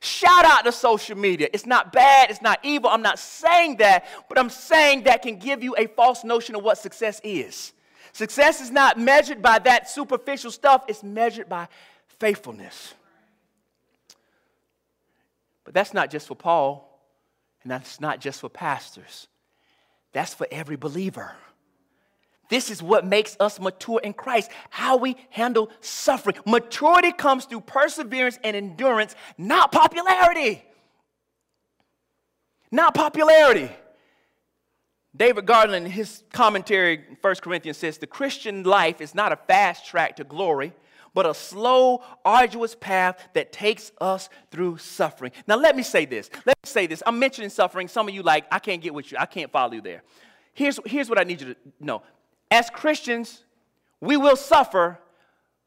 Shout 0.01 0.45
out 0.45 0.65
to 0.65 0.71
social 0.71 1.17
media. 1.17 1.49
It's 1.53 1.65
not 1.65 1.91
bad, 1.91 2.29
it's 2.29 2.41
not 2.41 2.59
evil. 2.63 2.89
I'm 2.89 3.01
not 3.01 3.19
saying 3.19 3.77
that, 3.77 4.05
but 4.27 4.37
I'm 4.37 4.49
saying 4.49 5.03
that 5.03 5.21
can 5.21 5.37
give 5.37 5.63
you 5.63 5.75
a 5.77 5.87
false 5.87 6.23
notion 6.23 6.55
of 6.55 6.63
what 6.63 6.77
success 6.77 7.21
is. 7.23 7.73
Success 8.13 8.61
is 8.61 8.71
not 8.71 8.99
measured 8.99 9.41
by 9.41 9.59
that 9.59 9.89
superficial 9.89 10.51
stuff, 10.51 10.85
it's 10.87 11.03
measured 11.03 11.49
by 11.49 11.67
faithfulness. 12.19 12.93
But 15.65 15.73
that's 15.73 15.93
not 15.93 16.09
just 16.11 16.27
for 16.27 16.35
Paul, 16.35 16.89
and 17.63 17.71
that's 17.71 17.99
not 17.99 18.21
just 18.21 18.39
for 18.39 18.49
pastors, 18.49 19.27
that's 20.13 20.33
for 20.33 20.47
every 20.51 20.75
believer. 20.77 21.35
This 22.49 22.69
is 22.69 22.81
what 22.81 23.05
makes 23.05 23.35
us 23.39 23.59
mature 23.59 23.99
in 24.03 24.13
Christ, 24.13 24.51
how 24.69 24.97
we 24.97 25.15
handle 25.29 25.69
suffering. 25.81 26.35
Maturity 26.45 27.11
comes 27.11 27.45
through 27.45 27.61
perseverance 27.61 28.37
and 28.43 28.55
endurance, 28.55 29.15
not 29.37 29.71
popularity. 29.71 30.63
Not 32.71 32.93
popularity. 32.93 33.71
David 35.15 35.45
Garland, 35.45 35.85
in 35.85 35.91
his 35.91 36.23
commentary, 36.33 37.03
1 37.21 37.35
Corinthians 37.35 37.77
says, 37.77 37.97
The 37.97 38.07
Christian 38.07 38.63
life 38.63 38.99
is 38.99 39.15
not 39.15 39.31
a 39.31 39.37
fast 39.37 39.85
track 39.85 40.17
to 40.17 40.23
glory, 40.23 40.73
but 41.13 41.25
a 41.25 41.33
slow, 41.33 42.03
arduous 42.25 42.75
path 42.75 43.29
that 43.33 43.53
takes 43.53 43.91
us 44.01 44.29
through 44.51 44.77
suffering. 44.77 45.31
Now, 45.47 45.55
let 45.55 45.75
me 45.77 45.83
say 45.83 46.05
this. 46.05 46.29
Let 46.45 46.57
me 46.57 46.67
say 46.67 46.85
this. 46.85 47.01
I'm 47.07 47.17
mentioning 47.17 47.49
suffering. 47.49 47.87
Some 47.87 48.09
of 48.09 48.13
you, 48.13 48.23
like, 48.23 48.45
I 48.51 48.59
can't 48.59 48.81
get 48.81 48.93
with 48.93 49.11
you, 49.11 49.17
I 49.17 49.25
can't 49.25 49.51
follow 49.51 49.73
you 49.73 49.81
there. 49.81 50.03
Here's, 50.53 50.79
here's 50.85 51.09
what 51.09 51.19
I 51.19 51.23
need 51.23 51.41
you 51.41 51.53
to 51.53 51.59
know 51.79 52.01
as 52.51 52.69
Christians, 52.69 53.43
we 54.01 54.17
will 54.17 54.35
suffer, 54.35 54.99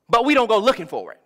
but 0.09 0.25
we 0.25 0.35
don't 0.35 0.49
go 0.49 0.59
looking 0.59 0.87
for 0.87 1.13
it. 1.13 1.21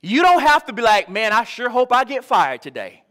You 0.00 0.22
don't 0.22 0.42
have 0.42 0.66
to 0.66 0.72
be 0.72 0.82
like, 0.82 1.08
man, 1.08 1.32
I 1.32 1.44
sure 1.44 1.70
hope 1.70 1.92
I 1.92 2.04
get 2.04 2.24
fired 2.24 2.60
today. 2.60 3.02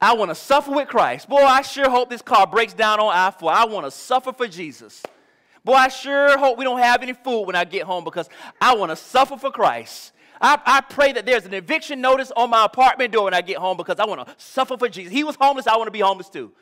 I 0.00 0.12
want 0.14 0.30
to 0.30 0.34
suffer 0.34 0.70
with 0.70 0.88
Christ. 0.88 1.28
Boy, 1.28 1.42
I 1.42 1.62
sure 1.62 1.88
hope 1.88 2.10
this 2.10 2.22
car 2.22 2.46
breaks 2.46 2.74
down 2.74 3.00
on 3.00 3.12
I 3.12 3.30
4. 3.30 3.50
I 3.50 3.64
want 3.64 3.86
to 3.86 3.90
suffer 3.90 4.32
for 4.32 4.46
Jesus. 4.46 5.02
Boy, 5.64 5.72
I 5.72 5.88
sure 5.88 6.36
hope 6.36 6.58
we 6.58 6.64
don't 6.64 6.78
have 6.78 7.02
any 7.02 7.14
food 7.14 7.44
when 7.44 7.56
I 7.56 7.64
get 7.64 7.84
home 7.84 8.04
because 8.04 8.28
I 8.60 8.76
want 8.76 8.90
to 8.90 8.96
suffer 8.96 9.36
for 9.36 9.50
Christ. 9.50 10.12
I, 10.40 10.60
I 10.64 10.80
pray 10.82 11.12
that 11.12 11.24
there's 11.24 11.46
an 11.46 11.54
eviction 11.54 12.00
notice 12.00 12.30
on 12.36 12.50
my 12.50 12.66
apartment 12.66 13.12
door 13.12 13.24
when 13.24 13.34
I 13.34 13.40
get 13.40 13.56
home 13.56 13.76
because 13.76 13.98
I 13.98 14.04
want 14.04 14.26
to 14.26 14.34
suffer 14.36 14.76
for 14.76 14.88
Jesus. 14.88 15.12
He 15.12 15.24
was 15.24 15.36
homeless, 15.40 15.66
I 15.66 15.76
want 15.76 15.86
to 15.86 15.92
be 15.92 16.00
homeless 16.00 16.28
too. 16.28 16.52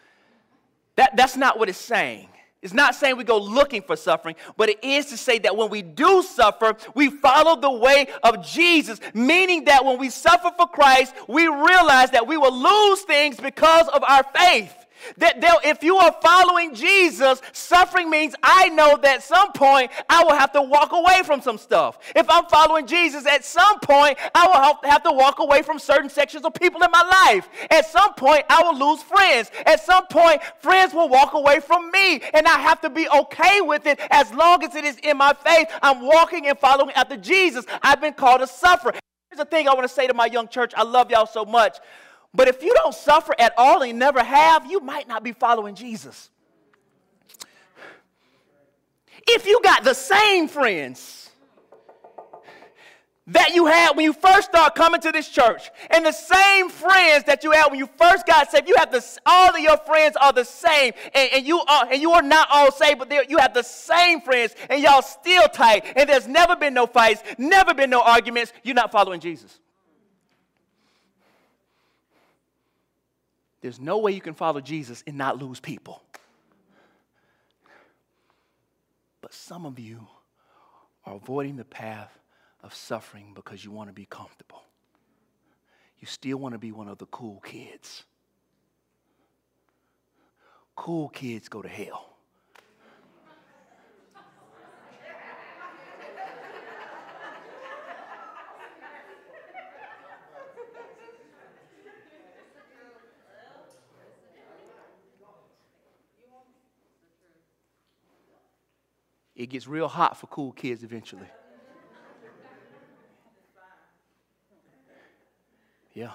That, 0.97 1.17
that's 1.17 1.37
not 1.37 1.59
what 1.59 1.69
it's 1.69 1.79
saying. 1.79 2.29
It's 2.63 2.73
not 2.73 2.95
saying 2.95 3.17
we 3.17 3.25
go 3.25 3.39
looking 3.39 3.83
for 3.83 3.97
suffering, 3.97 4.37
but 4.57 4.69
it 4.69 4.85
is 4.85 5.07
to 5.07 5.17
say 5.17 5.41
that 5.41 5.57
when 5.57 5.69
we 5.69 5.83
do 5.83 6.23
suffer, 6.23 6.77
we 6.95 7.11
follow 7.11 7.61
the 7.61 7.73
way 7.73 8.07
of 8.23 8.47
Jesus, 8.47 9.01
meaning 9.15 9.65
that 9.65 9.85
when 9.85 9.99
we 9.99 10.11
suffer 10.11 10.53
for 10.57 10.69
Christ, 10.69 11.13
we 11.29 11.49
realize 11.49 12.11
that 12.13 12.29
we 12.29 12.37
will 12.37 12.55
lose 12.57 13.03
things 13.03 13.41
because 13.41 13.89
of 13.89 14.05
our 14.05 14.23
faith. 14.37 14.73
That 15.19 15.41
they'll, 15.41 15.61
if 15.65 15.83
you 15.83 15.97
are 15.97 16.15
following 16.23 16.75
Jesus, 16.75 17.41
suffering 17.53 18.11
means 18.11 18.35
I 18.43 18.69
know 18.69 18.97
that 18.97 19.17
at 19.17 19.23
some 19.23 19.53
point 19.53 19.91
I 20.09 20.25
will 20.25 20.35
have 20.35 20.53
to 20.53 20.63
walk 20.63 20.93
away 20.93 21.23
from 21.25 21.41
some 21.41 21.59
stuff. 21.59 21.99
If 22.15 22.29
I'm 22.31 22.47
following 22.47 22.87
Jesus, 22.87 23.27
at 23.27 23.45
some 23.45 23.81
point 23.81 24.19
I 24.35 24.47
will 24.47 24.91
have 24.91 25.03
to 25.05 25.13
walk 25.13 25.39
away 25.39 25.63
from 25.63 25.79
certain 25.79 26.11
sections 26.11 26.45
of 26.45 26.55
people 26.55 26.83
in 26.83 26.91
my 26.91 27.03
life. 27.27 27.49
At 27.71 27.87
some 27.87 28.15
point 28.15 28.45
I 28.49 28.63
will 28.63 28.79
lose 28.79 29.03
friends. 29.03 29.51
At 29.67 29.85
some 29.85 30.07
point, 30.07 30.43
friends 30.61 30.95
will 30.95 31.09
walk 31.09 31.35
away 31.35 31.61
from 31.61 31.91
me, 31.91 32.21
and 32.35 32.47
I 32.47 32.59
have 32.59 32.81
to 32.83 32.91
be 32.91 33.09
okay 33.09 33.61
with 33.61 33.87
it 33.87 33.99
as 34.11 34.33
long 34.33 34.63
as 34.65 34.75
it 34.75 34.85
is 34.85 34.99
in 34.99 35.17
my 35.17 35.33
faith. 35.33 35.69
I'm 35.83 36.01
walking 36.05 36.47
and 36.47 36.59
following 36.59 36.95
after 36.95 37.17
Jesus. 37.17 37.65
I've 37.83 38.01
been 38.01 38.15
called 38.15 38.41
to 38.41 38.47
suffer. 38.47 38.93
Here's 39.31 39.39
the 39.39 39.45
thing 39.45 39.69
I 39.69 39.75
want 39.75 39.89
to 39.89 39.95
say 39.95 40.07
to 40.07 40.15
my 40.15 40.27
young 40.27 40.49
church 40.49 40.73
I 40.77 40.83
love 40.83 41.11
y'all 41.11 41.27
so 41.27 41.45
much. 41.45 41.79
But 42.35 42.49
if 42.49 42.63
you 42.63 42.73
don't 42.75 42.95
suffer 42.95 43.35
at 43.39 43.53
all 43.59 43.83
and 43.83 43.99
never 43.99 44.23
have, 44.23 44.71
you 44.71 44.81
might 44.81 45.07
not 45.07 45.23
be 45.23 45.33
following 45.33 45.75
Jesus. 45.75 46.31
If 49.27 49.47
you 49.47 49.61
got 49.63 49.85
the 49.85 49.95
same 49.95 50.49
friends 50.49 51.31
that 53.29 53.55
you 53.55 53.67
had 53.67 53.95
when 53.95 54.05
you 54.05 54.13
first 54.13 54.49
started 54.51 54.75
coming 54.75 55.01
to 55.01 55.13
this 55.13 55.29
church, 55.29 55.71
and 55.91 56.05
the 56.05 56.13
same 56.13 56.69
friends 56.69 57.25
that 57.25 57.45
you 57.45 57.53
had 57.53 57.69
when 57.69 57.79
you 57.79 57.89
first 57.97 58.27
got 58.27 58.51
saved, 58.51 58.67
you 58.67 58.75
have 58.77 58.91
this, 58.91 59.19
all 59.25 59.55
of 59.55 59.61
your 59.61 59.77
friends 59.77 60.17
are 60.21 60.33
the 60.33 60.45
same, 60.45 60.93
and, 61.15 61.31
and 61.33 61.47
you 61.47 61.61
are 61.61 61.87
and 61.91 62.03
you 62.03 62.13
are 62.13 62.23
not 62.23 62.49
all 62.51 62.73
saved, 62.73 62.99
but 62.99 63.31
you 63.31 63.39
have 63.39 63.55
the 63.55 63.63
same 63.63 64.21
friends, 64.23 64.57
and 64.69 64.83
y'all 64.83 65.03
still 65.03 65.47
tight, 65.49 65.85
and 65.95 66.09
there's 66.09 66.27
never 66.27 66.57
been 66.57 66.75
no 66.75 66.87
fights, 66.87 67.23
never 67.39 67.75
been 67.75 67.91
no 67.91 68.01
arguments, 68.03 68.53
you're 68.65 68.75
not 68.75 68.91
following 68.91 69.21
Jesus. 69.21 69.61
There's 73.63 73.81
no 73.81 73.99
way 73.99 74.13
you 74.13 74.21
can 74.21 74.35
follow 74.35 74.61
Jesus 74.61 75.03
and 75.07 75.17
not 75.17 75.41
lose 75.41 75.61
people. 75.61 76.03
But 79.21 79.33
some 79.33 79.65
of 79.65 79.79
you 79.79 80.07
are 81.07 81.15
avoiding 81.15 81.57
the 81.57 81.65
path 81.65 82.19
of 82.63 82.75
suffering 82.75 83.33
because 83.35 83.65
you 83.65 83.71
want 83.71 83.89
to 83.89 83.95
be 83.95 84.05
comfortable. 84.05 84.65
You 86.01 86.07
still 86.07 86.39
want 86.39 86.55
to 86.55 86.59
be 86.59 86.73
one 86.73 86.89
of 86.89 86.99
the 86.99 87.07
cool 87.07 87.41
kids. 87.45 88.03
Cool 90.75 91.09
kids 91.11 91.49
go 91.49 91.63
to 91.63 91.69
hell. 91.69 92.12
It 109.43 109.47
gets 109.51 109.67
real 109.67 109.89
hot 109.89 110.17
for 110.17 110.29
cool 110.29 110.53
kids 110.53 110.85
eventually. 110.85 111.27
Yeah. 115.95 116.13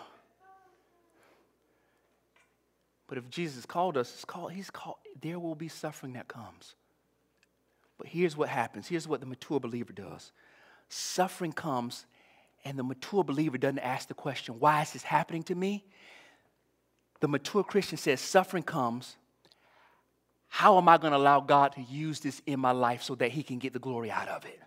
But 3.08 3.18
if 3.18 3.30
Jesus 3.30 3.66
called 3.66 3.98
us, 3.98 4.26
called, 4.26 4.52
he's 4.52 4.70
called, 4.70 4.98
there 5.22 5.40
will 5.40 5.56
be 5.56 5.68
suffering 5.68 6.14
that 6.14 6.28
comes. 6.28 6.76
But 7.98 8.08
here's 8.08 8.36
what 8.36 8.50
happens. 8.50 8.88
Here's 8.88 9.08
what 9.08 9.20
the 9.20 9.26
mature 9.26 9.60
believer 9.60 9.94
does. 9.94 10.32
Suffering 10.90 11.54
comes, 11.54 12.06
and 12.66 12.78
the 12.78 12.84
mature 12.84 13.24
believer 13.24 13.58
doesn't 13.58 13.80
ask 13.80 14.08
the 14.08 14.14
question, 14.14 14.56
why 14.60 14.82
is 14.82 14.94
this 14.94 15.04
happening 15.04 15.44
to 15.44 15.56
me? 15.56 15.86
The 17.20 17.28
mature 17.28 17.64
Christian 17.64 17.98
says, 17.98 18.22
suffering 18.22 18.64
comes, 18.64 19.16
how 20.50 20.78
am 20.78 20.88
I 20.90 20.98
going 20.98 21.12
to 21.12 21.18
allow 21.18 21.40
God 21.40 21.74
to 21.74 21.82
use 21.82 22.20
this 22.20 22.42
in 22.46 22.60
my 22.60 22.72
life 22.72 23.04
so 23.04 23.16
that 23.16 23.32
He 23.32 23.44
can 23.44 23.60
get 23.60 23.74
the 23.74 23.80
glory 23.80 24.12
out 24.12 24.28
of 24.28 24.46
it? 24.46 24.60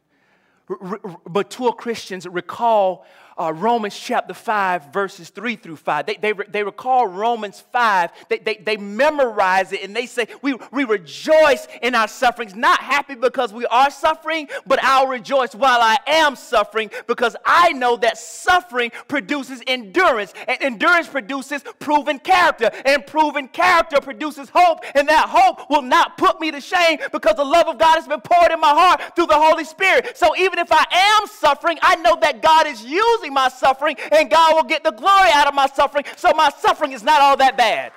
but 0.68 1.28
mature 1.28 1.72
Christians 1.72 2.26
recall 2.28 3.04
uh, 3.40 3.50
Romans 3.54 3.98
chapter 3.98 4.34
5, 4.34 4.92
verses 4.92 5.30
3 5.30 5.56
through 5.56 5.76
5. 5.76 6.04
They, 6.04 6.16
they, 6.16 6.32
they 6.48 6.62
recall 6.62 7.06
Romans 7.06 7.58
5. 7.72 8.10
They, 8.28 8.38
they, 8.38 8.56
they 8.56 8.76
memorize 8.76 9.72
it 9.72 9.82
and 9.82 9.96
they 9.96 10.04
say, 10.04 10.28
we, 10.42 10.56
we 10.70 10.84
rejoice 10.84 11.66
in 11.80 11.94
our 11.94 12.06
sufferings, 12.06 12.54
not 12.54 12.80
happy 12.80 13.14
because 13.14 13.52
we 13.54 13.64
are 13.66 13.90
suffering, 13.90 14.48
but 14.66 14.78
I'll 14.82 15.06
rejoice 15.06 15.54
while 15.54 15.80
I 15.80 15.96
am 16.06 16.36
suffering 16.36 16.90
because 17.06 17.34
I 17.46 17.72
know 17.72 17.96
that 17.96 18.18
suffering 18.18 18.92
produces 19.08 19.62
endurance, 19.66 20.34
and 20.46 20.58
endurance 20.60 21.08
produces 21.08 21.62
proven 21.78 22.18
character, 22.18 22.70
and 22.84 23.06
proven 23.06 23.48
character 23.48 24.00
produces 24.02 24.50
hope, 24.52 24.84
and 24.94 25.08
that 25.08 25.28
hope 25.30 25.70
will 25.70 25.82
not 25.82 26.18
put 26.18 26.40
me 26.40 26.50
to 26.50 26.60
shame 26.60 26.98
because 27.10 27.36
the 27.36 27.44
love 27.44 27.68
of 27.68 27.78
God 27.78 27.94
has 27.94 28.06
been 28.06 28.20
poured 28.20 28.52
in 28.52 28.60
my 28.60 28.68
heart 28.68 29.16
through 29.16 29.26
the 29.26 29.34
Holy 29.34 29.64
Spirit. 29.64 30.18
So 30.18 30.36
even 30.36 30.58
if 30.58 30.68
I 30.70 30.84
am 30.92 31.26
suffering, 31.26 31.78
I 31.80 31.96
know 31.96 32.18
that 32.20 32.42
God 32.42 32.66
is 32.66 32.84
using 32.84 33.29
my 33.30 33.48
suffering, 33.48 33.96
and 34.12 34.30
God 34.30 34.54
will 34.54 34.64
get 34.64 34.84
the 34.84 34.92
glory 34.92 35.30
out 35.32 35.46
of 35.46 35.54
my 35.54 35.66
suffering, 35.66 36.04
so 36.16 36.32
my 36.34 36.50
suffering 36.50 36.92
is 36.92 37.02
not 37.02 37.20
all 37.20 37.36
that 37.36 37.56
bad. 37.56 37.92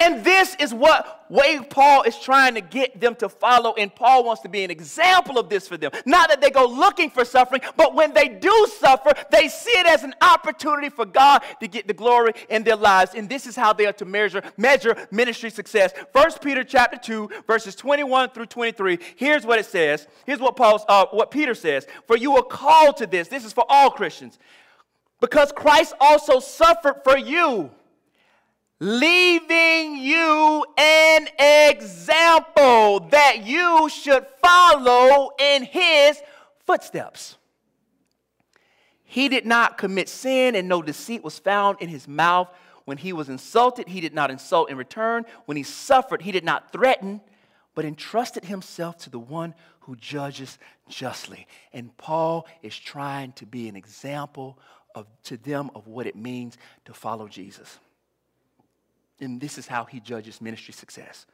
And 0.00 0.24
this 0.24 0.56
is 0.60 0.72
what 0.72 1.26
way 1.28 1.60
Paul 1.60 2.02
is 2.02 2.18
trying 2.18 2.54
to 2.54 2.60
get 2.60 3.00
them 3.00 3.14
to 3.16 3.28
follow, 3.28 3.74
and 3.74 3.94
Paul 3.94 4.24
wants 4.24 4.42
to 4.42 4.48
be 4.48 4.64
an 4.64 4.70
example 4.70 5.38
of 5.38 5.48
this 5.48 5.68
for 5.68 5.76
them. 5.76 5.90
Not 6.06 6.28
that 6.30 6.40
they 6.40 6.50
go 6.50 6.66
looking 6.66 7.10
for 7.10 7.24
suffering, 7.24 7.60
but 7.76 7.94
when 7.94 8.14
they 8.14 8.28
do 8.28 8.66
suffer, 8.78 9.12
they 9.30 9.48
see 9.48 9.72
it 9.72 9.86
as 9.86 10.04
an 10.04 10.14
opportunity 10.20 10.88
for 10.88 11.04
God 11.04 11.42
to 11.60 11.68
get 11.68 11.86
the 11.86 11.94
glory 11.94 12.32
in 12.48 12.64
their 12.64 12.76
lives. 12.76 13.14
And 13.14 13.28
this 13.28 13.46
is 13.46 13.56
how 13.56 13.72
they 13.72 13.86
are 13.86 13.92
to 13.94 14.04
measure, 14.04 14.42
measure 14.56 14.96
ministry 15.10 15.50
success. 15.50 15.92
1 16.12 16.30
Peter 16.42 16.64
chapter 16.64 16.96
2, 16.96 17.30
verses 17.46 17.74
21 17.74 18.30
through 18.30 18.46
23. 18.46 18.98
Here's 19.16 19.44
what 19.44 19.58
it 19.58 19.66
says. 19.66 20.06
Here's 20.26 20.40
what 20.40 20.56
Paul's 20.56 20.84
uh, 20.88 21.06
what 21.10 21.30
Peter 21.30 21.54
says. 21.54 21.86
For 22.06 22.16
you 22.16 22.36
are 22.36 22.42
called 22.42 22.96
to 22.98 23.06
this. 23.06 23.28
This 23.28 23.44
is 23.44 23.52
for 23.52 23.64
all 23.68 23.90
Christians. 23.90 24.38
Because 25.20 25.50
Christ 25.50 25.94
also 26.00 26.38
suffered 26.38 27.02
for 27.02 27.18
you 27.18 27.70
leaving 28.80 29.96
you 29.96 30.64
an 30.76 31.28
example 31.38 33.00
that 33.10 33.44
you 33.44 33.88
should 33.88 34.26
follow 34.40 35.30
in 35.38 35.64
his 35.64 36.20
footsteps. 36.64 37.36
He 39.04 39.28
did 39.28 39.46
not 39.46 39.78
commit 39.78 40.08
sin, 40.08 40.54
and 40.54 40.68
no 40.68 40.82
deceit 40.82 41.24
was 41.24 41.38
found 41.38 41.78
in 41.80 41.88
his 41.88 42.06
mouth. 42.06 42.48
When 42.84 42.98
he 42.98 43.12
was 43.12 43.28
insulted, 43.28 43.88
he 43.88 44.00
did 44.00 44.14
not 44.14 44.30
insult 44.30 44.70
in 44.70 44.76
return. 44.76 45.24
When 45.46 45.56
he 45.56 45.62
suffered, 45.62 46.22
he 46.22 46.32
did 46.32 46.44
not 46.44 46.72
threaten, 46.72 47.20
but 47.74 47.84
entrusted 47.84 48.44
himself 48.44 48.98
to 48.98 49.10
the 49.10 49.18
one 49.18 49.54
who 49.80 49.96
judges 49.96 50.58
justly. 50.88 51.46
And 51.72 51.96
Paul 51.96 52.46
is 52.62 52.76
trying 52.76 53.32
to 53.32 53.46
be 53.46 53.68
an 53.68 53.76
example 53.76 54.58
of, 54.94 55.06
to 55.24 55.36
them 55.36 55.70
of 55.74 55.86
what 55.86 56.06
it 56.06 56.14
means 56.14 56.58
to 56.84 56.92
follow 56.92 57.28
Jesus. 57.28 57.78
And 59.20 59.40
this 59.40 59.58
is 59.58 59.66
how 59.66 59.84
he 59.84 60.00
judges 60.00 60.40
ministry 60.40 60.72
success. 60.72 61.26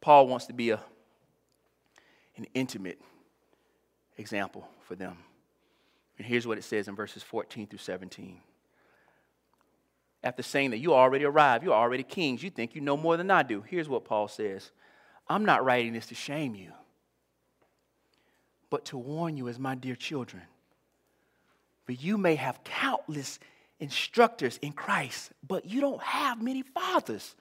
Paul 0.00 0.26
wants 0.26 0.46
to 0.46 0.52
be 0.52 0.70
a, 0.70 0.80
an 2.36 2.46
intimate 2.54 3.00
example 4.16 4.66
for 4.86 4.94
them. 4.94 5.16
And 6.18 6.26
here's 6.26 6.46
what 6.46 6.58
it 6.58 6.64
says 6.64 6.88
in 6.88 6.96
verses 6.96 7.22
14 7.22 7.66
through 7.66 7.78
17. 7.78 8.40
After 10.22 10.42
saying 10.42 10.70
that 10.70 10.78
you 10.78 10.92
already 10.92 11.24
arrived, 11.24 11.64
you're 11.64 11.72
already 11.72 12.02
kings, 12.02 12.42
you 12.42 12.50
think 12.50 12.74
you 12.74 12.82
know 12.82 12.96
more 12.96 13.16
than 13.16 13.30
I 13.30 13.42
do. 13.42 13.62
Here's 13.62 13.88
what 13.88 14.04
Paul 14.04 14.28
says 14.28 14.70
I'm 15.28 15.44
not 15.44 15.64
writing 15.64 15.92
this 15.92 16.06
to 16.06 16.14
shame 16.14 16.54
you, 16.54 16.72
but 18.68 18.84
to 18.86 18.98
warn 18.98 19.36
you 19.36 19.48
as 19.48 19.58
my 19.58 19.74
dear 19.74 19.96
children. 19.96 20.42
For 21.86 21.92
you 21.92 22.18
may 22.18 22.34
have 22.34 22.62
countless 22.64 23.38
instructors 23.80 24.58
in 24.62 24.72
Christ, 24.72 25.32
but 25.46 25.64
you 25.66 25.80
don't 25.80 26.02
have 26.02 26.40
many 26.40 26.62
fathers. 26.62 27.34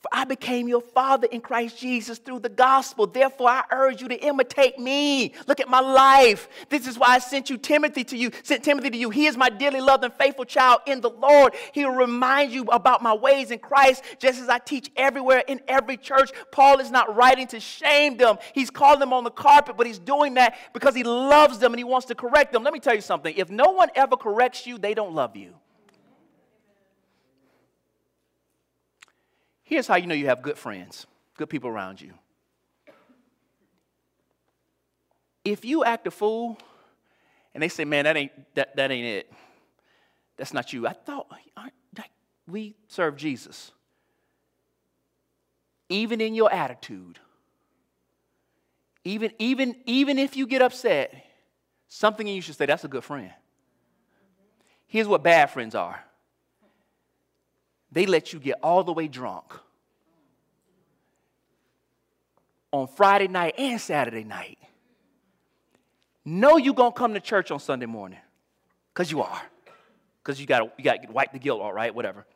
For 0.00 0.08
I 0.12 0.24
became 0.24 0.68
your 0.68 0.80
father 0.80 1.26
in 1.26 1.40
Christ 1.40 1.76
Jesus 1.76 2.18
through 2.18 2.38
the 2.38 2.48
gospel. 2.48 3.08
Therefore, 3.08 3.48
I 3.48 3.64
urge 3.72 4.00
you 4.00 4.06
to 4.06 4.14
imitate 4.14 4.78
me. 4.78 5.34
Look 5.48 5.58
at 5.58 5.68
my 5.68 5.80
life. 5.80 6.48
This 6.68 6.86
is 6.86 6.96
why 6.96 7.08
I 7.08 7.18
sent 7.18 7.50
you 7.50 7.58
Timothy 7.58 8.04
to 8.04 8.16
you, 8.16 8.30
sent 8.44 8.62
Timothy 8.62 8.90
to 8.90 8.96
you. 8.96 9.10
He 9.10 9.26
is 9.26 9.36
my 9.36 9.48
dearly 9.48 9.80
loved 9.80 10.04
and 10.04 10.14
faithful 10.14 10.44
child 10.44 10.82
in 10.86 11.00
the 11.00 11.10
Lord. 11.10 11.54
He 11.72 11.84
will 11.84 11.96
remind 11.96 12.52
you 12.52 12.62
about 12.66 13.02
my 13.02 13.12
ways 13.12 13.50
in 13.50 13.58
Christ, 13.58 14.04
just 14.20 14.40
as 14.40 14.48
I 14.48 14.58
teach 14.58 14.88
everywhere 14.96 15.42
in 15.48 15.60
every 15.66 15.96
church. 15.96 16.30
Paul 16.52 16.78
is 16.78 16.92
not 16.92 17.16
writing 17.16 17.48
to 17.48 17.58
shame 17.58 18.18
them. 18.18 18.38
He's 18.54 18.70
calling 18.70 19.00
them 19.00 19.12
on 19.12 19.24
the 19.24 19.32
carpet, 19.32 19.76
but 19.76 19.88
he's 19.88 19.98
doing 19.98 20.34
that 20.34 20.58
because 20.74 20.94
he 20.94 21.02
loves 21.02 21.58
them 21.58 21.72
and 21.72 21.80
he 21.80 21.84
wants 21.84 22.06
to 22.06 22.14
correct 22.14 22.52
them. 22.52 22.62
Let 22.62 22.72
me 22.72 22.78
tell 22.78 22.94
you 22.94 23.00
something. 23.00 23.34
If 23.36 23.50
no 23.50 23.72
one 23.72 23.88
ever 23.96 24.16
corrects 24.16 24.64
you, 24.64 24.78
they 24.78 24.94
don't 24.94 25.12
love 25.12 25.34
you. 25.34 25.54
Here's 29.68 29.86
how 29.86 29.96
you 29.96 30.06
know 30.06 30.14
you 30.14 30.28
have 30.28 30.40
good 30.40 30.56
friends, 30.56 31.06
good 31.36 31.50
people 31.50 31.68
around 31.68 32.00
you. 32.00 32.14
If 35.44 35.62
you 35.62 35.84
act 35.84 36.06
a 36.06 36.10
fool 36.10 36.58
and 37.52 37.62
they 37.62 37.68
say, 37.68 37.84
man, 37.84 38.04
that 38.04 38.16
ain't, 38.16 38.32
that, 38.54 38.74
that 38.76 38.90
ain't 38.90 39.04
it, 39.04 39.30
that's 40.38 40.54
not 40.54 40.72
you. 40.72 40.86
I 40.86 40.94
thought 40.94 41.30
we 42.46 42.76
serve 42.86 43.18
Jesus. 43.18 43.72
Even 45.90 46.22
in 46.22 46.34
your 46.34 46.50
attitude, 46.50 47.18
even, 49.04 49.32
even, 49.38 49.76
even 49.84 50.18
if 50.18 50.34
you 50.34 50.46
get 50.46 50.62
upset, 50.62 51.26
something 51.88 52.26
in 52.26 52.34
you 52.34 52.40
should 52.40 52.56
say, 52.56 52.64
that's 52.64 52.84
a 52.84 52.88
good 52.88 53.04
friend. 53.04 53.32
Here's 54.86 55.06
what 55.06 55.22
bad 55.22 55.50
friends 55.50 55.74
are 55.74 56.02
they 57.90 58.06
let 58.06 58.32
you 58.32 58.38
get 58.38 58.58
all 58.62 58.84
the 58.84 58.92
way 58.92 59.08
drunk 59.08 59.52
on 62.72 62.86
Friday 62.86 63.28
night 63.28 63.54
and 63.58 63.80
Saturday 63.80 64.24
night. 64.24 64.58
Know 66.24 66.58
you're 66.58 66.74
going 66.74 66.92
to 66.92 66.98
come 66.98 67.14
to 67.14 67.20
church 67.20 67.50
on 67.50 67.58
Sunday 67.58 67.86
morning 67.86 68.18
because 68.92 69.10
you 69.10 69.22
are. 69.22 69.42
Because 70.22 70.38
you 70.40 70.46
got 70.46 70.70
you 70.78 70.84
to 70.84 71.12
wipe 71.12 71.32
the 71.32 71.38
guilt, 71.38 71.62
all 71.62 71.72
right, 71.72 71.94
whatever. 71.94 72.26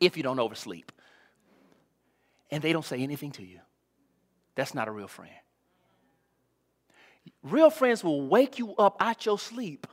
If 0.00 0.16
you 0.16 0.22
don't 0.22 0.38
oversleep. 0.38 0.90
And 2.50 2.62
they 2.62 2.72
don't 2.72 2.84
say 2.84 3.00
anything 3.00 3.32
to 3.32 3.44
you. 3.44 3.60
That's 4.54 4.74
not 4.74 4.88
a 4.88 4.90
real 4.90 5.08
friend. 5.08 5.34
Real 7.42 7.68
friends 7.68 8.02
will 8.02 8.26
wake 8.26 8.58
you 8.58 8.74
up 8.76 8.96
out 9.00 9.26
your 9.26 9.38
sleep. 9.38 9.86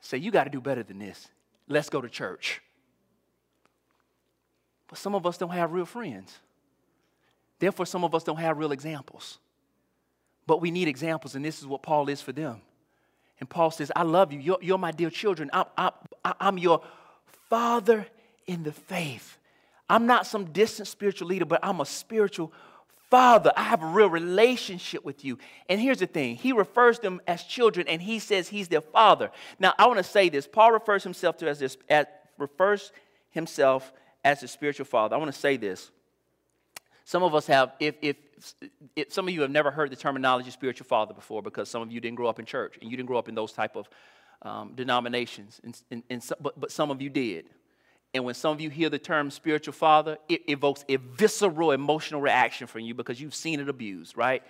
Say, 0.00 0.18
you 0.18 0.30
got 0.30 0.44
to 0.44 0.50
do 0.50 0.60
better 0.60 0.82
than 0.82 0.98
this. 0.98 1.28
Let's 1.68 1.88
go 1.88 2.00
to 2.00 2.08
church. 2.08 2.60
But 4.94 5.00
some 5.00 5.16
of 5.16 5.26
us 5.26 5.36
don't 5.36 5.50
have 5.50 5.72
real 5.72 5.86
friends. 5.86 6.38
Therefore, 7.58 7.84
some 7.84 8.04
of 8.04 8.14
us 8.14 8.22
don't 8.22 8.36
have 8.36 8.58
real 8.58 8.70
examples. 8.70 9.40
But 10.46 10.60
we 10.60 10.70
need 10.70 10.86
examples, 10.86 11.34
and 11.34 11.44
this 11.44 11.58
is 11.58 11.66
what 11.66 11.82
Paul 11.82 12.08
is 12.08 12.22
for 12.22 12.30
them. 12.30 12.60
And 13.40 13.50
Paul 13.50 13.72
says, 13.72 13.90
I 13.96 14.04
love 14.04 14.32
you. 14.32 14.38
You're, 14.38 14.58
you're 14.62 14.78
my 14.78 14.92
dear 14.92 15.10
children. 15.10 15.50
I'm, 15.52 15.64
I'm, 15.76 15.90
I'm 16.24 16.58
your 16.58 16.80
father 17.50 18.06
in 18.46 18.62
the 18.62 18.70
faith. 18.70 19.36
I'm 19.90 20.06
not 20.06 20.28
some 20.28 20.44
distant 20.52 20.86
spiritual 20.86 21.26
leader, 21.26 21.44
but 21.44 21.58
I'm 21.64 21.80
a 21.80 21.86
spiritual 21.86 22.52
father. 23.10 23.50
I 23.56 23.64
have 23.64 23.82
a 23.82 23.86
real 23.86 24.08
relationship 24.08 25.04
with 25.04 25.24
you. 25.24 25.40
And 25.68 25.80
here's 25.80 25.98
the 25.98 26.06
thing 26.06 26.36
He 26.36 26.52
refers 26.52 27.00
them 27.00 27.20
as 27.26 27.42
children, 27.42 27.88
and 27.88 28.00
he 28.00 28.20
says 28.20 28.46
he's 28.46 28.68
their 28.68 28.80
father. 28.80 29.32
Now, 29.58 29.74
I 29.76 29.88
want 29.88 29.98
to 29.98 30.04
say 30.04 30.28
this. 30.28 30.46
Paul 30.46 30.70
refers 30.70 31.02
himself 31.02 31.36
to 31.38 31.48
as 31.48 31.58
this, 31.58 31.76
as, 31.88 32.06
refers 32.38 32.92
himself 33.30 33.92
as 34.24 34.42
a 34.42 34.48
spiritual 34.48 34.86
father. 34.86 35.14
I 35.14 35.18
want 35.18 35.32
to 35.32 35.38
say 35.38 35.56
this. 35.56 35.90
Some 37.04 37.22
of 37.22 37.34
us 37.34 37.46
have, 37.46 37.72
if, 37.78 37.96
if, 38.00 38.16
if, 38.96 39.12
some 39.12 39.28
of 39.28 39.34
you 39.34 39.42
have 39.42 39.50
never 39.50 39.70
heard 39.70 39.90
the 39.90 39.96
terminology 39.96 40.50
spiritual 40.50 40.86
father 40.86 41.12
before 41.12 41.42
because 41.42 41.68
some 41.68 41.82
of 41.82 41.92
you 41.92 42.00
didn't 42.00 42.16
grow 42.16 42.28
up 42.28 42.38
in 42.38 42.46
church 42.46 42.78
and 42.80 42.90
you 42.90 42.96
didn't 42.96 43.08
grow 43.08 43.18
up 43.18 43.28
in 43.28 43.34
those 43.34 43.52
type 43.52 43.76
of 43.76 43.88
um, 44.42 44.72
denominations, 44.74 45.60
and, 45.64 45.80
and, 45.90 46.02
and 46.10 46.22
so, 46.22 46.34
but, 46.38 46.58
but 46.60 46.70
some 46.70 46.90
of 46.90 47.00
you 47.00 47.08
did. 47.08 47.46
And 48.12 48.24
when 48.24 48.34
some 48.34 48.52
of 48.52 48.60
you 48.60 48.70
hear 48.70 48.90
the 48.90 48.98
term 48.98 49.30
spiritual 49.30 49.72
father, 49.72 50.18
it 50.28 50.42
evokes 50.48 50.84
a 50.88 50.96
visceral 50.96 51.72
emotional 51.72 52.20
reaction 52.20 52.66
from 52.66 52.82
you 52.82 52.94
because 52.94 53.20
you've 53.20 53.34
seen 53.34 53.58
it 53.58 53.68
abused, 53.68 54.16
right? 54.16 54.42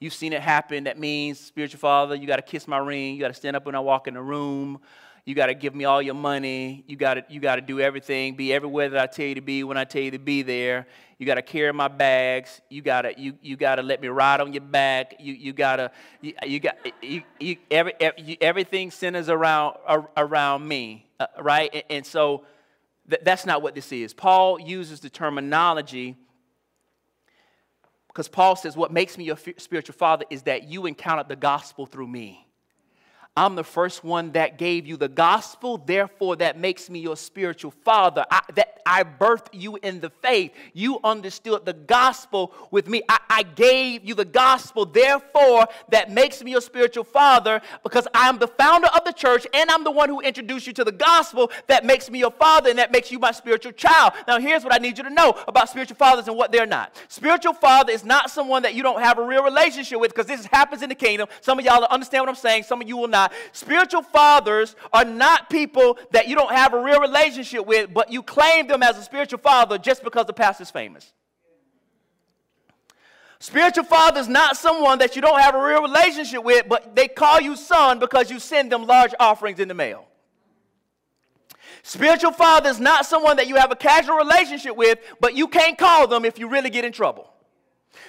You've 0.00 0.14
seen 0.14 0.32
it 0.32 0.42
happen. 0.42 0.84
That 0.84 0.98
means 0.98 1.38
spiritual 1.38 1.78
father, 1.78 2.16
you 2.16 2.26
got 2.26 2.36
to 2.36 2.42
kiss 2.42 2.66
my 2.66 2.78
ring, 2.78 3.14
you 3.14 3.20
got 3.20 3.28
to 3.28 3.34
stand 3.34 3.54
up 3.54 3.64
when 3.64 3.74
I 3.74 3.80
walk 3.80 4.08
in 4.08 4.14
the 4.14 4.22
room. 4.22 4.80
You 5.24 5.36
got 5.36 5.46
to 5.46 5.54
give 5.54 5.74
me 5.74 5.84
all 5.84 6.02
your 6.02 6.14
money. 6.14 6.84
You 6.88 6.96
got 6.96 7.14
to 7.14 7.24
you 7.28 7.38
got 7.38 7.56
to 7.56 7.60
do 7.60 7.78
everything. 7.78 8.34
Be 8.34 8.52
everywhere 8.52 8.88
that 8.88 9.00
I 9.00 9.06
tell 9.06 9.26
you 9.26 9.36
to 9.36 9.40
be 9.40 9.62
when 9.62 9.76
I 9.76 9.84
tell 9.84 10.02
you 10.02 10.10
to 10.10 10.18
be 10.18 10.42
there. 10.42 10.88
You 11.18 11.26
got 11.26 11.36
to 11.36 11.42
carry 11.42 11.72
my 11.72 11.86
bags. 11.86 12.60
You 12.68 12.82
got 12.82 13.02
to 13.02 13.14
you 13.16 13.34
you 13.40 13.56
got 13.56 13.76
to 13.76 13.82
let 13.82 14.00
me 14.00 14.08
ride 14.08 14.40
on 14.40 14.52
your 14.52 14.62
back. 14.62 15.14
You 15.20 15.34
you 15.34 15.52
got 15.52 15.76
to 15.76 15.92
you, 16.20 16.34
you, 16.44 16.58
got 16.58 16.76
you, 17.00 17.22
you 17.38 17.56
every, 17.70 17.94
every, 18.00 18.38
everything 18.40 18.90
centers 18.90 19.28
around 19.28 19.76
around 20.16 20.66
me, 20.66 21.06
uh, 21.20 21.26
right? 21.38 21.70
And, 21.72 21.84
and 21.88 22.06
so 22.06 22.44
th- 23.08 23.22
that's 23.24 23.46
not 23.46 23.62
what 23.62 23.76
this 23.76 23.92
is. 23.92 24.12
Paul 24.12 24.58
uses 24.60 24.98
the 24.98 25.10
terminology 25.10 26.16
because 28.08 28.26
Paul 28.26 28.56
says 28.56 28.76
what 28.76 28.92
makes 28.92 29.16
me 29.16 29.22
your 29.22 29.38
spiritual 29.56 29.94
father 29.94 30.24
is 30.30 30.42
that 30.42 30.64
you 30.64 30.86
encountered 30.86 31.28
the 31.28 31.36
gospel 31.36 31.86
through 31.86 32.08
me. 32.08 32.44
I'm 33.34 33.54
the 33.54 33.64
first 33.64 34.04
one 34.04 34.32
that 34.32 34.58
gave 34.58 34.86
you 34.86 34.98
the 34.98 35.08
gospel, 35.08 35.78
therefore, 35.78 36.36
that 36.36 36.58
makes 36.58 36.90
me 36.90 36.98
your 36.98 37.16
spiritual 37.16 37.70
father. 37.70 38.26
I, 38.30 38.40
that 38.56 38.82
I 38.84 39.04
birthed 39.04 39.48
you 39.52 39.76
in 39.76 40.00
the 40.00 40.10
faith. 40.10 40.52
You 40.74 41.00
understood 41.02 41.64
the 41.64 41.72
gospel 41.72 42.52
with 42.70 42.88
me. 42.88 43.00
I, 43.08 43.20
I 43.30 43.42
gave 43.42 44.04
you 44.04 44.14
the 44.14 44.26
gospel, 44.26 44.84
therefore, 44.84 45.66
that 45.88 46.10
makes 46.10 46.42
me 46.42 46.50
your 46.50 46.60
spiritual 46.60 47.04
father 47.04 47.62
because 47.82 48.06
I'm 48.12 48.38
the 48.38 48.48
founder 48.48 48.88
of 48.88 49.02
the 49.06 49.12
church 49.12 49.46
and 49.54 49.70
I'm 49.70 49.82
the 49.82 49.90
one 49.90 50.10
who 50.10 50.20
introduced 50.20 50.66
you 50.66 50.74
to 50.74 50.84
the 50.84 50.92
gospel 50.92 51.50
that 51.68 51.86
makes 51.86 52.10
me 52.10 52.18
your 52.18 52.32
father 52.32 52.68
and 52.68 52.78
that 52.78 52.92
makes 52.92 53.10
you 53.10 53.18
my 53.18 53.32
spiritual 53.32 53.72
child. 53.72 54.12
Now, 54.28 54.40
here's 54.40 54.62
what 54.62 54.74
I 54.74 54.78
need 54.78 54.98
you 54.98 55.04
to 55.04 55.10
know 55.10 55.34
about 55.48 55.70
spiritual 55.70 55.96
fathers 55.96 56.28
and 56.28 56.36
what 56.36 56.52
they're 56.52 56.66
not. 56.66 56.94
Spiritual 57.08 57.54
father 57.54 57.92
is 57.92 58.04
not 58.04 58.30
someone 58.30 58.62
that 58.64 58.74
you 58.74 58.82
don't 58.82 59.00
have 59.00 59.18
a 59.18 59.24
real 59.24 59.42
relationship 59.42 59.98
with 60.00 60.10
because 60.10 60.26
this 60.26 60.44
happens 60.44 60.82
in 60.82 60.90
the 60.90 60.94
kingdom. 60.94 61.28
Some 61.40 61.58
of 61.58 61.64
y'all 61.64 61.82
understand 61.84 62.22
what 62.22 62.28
I'm 62.28 62.34
saying, 62.34 62.64
some 62.64 62.82
of 62.82 62.88
you 62.88 62.98
will 62.98 63.08
not 63.08 63.21
not. 63.22 63.32
Spiritual 63.52 64.02
fathers 64.02 64.76
are 64.92 65.04
not 65.04 65.50
people 65.50 65.98
that 66.12 66.28
you 66.28 66.34
don't 66.34 66.52
have 66.52 66.74
a 66.74 66.82
real 66.82 67.00
relationship 67.00 67.66
with, 67.66 67.92
but 67.92 68.12
you 68.12 68.22
claim 68.22 68.66
them 68.66 68.82
as 68.82 68.98
a 68.98 69.02
spiritual 69.02 69.38
father 69.38 69.78
just 69.78 70.02
because 70.04 70.26
the 70.26 70.32
pastor's 70.32 70.70
famous. 70.70 71.12
Spiritual 73.38 73.84
father 73.84 74.20
is 74.20 74.28
not 74.28 74.56
someone 74.56 74.98
that 74.98 75.16
you 75.16 75.22
don't 75.22 75.40
have 75.40 75.54
a 75.54 75.62
real 75.62 75.82
relationship 75.82 76.44
with, 76.44 76.68
but 76.68 76.94
they 76.94 77.08
call 77.08 77.40
you 77.40 77.56
son 77.56 77.98
because 77.98 78.30
you 78.30 78.38
send 78.38 78.70
them 78.70 78.86
large 78.86 79.12
offerings 79.18 79.58
in 79.58 79.66
the 79.66 79.74
mail. 79.74 80.06
Spiritual 81.82 82.30
father 82.30 82.70
is 82.70 82.78
not 82.78 83.04
someone 83.04 83.36
that 83.38 83.48
you 83.48 83.56
have 83.56 83.72
a 83.72 83.76
casual 83.76 84.16
relationship 84.16 84.76
with, 84.76 85.00
but 85.20 85.34
you 85.34 85.48
can't 85.48 85.76
call 85.76 86.06
them 86.06 86.24
if 86.24 86.38
you 86.38 86.48
really 86.48 86.70
get 86.70 86.84
in 86.84 86.92
trouble. 86.92 87.31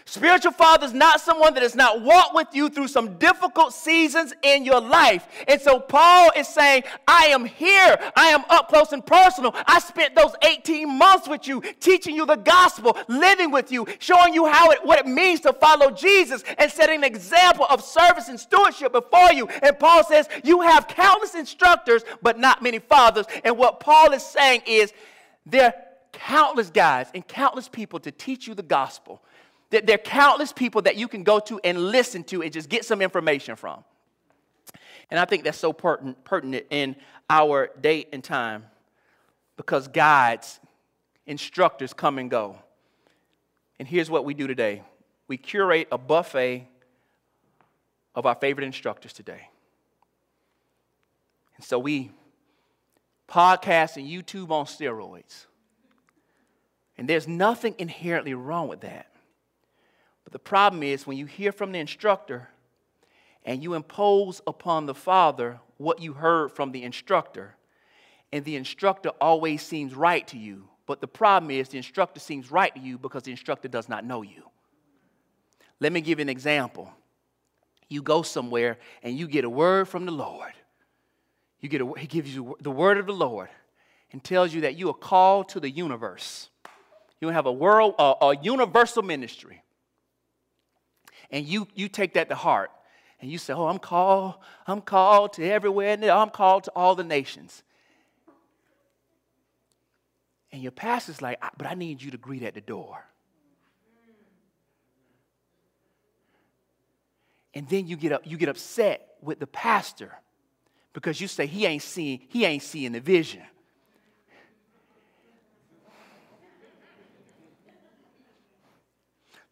Spiritual 0.05 0.51
father 0.51 0.85
is 0.85 0.93
not 0.93 1.21
someone 1.21 1.53
that 1.53 1.63
has 1.63 1.75
not 1.75 2.01
walked 2.01 2.35
with 2.35 2.47
you 2.53 2.69
through 2.69 2.87
some 2.87 3.17
difficult 3.17 3.73
seasons 3.73 4.33
in 4.41 4.65
your 4.65 4.81
life. 4.81 5.27
And 5.47 5.61
so 5.61 5.79
Paul 5.79 6.31
is 6.35 6.47
saying, 6.47 6.83
I 7.07 7.27
am 7.27 7.45
here. 7.45 7.97
I 8.15 8.27
am 8.27 8.43
up 8.49 8.69
close 8.69 8.91
and 8.91 9.05
personal. 9.05 9.55
I 9.65 9.79
spent 9.79 10.15
those 10.15 10.33
18 10.41 10.89
months 10.97 11.27
with 11.27 11.47
you, 11.47 11.61
teaching 11.79 12.15
you 12.15 12.25
the 12.25 12.35
gospel, 12.35 12.97
living 13.07 13.51
with 13.51 13.71
you, 13.71 13.87
showing 13.99 14.33
you 14.33 14.45
how 14.45 14.71
it, 14.71 14.85
what 14.85 14.99
it 14.99 15.07
means 15.07 15.39
to 15.41 15.53
follow 15.53 15.89
Jesus 15.89 16.43
and 16.57 16.71
setting 16.71 16.97
an 16.97 17.03
example 17.03 17.65
of 17.69 17.81
service 17.81 18.27
and 18.27 18.39
stewardship 18.39 18.91
before 18.91 19.31
you. 19.31 19.47
And 19.47 19.79
Paul 19.79 20.03
says, 20.03 20.27
You 20.43 20.61
have 20.61 20.87
countless 20.87 21.33
instructors, 21.33 22.03
but 22.21 22.37
not 22.37 22.61
many 22.61 22.79
fathers. 22.79 23.25
And 23.43 23.57
what 23.57 23.79
Paul 23.79 24.11
is 24.11 24.23
saying 24.23 24.63
is, 24.65 24.93
there 25.45 25.67
are 25.67 25.73
countless 26.13 26.69
guys 26.69 27.09
and 27.13 27.27
countless 27.27 27.67
people 27.67 27.99
to 27.99 28.11
teach 28.11 28.47
you 28.47 28.53
the 28.53 28.63
gospel 28.63 29.21
there 29.81 29.95
are 29.95 29.97
countless 29.97 30.53
people 30.53 30.81
that 30.83 30.95
you 30.95 31.07
can 31.07 31.23
go 31.23 31.39
to 31.39 31.59
and 31.63 31.77
listen 31.77 32.23
to 32.25 32.41
and 32.41 32.51
just 32.51 32.69
get 32.69 32.85
some 32.85 33.01
information 33.01 33.55
from. 33.55 33.83
And 35.09 35.19
I 35.19 35.25
think 35.25 35.43
that's 35.43 35.57
so 35.57 35.73
pertinent 35.73 36.65
in 36.69 36.95
our 37.29 37.69
date 37.79 38.09
and 38.13 38.23
time 38.23 38.65
because 39.57 39.87
guides, 39.87 40.59
instructors 41.25 41.93
come 41.93 42.17
and 42.17 42.29
go. 42.29 42.57
And 43.79 43.87
here's 43.87 44.09
what 44.09 44.25
we 44.25 44.33
do 44.33 44.47
today 44.47 44.83
we 45.27 45.37
curate 45.37 45.87
a 45.91 45.97
buffet 45.97 46.67
of 48.15 48.25
our 48.25 48.35
favorite 48.35 48.65
instructors 48.65 49.13
today. 49.13 49.49
And 51.55 51.65
so 51.65 51.79
we 51.79 52.11
podcast 53.27 53.97
and 53.97 54.07
YouTube 54.07 54.51
on 54.51 54.65
steroids. 54.65 55.45
And 56.97 57.09
there's 57.09 57.27
nothing 57.27 57.75
inherently 57.79 58.33
wrong 58.33 58.67
with 58.67 58.81
that. 58.81 59.07
The 60.33 60.39
problem 60.39 60.81
is 60.81 61.05
when 61.05 61.15
you 61.15 61.27
hear 61.27 61.51
from 61.51 61.71
the 61.71 61.79
instructor 61.79 62.49
and 63.45 63.61
you 63.61 63.75
impose 63.75 64.41
upon 64.47 64.87
the 64.87 64.95
father 64.95 65.59
what 65.77 66.01
you 66.01 66.13
heard 66.13 66.51
from 66.51 66.71
the 66.71 66.81
instructor, 66.81 67.55
and 68.31 68.43
the 68.43 68.55
instructor 68.55 69.09
always 69.21 69.61
seems 69.61 69.93
right 69.93 70.27
to 70.29 70.39
you. 70.39 70.67
But 70.87 71.01
the 71.01 71.07
problem 71.07 71.51
is 71.51 71.69
the 71.69 71.77
instructor 71.77 72.19
seems 72.19 72.49
right 72.49 72.73
to 72.73 72.81
you 72.81 72.97
because 72.97 73.21
the 73.21 73.29
instructor 73.29 73.67
does 73.67 73.87
not 73.87 74.05
know 74.05 74.23
you. 74.23 74.49
Let 75.79 75.93
me 75.93 76.01
give 76.01 76.17
you 76.17 76.23
an 76.23 76.29
example. 76.29 76.91
You 77.87 78.01
go 78.01 78.23
somewhere 78.23 78.79
and 79.03 79.15
you 79.15 79.27
get 79.27 79.45
a 79.45 79.49
word 79.49 79.87
from 79.87 80.07
the 80.07 80.11
Lord. 80.11 80.53
You 81.59 81.69
get 81.69 81.81
a, 81.81 81.93
he 81.95 82.07
gives 82.07 82.33
you 82.33 82.57
the 82.59 82.71
word 82.71 82.97
of 82.97 83.05
the 83.05 83.13
Lord 83.13 83.49
and 84.11 84.23
tells 84.23 84.51
you 84.51 84.61
that 84.61 84.77
you 84.77 84.89
are 84.89 84.95
called 84.95 85.49
to 85.49 85.59
the 85.59 85.69
universe. 85.69 86.49
You 87.21 87.27
have 87.27 87.45
a 87.45 87.53
world, 87.53 87.93
a, 87.99 88.15
a 88.19 88.37
universal 88.41 89.03
ministry 89.03 89.62
and 91.33 91.47
you, 91.47 91.67
you 91.73 91.89
take 91.89 92.13
that 92.13 92.29
to 92.29 92.35
heart 92.35 92.69
and 93.19 93.29
you 93.29 93.39
say, 93.39 93.53
Oh, 93.53 93.65
I'm 93.65 93.79
called, 93.79 94.35
I'm 94.67 94.81
called 94.81 95.33
to 95.33 95.49
everywhere, 95.49 95.93
and 95.93 96.05
I'm 96.05 96.29
called 96.29 96.65
to 96.65 96.71
all 96.75 96.93
the 96.95 97.03
nations. 97.03 97.63
And 100.51 100.61
your 100.61 100.71
pastor's 100.71 101.21
like, 101.23 101.43
But 101.57 101.65
I 101.67 101.73
need 101.73 102.01
you 102.01 102.11
to 102.11 102.17
greet 102.17 102.43
at 102.43 102.53
the 102.53 102.61
door. 102.61 103.03
And 107.55 107.67
then 107.67 107.87
you 107.87 107.97
get 107.97 108.11
up, 108.11 108.21
you 108.25 108.37
get 108.37 108.49
upset 108.49 109.15
with 109.21 109.39
the 109.39 109.47
pastor 109.47 110.11
because 110.93 111.19
you 111.19 111.27
say 111.27 111.47
he 111.47 111.65
ain't 111.65 111.81
seeing, 111.81 112.21
he 112.29 112.45
ain't 112.45 112.63
seeing 112.63 112.91
the 112.91 112.99
vision. 112.99 113.41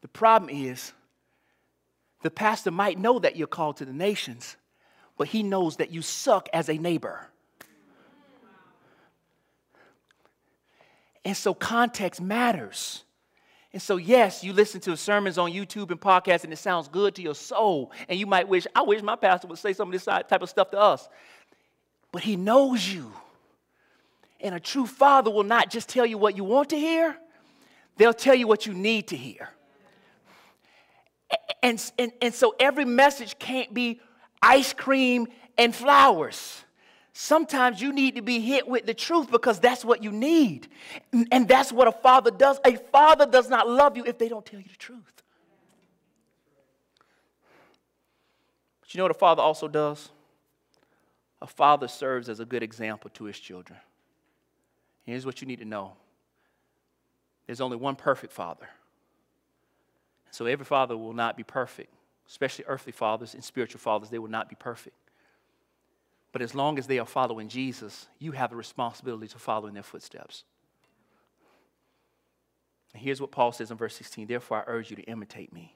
The 0.02 0.08
problem 0.08 0.50
is 0.50 0.94
the 2.22 2.32
pastor 2.32 2.72
might 2.72 3.00
know 3.00 3.20
that 3.20 3.36
you're 3.36 3.48
called 3.48 3.78
to 3.78 3.86
the 3.86 3.94
nations, 3.94 4.56
but 5.18 5.28
he 5.28 5.44
knows 5.44 5.78
that 5.78 5.92
you 5.92 6.02
suck 6.02 6.50
as 6.54 6.70
a 6.70 6.78
neighbor. 6.78 7.28
And 11.24 11.38
so 11.38 11.54
context 11.54 12.20
matters. 12.20 13.04
And 13.74 13.82
so, 13.82 13.98
yes, 13.98 14.44
you 14.44 14.54
listen 14.54 14.82
to 14.82 14.98
sermons 14.98 15.38
on 15.38 15.52
YouTube 15.52 15.92
and 15.92 16.02
podcasts, 16.02 16.44
and 16.44 16.52
it 16.52 16.58
sounds 16.58 16.88
good 16.88 17.16
to 17.16 17.22
your 17.22 17.36
soul. 17.36 17.92
And 18.10 18.20
you 18.20 18.26
might 18.26 18.48
wish, 18.48 18.68
I 18.76 18.82
wish 18.82 19.02
my 19.02 19.16
pastor 19.16 19.48
would 19.48 19.60
say 19.60 19.74
some 19.74 19.88
of 19.88 19.94
this 19.94 20.06
type 20.06 20.42
of 20.42 20.50
stuff 20.50 20.72
to 20.72 20.80
us. 20.80 21.08
But 22.12 22.24
he 22.24 22.36
knows 22.36 22.86
you. 22.86 23.14
And 24.42 24.56
a 24.56 24.60
true 24.60 24.88
father 24.88 25.32
will 25.32 25.44
not 25.44 25.70
just 25.70 25.88
tell 25.88 26.06
you 26.06 26.18
what 26.18 26.36
you 26.36 26.44
want 26.44 26.70
to 26.70 26.78
hear, 26.78 27.16
they'll 27.98 28.14
tell 28.14 28.36
you 28.36 28.48
what 28.48 28.66
you 28.66 28.74
need 28.74 29.08
to 29.10 29.16
hear. 29.16 29.50
And, 31.64 31.92
and, 31.98 32.12
and 32.22 32.34
so 32.34 32.56
every 32.60 32.86
message 32.86 33.38
can't 33.40 33.74
be 33.74 34.02
ice 34.42 34.74
cream 34.74 35.28
and 35.58 35.76
flowers. 35.76 36.64
Sometimes 37.14 37.82
you 37.82 37.92
need 37.92 38.16
to 38.16 38.22
be 38.22 38.40
hit 38.40 38.68
with 38.68 38.86
the 38.86 38.94
truth 38.94 39.30
because 39.30 39.60
that's 39.60 39.84
what 39.84 40.04
you 40.04 40.12
need. 40.12 40.68
And 41.32 41.48
that's 41.48 41.72
what 41.72 41.88
a 41.88 41.92
father 41.92 42.32
does. 42.32 42.60
A 42.66 42.78
father 42.78 43.26
does 43.26 43.50
not 43.50 43.68
love 43.68 43.98
you 43.98 44.06
if 44.06 44.18
they 44.18 44.30
don't 44.30 44.46
tell 44.46 44.60
you 44.60 44.70
the 44.70 44.78
truth. 44.78 45.22
But 48.80 48.94
you 48.94 48.98
know 48.98 49.04
what 49.04 49.12
a 49.12 49.20
father 49.20 49.42
also 49.42 49.68
does? 49.68 50.10
A 51.42 51.48
father 51.48 51.88
serves 51.88 52.30
as 52.30 52.40
a 52.40 52.46
good 52.46 52.64
example 52.64 53.10
to 53.16 53.26
his 53.26 53.40
children. 53.40 53.80
Here's 55.04 55.26
what 55.26 55.42
you 55.42 55.48
need 55.48 55.60
to 55.60 55.66
know 55.66 55.94
there's 57.46 57.62
only 57.62 57.76
one 57.76 57.96
perfect 57.96 58.32
father. 58.32 58.70
So 60.32 60.46
every 60.46 60.66
father 60.66 60.98
will 60.98 61.14
not 61.14 61.38
be 61.38 61.44
perfect, 61.44 61.94
especially 62.28 62.66
earthly 62.68 62.94
fathers 62.94 63.34
and 63.34 63.44
spiritual 63.44 63.80
fathers, 63.80 64.10
they 64.10 64.20
will 64.20 64.30
not 64.30 64.50
be 64.50 64.56
perfect. 64.56 64.96
But 66.32 66.42
as 66.42 66.56
long 66.56 66.80
as 66.80 66.88
they 66.88 67.00
are 67.00 67.06
following 67.06 67.50
Jesus, 67.50 68.08
you 68.18 68.32
have 68.32 68.50
the 68.50 68.56
responsibility 68.56 69.28
to 69.28 69.38
follow 69.38 69.68
in 69.68 69.74
their 69.74 69.84
footsteps. 69.84 70.46
And 72.94 73.04
here's 73.04 73.20
what 73.20 73.32
Paul 73.32 73.52
says 73.52 73.72
in 73.72 73.78
verse 73.78 73.96
16 73.96 74.28
Therefore, 74.28 74.60
I 74.60 74.64
urge 74.72 74.90
you 74.90 74.96
to 74.96 75.04
imitate 75.04 75.52
me. 75.52 75.76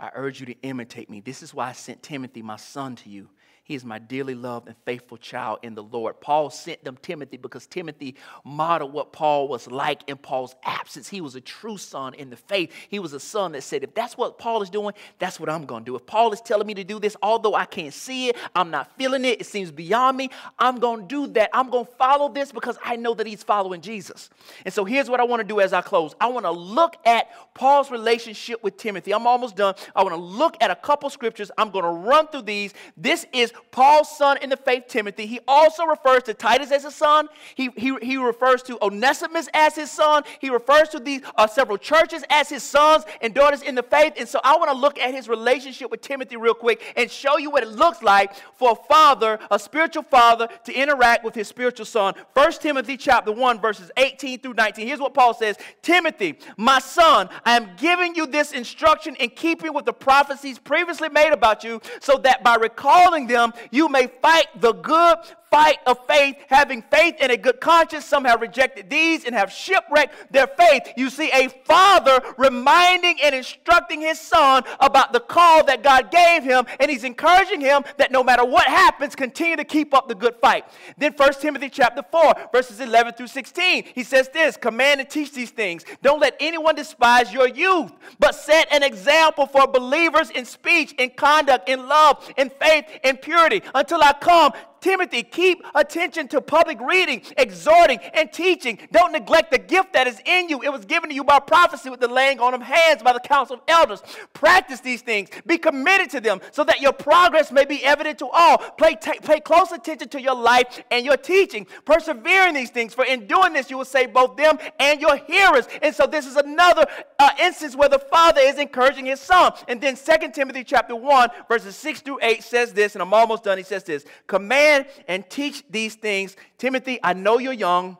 I 0.00 0.10
urge 0.14 0.40
you 0.40 0.46
to 0.46 0.60
imitate 0.62 1.08
me. 1.08 1.20
This 1.20 1.42
is 1.42 1.54
why 1.54 1.68
I 1.68 1.72
sent 1.72 2.02
Timothy, 2.02 2.42
my 2.42 2.56
son, 2.56 2.96
to 2.96 3.10
you 3.10 3.28
he 3.64 3.74
is 3.74 3.82
my 3.82 3.98
dearly 3.98 4.34
loved 4.34 4.68
and 4.68 4.76
faithful 4.84 5.16
child 5.16 5.60
in 5.62 5.74
the 5.74 5.82
Lord. 5.82 6.20
Paul 6.20 6.50
sent 6.50 6.84
them 6.84 6.98
Timothy 7.00 7.38
because 7.38 7.66
Timothy 7.66 8.14
modeled 8.44 8.92
what 8.92 9.10
Paul 9.10 9.48
was 9.48 9.70
like 9.70 10.02
in 10.06 10.18
Paul's 10.18 10.54
absence. 10.64 11.08
He 11.08 11.22
was 11.22 11.34
a 11.34 11.40
true 11.40 11.78
son 11.78 12.12
in 12.12 12.28
the 12.28 12.36
faith. 12.36 12.70
He 12.90 12.98
was 12.98 13.14
a 13.14 13.20
son 13.20 13.52
that 13.52 13.62
said, 13.62 13.82
if 13.82 13.94
that's 13.94 14.18
what 14.18 14.38
Paul 14.38 14.60
is 14.60 14.68
doing, 14.68 14.92
that's 15.18 15.40
what 15.40 15.48
I'm 15.48 15.64
going 15.64 15.82
to 15.82 15.90
do. 15.92 15.96
If 15.96 16.04
Paul 16.04 16.30
is 16.34 16.42
telling 16.42 16.66
me 16.66 16.74
to 16.74 16.84
do 16.84 17.00
this, 17.00 17.16
although 17.22 17.54
I 17.54 17.64
can't 17.64 17.94
see 17.94 18.28
it, 18.28 18.36
I'm 18.54 18.70
not 18.70 18.94
feeling 18.98 19.24
it, 19.24 19.40
it 19.40 19.46
seems 19.46 19.72
beyond 19.72 20.18
me, 20.18 20.28
I'm 20.58 20.78
going 20.78 21.00
to 21.00 21.06
do 21.06 21.32
that. 21.32 21.48
I'm 21.54 21.70
going 21.70 21.86
to 21.86 21.92
follow 21.92 22.28
this 22.28 22.52
because 22.52 22.76
I 22.84 22.96
know 22.96 23.14
that 23.14 23.26
he's 23.26 23.42
following 23.42 23.80
Jesus. 23.80 24.28
And 24.66 24.74
so 24.74 24.84
here's 24.84 25.08
what 25.08 25.20
I 25.20 25.24
want 25.24 25.40
to 25.40 25.48
do 25.48 25.60
as 25.60 25.72
I 25.72 25.80
close 25.80 26.14
I 26.20 26.26
want 26.26 26.44
to 26.44 26.50
look 26.50 26.96
at 27.06 27.30
Paul's 27.54 27.90
relationship 27.90 28.62
with 28.62 28.76
Timothy. 28.76 29.14
I'm 29.14 29.26
almost 29.26 29.56
done. 29.56 29.74
I 29.96 30.02
want 30.02 30.14
to 30.14 30.20
look 30.20 30.58
at 30.60 30.70
a 30.70 30.76
couple 30.76 31.08
scriptures. 31.08 31.50
I'm 31.56 31.70
going 31.70 31.86
to 31.86 31.90
run 31.90 32.28
through 32.28 32.42
these. 32.42 32.74
This 32.98 33.24
is 33.32 33.53
Paul's 33.70 34.16
son 34.16 34.38
in 34.38 34.50
the 34.50 34.56
faith, 34.56 34.84
Timothy. 34.88 35.26
He 35.26 35.40
also 35.48 35.84
refers 35.84 36.22
to 36.24 36.34
Titus 36.34 36.70
as 36.70 36.84
his 36.84 36.94
son. 36.94 37.28
He, 37.54 37.70
he, 37.76 37.96
he 38.02 38.16
refers 38.16 38.62
to 38.64 38.82
Onesimus 38.82 39.48
as 39.52 39.74
his 39.74 39.90
son. 39.90 40.22
He 40.40 40.50
refers 40.50 40.88
to 40.90 41.00
these 41.00 41.22
uh, 41.36 41.46
several 41.46 41.78
churches 41.78 42.24
as 42.30 42.48
his 42.48 42.62
sons 42.62 43.04
and 43.20 43.34
daughters 43.34 43.62
in 43.62 43.74
the 43.74 43.82
faith. 43.82 44.14
And 44.16 44.28
so 44.28 44.40
I 44.44 44.56
want 44.56 44.70
to 44.70 44.76
look 44.76 44.98
at 44.98 45.12
his 45.12 45.28
relationship 45.28 45.90
with 45.90 46.00
Timothy 46.00 46.36
real 46.36 46.54
quick 46.54 46.82
and 46.96 47.10
show 47.10 47.36
you 47.38 47.50
what 47.50 47.62
it 47.62 47.70
looks 47.70 48.02
like 48.02 48.34
for 48.56 48.72
a 48.72 48.88
father, 48.88 49.38
a 49.50 49.58
spiritual 49.58 50.02
father, 50.02 50.48
to 50.64 50.72
interact 50.72 51.24
with 51.24 51.34
his 51.34 51.48
spiritual 51.48 51.86
son. 51.86 52.14
1 52.34 52.52
Timothy 52.60 52.96
chapter 52.96 53.32
1, 53.32 53.60
verses 53.60 53.90
18 53.96 54.40
through 54.40 54.54
19. 54.54 54.86
Here's 54.86 55.00
what 55.00 55.14
Paul 55.14 55.34
says 55.34 55.56
Timothy, 55.82 56.38
my 56.56 56.78
son, 56.78 57.28
I 57.44 57.56
am 57.56 57.70
giving 57.76 58.14
you 58.14 58.26
this 58.26 58.52
instruction 58.52 59.16
in 59.16 59.30
keeping 59.30 59.74
with 59.74 59.84
the 59.84 59.92
prophecies 59.92 60.58
previously 60.58 61.08
made 61.08 61.32
about 61.32 61.64
you, 61.64 61.80
so 62.00 62.18
that 62.18 62.42
by 62.42 62.56
recalling 62.56 63.26
them, 63.26 63.43
you 63.70 63.88
may 63.88 64.06
fight 64.22 64.46
the 64.60 64.72
good 64.72 65.18
fight 65.54 65.78
of 65.86 66.04
faith, 66.08 66.36
having 66.48 66.82
faith 66.82 67.14
and 67.20 67.30
a 67.30 67.36
good 67.36 67.60
conscience. 67.60 68.04
Some 68.04 68.24
have 68.24 68.40
rejected 68.40 68.90
these 68.90 69.24
and 69.24 69.36
have 69.36 69.52
shipwrecked 69.52 70.32
their 70.32 70.48
faith. 70.48 70.82
You 70.96 71.10
see, 71.10 71.30
a 71.30 71.48
father 71.64 72.20
reminding 72.36 73.18
and 73.22 73.36
instructing 73.36 74.00
his 74.00 74.18
son 74.18 74.64
about 74.80 75.12
the 75.12 75.20
call 75.20 75.64
that 75.66 75.84
God 75.84 76.10
gave 76.10 76.42
him, 76.42 76.66
and 76.80 76.90
he's 76.90 77.04
encouraging 77.04 77.60
him 77.60 77.84
that 77.98 78.10
no 78.10 78.24
matter 78.24 78.44
what 78.44 78.66
happens, 78.66 79.14
continue 79.14 79.54
to 79.54 79.62
keep 79.62 79.94
up 79.94 80.08
the 80.08 80.16
good 80.16 80.34
fight. 80.40 80.64
Then 80.98 81.12
1 81.12 81.34
Timothy 81.34 81.68
chapter 81.68 82.02
4, 82.02 82.48
verses 82.52 82.80
11 82.80 83.14
through 83.14 83.28
16, 83.28 83.84
he 83.94 84.02
says 84.02 84.28
this 84.30 84.56
command 84.56 85.02
and 85.02 85.08
teach 85.08 85.32
these 85.34 85.52
things. 85.52 85.84
Don't 86.02 86.18
let 86.20 86.34
anyone 86.40 86.74
despise 86.74 87.32
your 87.32 87.46
youth, 87.46 87.92
but 88.18 88.34
set 88.34 88.66
an 88.72 88.82
example 88.82 89.46
for 89.46 89.68
believers 89.68 90.30
in 90.30 90.46
speech, 90.46 90.94
in 90.98 91.10
conduct, 91.10 91.68
in 91.68 91.86
love, 91.86 92.28
in 92.36 92.50
faith, 92.50 92.86
in 93.04 93.18
purity. 93.18 93.62
Until 93.72 94.02
I 94.02 94.14
come, 94.20 94.52
Timothy, 94.84 95.22
keep 95.22 95.64
attention 95.74 96.28
to 96.28 96.42
public 96.42 96.78
reading, 96.78 97.22
exhorting, 97.38 97.98
and 98.12 98.30
teaching. 98.30 98.78
Don't 98.92 99.12
neglect 99.12 99.50
the 99.50 99.56
gift 99.56 99.94
that 99.94 100.06
is 100.06 100.20
in 100.26 100.50
you. 100.50 100.62
It 100.62 100.70
was 100.70 100.84
given 100.84 101.08
to 101.08 101.14
you 101.14 101.24
by 101.24 101.38
prophecy 101.38 101.88
with 101.88 102.00
the 102.00 102.06
laying 102.06 102.38
on 102.38 102.52
of 102.52 102.60
hands 102.60 103.02
by 103.02 103.14
the 103.14 103.20
council 103.20 103.56
of 103.56 103.62
elders. 103.66 104.02
Practice 104.34 104.80
these 104.80 105.00
things. 105.00 105.30
Be 105.46 105.56
committed 105.56 106.10
to 106.10 106.20
them 106.20 106.42
so 106.52 106.64
that 106.64 106.82
your 106.82 106.92
progress 106.92 107.50
may 107.50 107.64
be 107.64 107.82
evident 107.82 108.18
to 108.18 108.26
all. 108.26 108.58
Pay, 108.76 108.96
pay 109.22 109.40
close 109.40 109.72
attention 109.72 110.10
to 110.10 110.20
your 110.20 110.34
life 110.34 110.82
and 110.90 111.06
your 111.06 111.16
teaching. 111.16 111.66
Persevere 111.86 112.48
in 112.48 112.54
these 112.54 112.68
things, 112.68 112.92
for 112.92 113.06
in 113.06 113.26
doing 113.26 113.54
this, 113.54 113.70
you 113.70 113.78
will 113.78 113.86
save 113.86 114.12
both 114.12 114.36
them 114.36 114.58
and 114.78 115.00
your 115.00 115.16
hearers. 115.16 115.66
And 115.80 115.94
so 115.94 116.06
this 116.06 116.26
is 116.26 116.36
another 116.36 116.84
uh, 117.18 117.30
instance 117.40 117.74
where 117.74 117.88
the 117.88 118.00
father 118.00 118.42
is 118.42 118.58
encouraging 118.58 119.06
his 119.06 119.20
son. 119.20 119.52
And 119.66 119.80
then 119.80 119.96
2 119.96 120.30
Timothy 120.32 120.62
chapter 120.62 120.94
1, 120.94 121.30
verses 121.48 121.74
6 121.74 122.02
through 122.02 122.18
8 122.20 122.42
says 122.42 122.74
this, 122.74 122.94
and 122.94 123.00
I'm 123.00 123.14
almost 123.14 123.44
done. 123.44 123.56
He 123.56 123.64
says 123.64 123.82
this 123.82 124.04
Command 124.26 124.73
and 125.08 125.28
teach 125.28 125.64
these 125.70 125.94
things. 125.94 126.36
Timothy, 126.58 126.98
I 127.02 127.12
know 127.12 127.38
you're 127.38 127.52
young, 127.52 127.96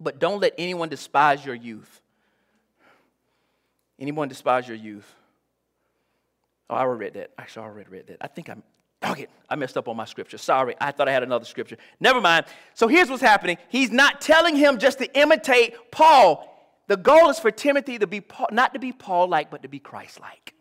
but 0.00 0.18
don't 0.18 0.40
let 0.40 0.54
anyone 0.58 0.88
despise 0.88 1.44
your 1.44 1.54
youth. 1.54 2.00
Anyone 3.98 4.28
despise 4.28 4.66
your 4.66 4.76
youth? 4.76 5.12
Oh, 6.68 6.74
I 6.74 6.80
already 6.80 7.04
read 7.04 7.14
that. 7.14 7.30
Actually, 7.38 7.64
I 7.64 7.68
already 7.68 7.90
read 7.90 8.06
that. 8.08 8.16
I 8.20 8.26
think 8.26 8.48
I'm, 8.48 8.62
okay, 9.04 9.26
I 9.48 9.56
messed 9.56 9.76
up 9.76 9.88
on 9.88 9.96
my 9.96 10.04
scripture. 10.04 10.38
Sorry, 10.38 10.74
I 10.80 10.90
thought 10.90 11.08
I 11.08 11.12
had 11.12 11.22
another 11.22 11.44
scripture. 11.44 11.76
Never 12.00 12.20
mind. 12.20 12.46
So 12.74 12.88
here's 12.88 13.10
what's 13.10 13.22
happening. 13.22 13.58
He's 13.68 13.90
not 13.90 14.20
telling 14.20 14.56
him 14.56 14.78
just 14.78 14.98
to 14.98 15.18
imitate 15.18 15.74
Paul. 15.90 16.50
The 16.86 16.96
goal 16.96 17.30
is 17.30 17.38
for 17.38 17.50
Timothy 17.50 17.98
to 17.98 18.06
be 18.06 18.20
Paul, 18.20 18.48
not 18.50 18.74
to 18.74 18.80
be 18.80 18.92
Paul 18.92 19.28
like, 19.28 19.50
but 19.50 19.62
to 19.62 19.68
be 19.68 19.78
Christ 19.78 20.20
like. 20.20 20.54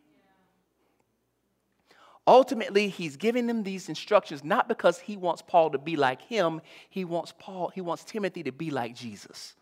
Ultimately, 2.25 2.87
he's 2.87 3.17
giving 3.17 3.47
them 3.47 3.63
these 3.63 3.89
instructions 3.89 4.43
not 4.43 4.69
because 4.69 4.99
he 4.99 5.17
wants 5.17 5.41
Paul 5.41 5.71
to 5.71 5.77
be 5.77 5.97
like 5.97 6.21
him, 6.21 6.61
he 6.89 7.03
wants 7.03 7.33
Paul, 7.37 7.71
he 7.75 7.81
wants 7.81 8.05
Timothy 8.05 8.43
to 8.43 8.51
be 8.51 8.71
like 8.71 8.95
Jesus. 8.95 9.55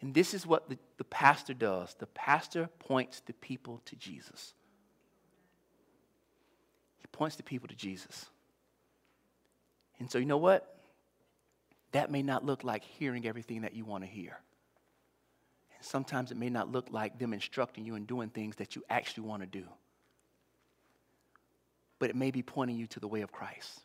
And 0.00 0.14
this 0.14 0.34
is 0.34 0.46
what 0.46 0.68
the, 0.68 0.78
the 0.96 1.04
pastor 1.04 1.54
does. 1.54 1.94
The 1.98 2.06
pastor 2.06 2.68
points 2.80 3.20
the 3.20 3.32
people 3.34 3.80
to 3.86 3.96
Jesus. 3.96 4.54
He 6.98 7.06
points 7.12 7.36
the 7.36 7.42
people 7.42 7.68
to 7.68 7.74
Jesus. 7.74 8.26
And 10.00 10.10
so, 10.10 10.18
you 10.18 10.26
know 10.26 10.38
what? 10.38 10.76
That 11.92 12.10
may 12.10 12.22
not 12.22 12.44
look 12.44 12.62
like 12.64 12.84
hearing 12.84 13.26
everything 13.26 13.62
that 13.62 13.74
you 13.74 13.84
want 13.84 14.04
to 14.04 14.08
hear. 14.08 14.38
And 15.76 15.84
sometimes 15.84 16.30
it 16.30 16.36
may 16.36 16.50
not 16.50 16.70
look 16.70 16.88
like 16.90 17.18
them 17.18 17.32
instructing 17.32 17.84
you 17.84 17.94
and 17.94 18.06
doing 18.06 18.28
things 18.28 18.56
that 18.56 18.76
you 18.76 18.84
actually 18.90 19.24
want 19.24 19.42
to 19.42 19.46
do 19.46 19.64
but 21.98 22.10
it 22.10 22.16
may 22.16 22.30
be 22.30 22.42
pointing 22.42 22.76
you 22.76 22.86
to 22.88 23.00
the 23.00 23.08
way 23.08 23.22
of 23.22 23.32
Christ. 23.32 23.80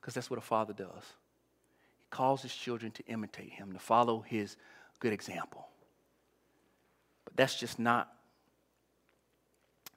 Because 0.00 0.14
that's 0.14 0.30
what 0.30 0.38
a 0.38 0.42
father 0.42 0.72
does. 0.72 1.04
He 1.98 2.06
calls 2.10 2.42
his 2.42 2.54
children 2.54 2.92
to 2.92 3.06
imitate 3.06 3.50
him, 3.50 3.72
to 3.72 3.78
follow 3.78 4.20
his 4.20 4.56
good 4.98 5.12
example. 5.12 5.68
But 7.24 7.36
that's 7.36 7.58
just 7.58 7.78
not 7.78 8.12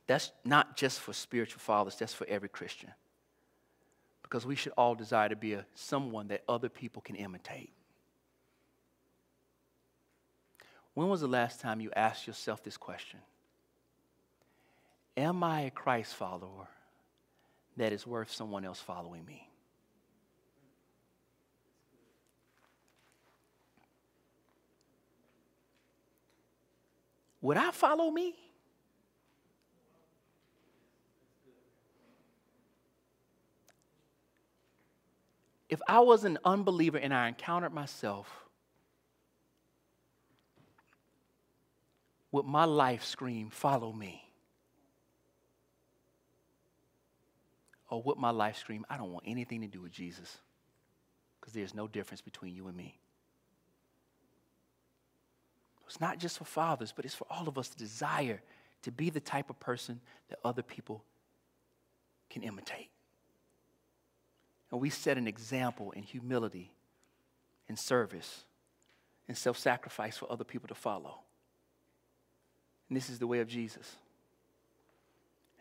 that's 0.07 0.31
not 0.43 0.77
just 0.77 0.99
for 0.99 1.13
spiritual 1.13 1.59
fathers, 1.59 1.95
that's 1.95 2.13
for 2.13 2.27
every 2.27 2.49
Christian. 2.49 2.91
Because 4.21 4.45
we 4.45 4.55
should 4.55 4.73
all 4.77 4.95
desire 4.95 5.29
to 5.29 5.35
be 5.35 5.53
a, 5.53 5.65
someone 5.73 6.27
that 6.27 6.43
other 6.47 6.69
people 6.69 7.01
can 7.01 7.15
imitate. 7.15 7.71
When 10.93 11.09
was 11.09 11.21
the 11.21 11.27
last 11.27 11.59
time 11.59 11.81
you 11.81 11.91
asked 11.95 12.27
yourself 12.27 12.63
this 12.63 12.77
question? 12.77 13.19
Am 15.17 15.43
I 15.43 15.61
a 15.61 15.71
Christ 15.71 16.13
follower 16.15 16.67
that 17.77 17.93
is 17.93 18.05
worth 18.05 18.31
someone 18.31 18.65
else 18.65 18.79
following 18.79 19.25
me? 19.25 19.49
Would 27.41 27.57
I 27.57 27.71
follow 27.71 28.09
me? 28.09 28.33
If 35.69 35.79
I 35.87 35.99
was 35.99 36.23
an 36.23 36.39
unbeliever 36.43 36.97
and 36.97 37.13
I 37.13 37.27
encountered 37.27 37.73
myself, 37.73 38.27
would 42.31 42.45
my 42.45 42.65
life 42.65 43.03
scream, 43.03 43.49
Follow 43.49 43.93
me? 43.93 44.24
Or 47.89 48.01
what 48.01 48.17
my 48.17 48.31
life 48.31 48.57
scream, 48.57 48.85
I 48.89 48.97
don't 48.97 49.11
want 49.11 49.25
anything 49.27 49.61
to 49.61 49.67
do 49.67 49.81
with 49.81 49.91
Jesus 49.91 50.37
because 51.39 51.53
there's 51.53 51.75
no 51.75 51.87
difference 51.87 52.21
between 52.21 52.55
you 52.55 52.67
and 52.67 52.75
me. 52.75 52.97
It's 55.87 56.01
not 56.01 56.17
just 56.17 56.39
for 56.39 56.45
fathers, 56.45 56.91
but 56.95 57.05
it's 57.05 57.13
for 57.13 57.27
all 57.29 57.47
of 57.47 57.57
us 57.57 57.69
to 57.69 57.77
desire 57.77 58.41
to 58.81 58.91
be 58.91 59.09
the 59.09 59.19
type 59.19 59.49
of 59.49 59.59
person 59.59 60.01
that 60.29 60.39
other 60.43 60.63
people 60.63 61.03
can 62.29 62.43
imitate. 62.43 62.89
And 64.71 64.81
we 64.81 64.89
set 64.89 65.17
an 65.17 65.27
example 65.27 65.91
in 65.91 66.03
humility, 66.03 66.71
in 67.69 67.77
service, 67.77 68.45
in 69.27 69.35
self 69.35 69.57
sacrifice 69.57 70.17
for 70.17 70.31
other 70.31 70.43
people 70.43 70.67
to 70.67 70.75
follow. 70.75 71.19
And 72.89 72.97
this 72.97 73.09
is 73.09 73.19
the 73.19 73.27
way 73.27 73.39
of 73.39 73.47
Jesus. 73.47 73.95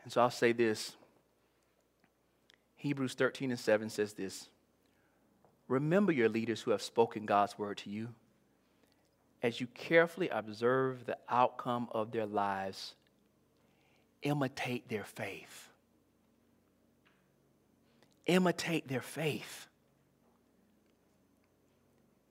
And 0.03 0.13
so 0.13 0.21
I'll 0.21 0.31
say 0.31 0.53
this 0.53 0.97
Hebrews 2.85 3.15
13 3.15 3.51
and 3.51 3.59
7 3.59 3.89
says 3.89 4.13
this 4.13 4.51
Remember 5.69 6.13
your 6.13 6.29
leaders 6.29 6.61
who 6.61 6.71
have 6.71 6.83
spoken 6.83 7.25
God's 7.25 7.59
word 7.59 7.79
to 7.79 7.89
you. 7.89 8.11
As 9.43 9.59
you 9.59 9.67
carefully 9.69 10.29
observe 10.29 11.07
the 11.07 11.17
outcome 11.27 11.89
of 11.93 12.13
their 12.13 12.27
lives, 12.27 12.93
imitate 14.21 14.87
their 14.91 15.05
faith. 15.05 15.71
Imitate 18.27 18.87
their 18.87 19.01
faith. 19.01 19.67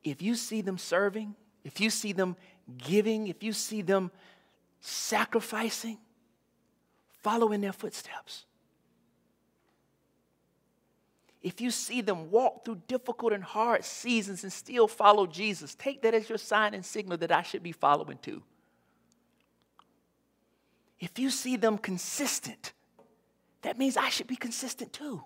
If 0.03 0.21
you 0.21 0.35
see 0.35 0.61
them 0.61 0.77
serving, 0.77 1.33
if 1.63 1.81
you 1.81 1.89
see 1.89 2.13
them 2.13 2.35
giving, 2.77 3.25
if 3.25 3.41
you 3.41 3.53
see 3.53 3.81
them 3.81 4.11
sacrificing, 4.81 5.97
follow 7.23 7.51
in 7.53 7.61
their 7.61 7.73
footsteps 7.73 8.45
if 11.43 11.59
you 11.59 11.71
see 11.71 11.99
them 11.99 12.31
walk 12.31 12.63
through 12.63 12.81
difficult 12.87 13.33
and 13.33 13.43
hard 13.43 13.83
seasons 13.83 14.43
and 14.43 14.51
still 14.51 14.87
follow 14.87 15.27
Jesus, 15.27 15.75
take 15.75 16.01
that 16.03 16.13
as 16.13 16.29
your 16.29 16.37
sign 16.37 16.73
and 16.73 16.85
signal 16.85 17.17
that 17.17 17.33
I 17.33 17.41
should 17.41 17.61
be 17.61 17.73
following 17.73 18.17
too. 18.19 18.41
If 21.01 21.19
you 21.19 21.29
see 21.29 21.57
them 21.57 21.77
consistent, 21.77 22.71
that 23.61 23.77
means 23.77 23.97
I 23.97 24.07
should 24.07 24.27
be 24.27 24.37
consistent 24.37 24.93
too. 24.93 25.21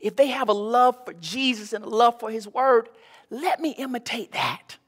If 0.00 0.16
they 0.16 0.28
have 0.28 0.48
a 0.48 0.54
love 0.54 0.96
for 1.04 1.12
Jesus 1.12 1.74
and 1.74 1.84
a 1.84 1.88
love 1.88 2.18
for 2.18 2.30
His 2.30 2.48
Word, 2.48 2.88
let 3.28 3.60
me 3.60 3.72
imitate 3.72 4.32
that. 4.32 4.78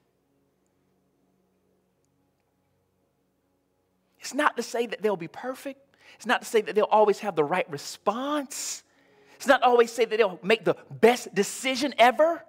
It's 4.20 4.32
not 4.32 4.56
to 4.56 4.62
say 4.62 4.86
that 4.86 5.02
they'll 5.02 5.16
be 5.16 5.28
perfect. 5.28 5.80
It's 6.16 6.26
not 6.26 6.42
to 6.42 6.46
say 6.48 6.62
that 6.62 6.74
they'll 6.74 6.84
always 6.84 7.18
have 7.18 7.36
the 7.36 7.44
right 7.44 7.70
response. 7.70 8.84
It's 9.38 9.46
not 9.46 9.62
always 9.62 9.92
say 9.92 10.04
that 10.04 10.16
they'll 10.16 10.40
make 10.42 10.64
the 10.64 10.74
best 10.90 11.32
decision 11.32 11.94
ever. 11.96 12.44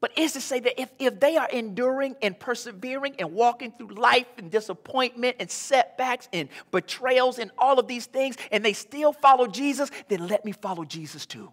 But 0.00 0.10
it's 0.16 0.32
to 0.32 0.40
say 0.40 0.58
that 0.58 0.80
if, 0.80 0.90
if 0.98 1.20
they 1.20 1.36
are 1.36 1.48
enduring 1.48 2.16
and 2.20 2.36
persevering 2.38 3.14
and 3.20 3.32
walking 3.32 3.70
through 3.70 3.94
life 3.94 4.26
and 4.36 4.50
disappointment 4.50 5.36
and 5.38 5.48
setbacks 5.48 6.28
and 6.32 6.48
betrayals 6.72 7.38
and 7.38 7.52
all 7.56 7.78
of 7.78 7.86
these 7.86 8.06
things, 8.06 8.36
and 8.50 8.64
they 8.64 8.72
still 8.72 9.12
follow 9.12 9.46
Jesus, 9.46 9.92
then 10.08 10.26
let 10.26 10.44
me 10.44 10.50
follow 10.50 10.84
Jesus 10.84 11.24
too. 11.24 11.52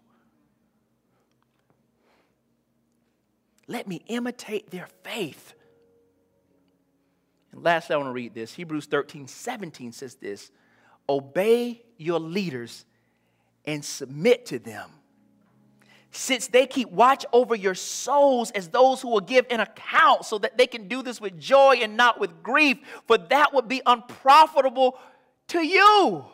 Let 3.67 3.87
me 3.87 4.03
imitate 4.07 4.71
their 4.71 4.87
faith. 5.03 5.53
And 7.51 7.61
lastly, 7.61 7.93
I 7.93 7.97
want 7.97 8.09
to 8.09 8.13
read 8.13 8.33
this. 8.33 8.55
Hebrews 8.55 8.87
13, 8.87 9.27
17 9.27 9.91
says 9.91 10.15
this 10.15 10.49
Obey 11.07 11.83
your 11.97 12.19
leaders 12.19 12.85
and 13.65 13.83
submit 13.85 14.45
to 14.47 14.59
them, 14.59 14.89
since 16.11 16.47
they 16.47 16.65
keep 16.65 16.89
watch 16.91 17.25
over 17.31 17.55
your 17.55 17.75
souls 17.75 18.51
as 18.51 18.69
those 18.69 19.01
who 19.01 19.09
will 19.09 19.21
give 19.21 19.45
an 19.49 19.59
account, 19.59 20.25
so 20.25 20.37
that 20.39 20.57
they 20.57 20.67
can 20.67 20.87
do 20.87 21.01
this 21.01 21.21
with 21.21 21.39
joy 21.39 21.75
and 21.81 21.95
not 21.95 22.19
with 22.19 22.43
grief, 22.43 22.77
for 23.07 23.17
that 23.17 23.53
would 23.53 23.67
be 23.67 23.81
unprofitable 23.85 24.97
to 25.47 25.61
you. 25.65 26.25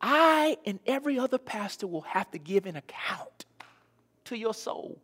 I 0.00 0.58
and 0.66 0.80
every 0.84 1.18
other 1.18 1.38
pastor 1.38 1.86
will 1.86 2.02
have 2.02 2.30
to 2.32 2.38
give 2.38 2.66
an 2.66 2.76
account 2.76 3.46
to 4.24 4.36
your 4.36 4.52
soul. 4.52 4.98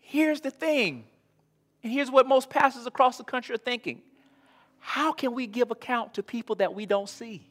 Here's 0.00 0.40
the 0.40 0.50
thing, 0.50 1.04
and 1.82 1.92
here's 1.92 2.10
what 2.10 2.26
most 2.26 2.50
pastors 2.50 2.86
across 2.86 3.18
the 3.18 3.24
country 3.24 3.54
are 3.54 3.58
thinking 3.58 4.02
how 4.86 5.12
can 5.12 5.34
we 5.34 5.48
give 5.48 5.72
account 5.72 6.14
to 6.14 6.22
people 6.22 6.54
that 6.54 6.72
we 6.72 6.86
don't 6.86 7.08
see? 7.08 7.44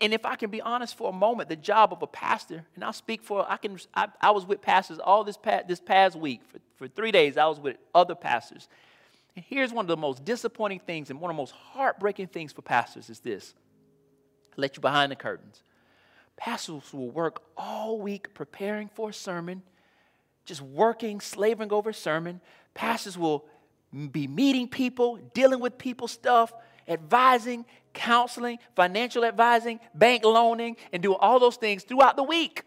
And 0.00 0.14
if 0.14 0.24
I 0.24 0.36
can 0.36 0.50
be 0.50 0.60
honest 0.60 0.96
for 0.96 1.10
a 1.10 1.12
moment, 1.12 1.48
the 1.48 1.56
job 1.56 1.92
of 1.92 2.00
a 2.00 2.06
pastor, 2.06 2.64
and 2.76 2.84
I'll 2.84 2.92
speak 2.92 3.24
for, 3.24 3.44
I 3.50 3.56
can, 3.56 3.76
I, 3.92 4.06
I 4.20 4.30
was 4.30 4.46
with 4.46 4.62
pastors 4.62 5.00
all 5.00 5.24
this 5.24 5.36
past, 5.36 5.66
this 5.66 5.80
past 5.80 6.14
week. 6.14 6.42
For, 6.46 6.58
for 6.76 6.86
three 6.86 7.10
days, 7.10 7.36
I 7.36 7.46
was 7.46 7.58
with 7.58 7.76
other 7.92 8.14
pastors. 8.14 8.68
And 9.34 9.44
here's 9.48 9.72
one 9.72 9.84
of 9.84 9.88
the 9.88 9.96
most 9.96 10.24
disappointing 10.24 10.78
things 10.86 11.10
and 11.10 11.20
one 11.20 11.32
of 11.32 11.36
the 11.36 11.42
most 11.42 11.52
heartbreaking 11.52 12.28
things 12.28 12.52
for 12.52 12.62
pastors 12.62 13.10
is 13.10 13.18
this. 13.18 13.52
I'll 14.52 14.62
let 14.62 14.76
you 14.76 14.80
behind 14.80 15.10
the 15.10 15.16
curtains. 15.16 15.60
Pastors 16.36 16.94
will 16.94 17.10
work 17.10 17.42
all 17.56 17.98
week 17.98 18.32
preparing 18.32 18.88
for 18.94 19.10
a 19.10 19.12
sermon, 19.12 19.62
just 20.44 20.62
working, 20.62 21.20
slaving 21.20 21.72
over 21.72 21.90
a 21.90 21.94
sermon. 21.94 22.40
Pastors 22.74 23.18
will 23.18 23.44
be 24.10 24.26
meeting 24.26 24.68
people, 24.68 25.18
dealing 25.34 25.60
with 25.60 25.78
people 25.78 26.08
stuff, 26.08 26.52
advising, 26.88 27.64
counseling, 27.92 28.58
financial 28.74 29.24
advising, 29.24 29.80
bank 29.94 30.24
loaning, 30.24 30.76
and 30.92 31.02
do 31.02 31.14
all 31.14 31.38
those 31.38 31.56
things 31.56 31.84
throughout 31.84 32.16
the 32.16 32.22
week 32.22 32.64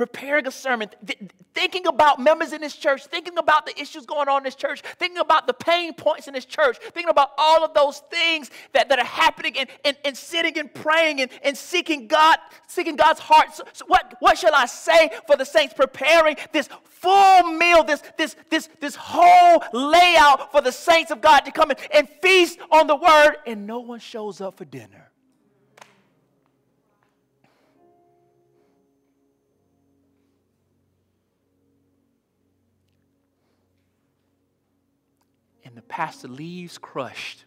preparing 0.00 0.46
a 0.46 0.50
sermon, 0.50 0.88
th- 1.06 1.18
thinking 1.52 1.86
about 1.86 2.18
members 2.18 2.54
in 2.54 2.62
this 2.62 2.74
church, 2.74 3.04
thinking 3.04 3.36
about 3.36 3.66
the 3.66 3.78
issues 3.78 4.06
going 4.06 4.30
on 4.30 4.38
in 4.38 4.44
this 4.44 4.54
church, 4.54 4.80
thinking 4.98 5.18
about 5.18 5.46
the 5.46 5.52
pain 5.52 5.92
points 5.92 6.26
in 6.26 6.32
this 6.32 6.46
church, 6.46 6.78
thinking 6.78 7.10
about 7.10 7.32
all 7.36 7.62
of 7.62 7.74
those 7.74 7.98
things 8.10 8.50
that, 8.72 8.88
that 8.88 8.98
are 8.98 9.04
happening 9.04 9.58
and, 9.58 9.68
and, 9.84 9.94
and 10.06 10.16
sitting 10.16 10.58
and 10.58 10.72
praying 10.72 11.20
and, 11.20 11.30
and 11.42 11.54
seeking 11.54 12.06
God, 12.06 12.38
seeking 12.66 12.96
God's 12.96 13.20
heart. 13.20 13.54
So, 13.54 13.64
so 13.74 13.84
what, 13.88 14.16
what 14.20 14.38
shall 14.38 14.54
I 14.54 14.64
say 14.64 15.10
for 15.26 15.36
the 15.36 15.44
saints? 15.44 15.74
Preparing 15.74 16.36
this 16.50 16.70
full 16.84 17.42
meal, 17.52 17.84
this, 17.84 18.02
this, 18.16 18.36
this, 18.48 18.70
this 18.80 18.94
whole 18.94 19.62
layout 19.74 20.50
for 20.50 20.62
the 20.62 20.72
saints 20.72 21.10
of 21.10 21.20
God 21.20 21.40
to 21.40 21.52
come 21.52 21.72
in 21.72 21.76
and 21.92 22.08
feast 22.22 22.58
on 22.70 22.86
the 22.86 22.96
word, 22.96 23.36
and 23.46 23.66
no 23.66 23.80
one 23.80 24.00
shows 24.00 24.40
up 24.40 24.56
for 24.56 24.64
dinner. 24.64 25.09
The 35.80 35.86
pastor 35.86 36.28
leaves 36.28 36.76
crushed 36.76 37.46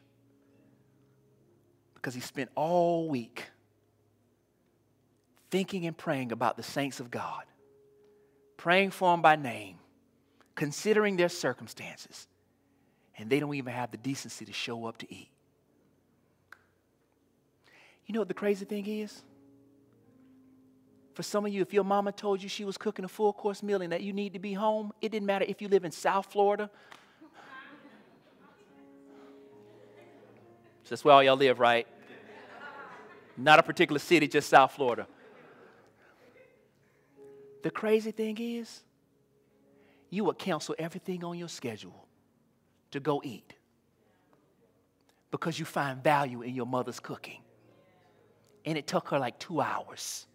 because 1.94 2.16
he 2.16 2.20
spent 2.20 2.50
all 2.56 3.08
week 3.08 3.44
thinking 5.52 5.86
and 5.86 5.96
praying 5.96 6.32
about 6.32 6.58
the 6.58 6.64
saints 6.64 7.00
of 7.00 7.12
God, 7.12 7.44
praying 8.58 8.90
for 8.90 9.14
them 9.14 9.22
by 9.22 9.36
name, 9.36 9.78
considering 10.56 11.16
their 11.16 11.30
circumstances, 11.30 12.26
and 13.20 13.30
they 13.30 13.40
don't 13.40 13.54
even 13.54 13.72
have 13.72 13.92
the 13.92 13.98
decency 13.98 14.46
to 14.46 14.54
show 14.54 14.88
up 14.88 14.98
to 14.98 15.14
eat. 15.14 15.30
You 18.08 18.16
know 18.16 18.22
what 18.22 18.30
the 18.30 18.34
crazy 18.34 18.66
thing 18.66 18.88
is? 18.88 19.22
For 21.14 21.22
some 21.22 21.46
of 21.46 21.54
you, 21.54 21.62
if 21.62 21.72
your 21.72 21.84
mama 21.84 22.12
told 22.12 22.42
you 22.42 22.50
she 22.50 22.66
was 22.66 22.80
cooking 22.80 23.06
a 23.06 23.08
full 23.08 23.32
course 23.32 23.62
meal 23.62 23.84
and 23.84 23.92
that 23.92 24.02
you 24.02 24.12
need 24.12 24.34
to 24.34 24.40
be 24.40 24.54
home, 24.54 24.92
it 25.02 25.12
didn't 25.12 25.28
matter 25.28 25.46
if 25.48 25.62
you 25.62 25.68
live 25.68 25.86
in 25.86 25.92
South 25.92 26.32
Florida 26.32 26.72
That's 30.90 31.04
where 31.04 31.16
all 31.16 31.24
y'all 31.24 31.38
live, 31.38 31.60
right? 31.60 31.88
Not 33.36 33.60
a 33.60 33.64
particular 33.64 34.00
city, 34.00 34.28
just 34.28 34.50
South 34.50 34.74
Florida. 34.74 35.08
The 37.64 37.72
crazy 37.72 38.12
thing 38.12 38.38
is, 38.40 38.82
you 40.10 40.26
would 40.26 40.38
cancel 40.38 40.76
everything 40.78 41.24
on 41.24 41.38
your 41.38 41.48
schedule 41.48 42.08
to 42.92 43.00
go 43.00 43.22
eat 43.24 43.56
because 45.32 45.58
you 45.58 45.66
find 45.66 46.04
value 46.04 46.44
in 46.44 46.54
your 46.54 46.68
mother's 46.68 47.00
cooking. 47.00 47.40
And 48.66 48.78
it 48.78 48.86
took 48.86 49.10
her 49.10 49.18
like 49.18 49.40
two 49.40 49.62
hours. 49.62 50.28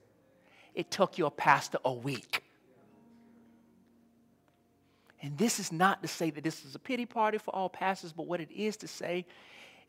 It 0.75 0.91
took 0.91 1.19
your 1.19 1.31
pastor 1.31 1.79
a 1.85 1.93
week. 1.93 2.43
And 5.23 5.39
this 5.39 5.61
is 5.61 5.71
not 5.71 6.03
to 6.03 6.09
say 6.09 6.31
that 6.31 6.43
this 6.43 6.65
is 6.65 6.75
a 6.75 6.79
pity 6.79 7.07
party 7.07 7.39
for 7.39 7.55
all 7.55 7.69
pastors, 7.69 8.13
but 8.13 8.27
what 8.27 8.41
it 8.41 8.51
is 8.51 8.77
to 8.79 8.89
say 8.89 9.27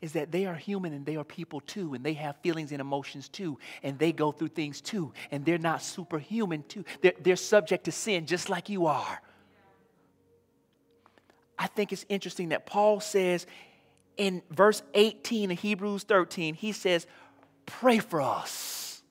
is 0.00 0.12
that 0.12 0.32
they 0.32 0.46
are 0.46 0.54
human 0.54 0.92
and 0.92 1.04
they 1.04 1.16
are 1.16 1.24
people 1.24 1.60
too, 1.60 1.94
and 1.94 2.04
they 2.04 2.14
have 2.14 2.36
feelings 2.42 2.72
and 2.72 2.80
emotions 2.80 3.28
too, 3.28 3.58
and 3.82 3.98
they 3.98 4.12
go 4.12 4.32
through 4.32 4.48
things 4.48 4.80
too, 4.80 5.12
and 5.30 5.44
they're 5.44 5.58
not 5.58 5.82
superhuman 5.82 6.62
too. 6.68 6.84
They're, 7.02 7.12
they're 7.20 7.36
subject 7.36 7.84
to 7.84 7.92
sin 7.92 8.26
just 8.26 8.48
like 8.48 8.68
you 8.68 8.86
are. 8.86 9.20
I 11.58 11.66
think 11.66 11.92
it's 11.92 12.06
interesting 12.08 12.50
that 12.50 12.64
Paul 12.64 13.00
says 13.00 13.46
in 14.16 14.42
verse 14.50 14.82
18 14.94 15.50
of 15.50 15.58
Hebrews 15.58 16.04
13, 16.04 16.54
he 16.54 16.72
says, 16.72 17.06
Pray 17.66 17.98
for 17.98 18.22
us. 18.22 19.02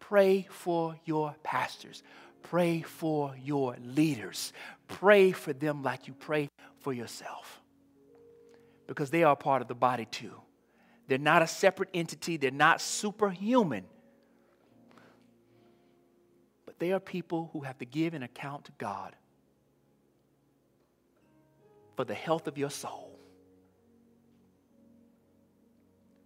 Pray 0.00 0.48
for 0.50 0.96
your 1.04 1.36
pastors. 1.44 2.02
Pray 2.42 2.82
for 2.82 3.34
your 3.42 3.76
leaders. 3.84 4.52
Pray 4.88 5.32
for 5.32 5.52
them 5.52 5.82
like 5.82 6.08
you 6.08 6.14
pray 6.14 6.48
for 6.80 6.92
yourself 6.92 7.57
because 8.88 9.10
they 9.10 9.22
are 9.22 9.36
part 9.36 9.62
of 9.62 9.68
the 9.68 9.74
body 9.74 10.06
too. 10.06 10.32
They're 11.06 11.18
not 11.18 11.42
a 11.42 11.46
separate 11.46 11.90
entity, 11.94 12.36
they're 12.36 12.50
not 12.50 12.80
superhuman. 12.80 13.84
But 16.66 16.80
they 16.80 16.92
are 16.92 16.98
people 16.98 17.50
who 17.52 17.60
have 17.60 17.78
to 17.78 17.84
give 17.84 18.14
an 18.14 18.24
account 18.24 18.64
to 18.64 18.72
God 18.78 19.14
for 21.96 22.04
the 22.04 22.14
health 22.14 22.48
of 22.48 22.58
your 22.58 22.70
soul. 22.70 23.18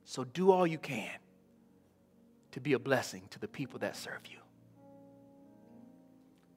So 0.05 0.25
do 0.25 0.51
all 0.51 0.67
you 0.67 0.79
can 0.79 1.11
to 2.53 2.61
be 2.61 2.75
a 2.75 2.79
blessing 2.79 3.23
to 3.31 3.39
the 3.39 3.49
people 3.49 3.79
that 3.81 3.97
serve 3.97 4.21
you. 4.31 4.39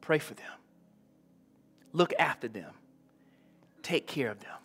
Pray 0.01 0.20
for 0.20 0.34
them. 0.34 0.45
Look 1.93 2.14
after 2.20 2.47
them. 2.47 2.74
Take 3.82 4.08
care 4.08 4.30
of 4.30 4.39
them. 4.39 4.58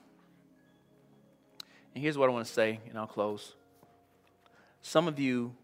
Here's 2.01 2.16
what 2.16 2.30
I 2.30 2.32
want 2.32 2.46
to 2.46 2.53
say, 2.53 2.80
and 2.88 2.98
I'll 2.98 3.07
close. 3.07 3.55
Some 4.80 5.07
of 5.07 5.18
you 5.18 5.55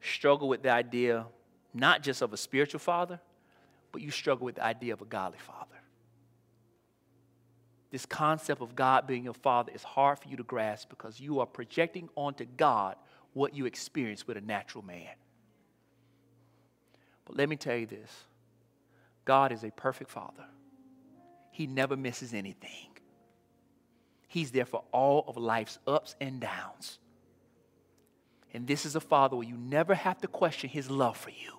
struggle 0.00 0.48
with 0.48 0.62
the 0.62 0.70
idea 0.70 1.26
not 1.74 2.02
just 2.02 2.22
of 2.22 2.32
a 2.32 2.36
spiritual 2.38 2.80
father, 2.80 3.20
but 3.92 4.00
you 4.00 4.10
struggle 4.10 4.46
with 4.46 4.54
the 4.54 4.64
idea 4.64 4.94
of 4.94 5.02
a 5.02 5.04
godly 5.04 5.38
father. 5.38 5.76
This 7.90 8.06
concept 8.06 8.62
of 8.62 8.74
God 8.74 9.06
being 9.06 9.24
your 9.24 9.34
father 9.34 9.70
is 9.74 9.82
hard 9.82 10.18
for 10.18 10.28
you 10.28 10.38
to 10.38 10.42
grasp 10.42 10.88
because 10.88 11.20
you 11.20 11.40
are 11.40 11.46
projecting 11.46 12.08
onto 12.16 12.46
God 12.46 12.96
what 13.34 13.54
you 13.54 13.66
experience 13.66 14.26
with 14.26 14.38
a 14.38 14.40
natural 14.40 14.82
man. 14.82 15.14
But 17.26 17.36
let 17.36 17.50
me 17.50 17.56
tell 17.56 17.76
you 17.76 17.86
this 17.86 18.10
God 19.26 19.52
is 19.52 19.62
a 19.62 19.70
perfect 19.70 20.10
father, 20.10 20.46
He 21.50 21.66
never 21.66 21.98
misses 21.98 22.32
anything. 22.32 22.95
He's 24.36 24.50
there 24.50 24.66
for 24.66 24.82
all 24.92 25.24
of 25.28 25.38
life's 25.38 25.78
ups 25.86 26.14
and 26.20 26.40
downs. 26.40 26.98
And 28.52 28.66
this 28.66 28.84
is 28.84 28.94
a 28.94 29.00
father 29.00 29.34
where 29.34 29.48
you 29.48 29.56
never 29.56 29.94
have 29.94 30.20
to 30.20 30.28
question 30.28 30.68
his 30.68 30.90
love 30.90 31.16
for 31.16 31.30
you. 31.30 31.54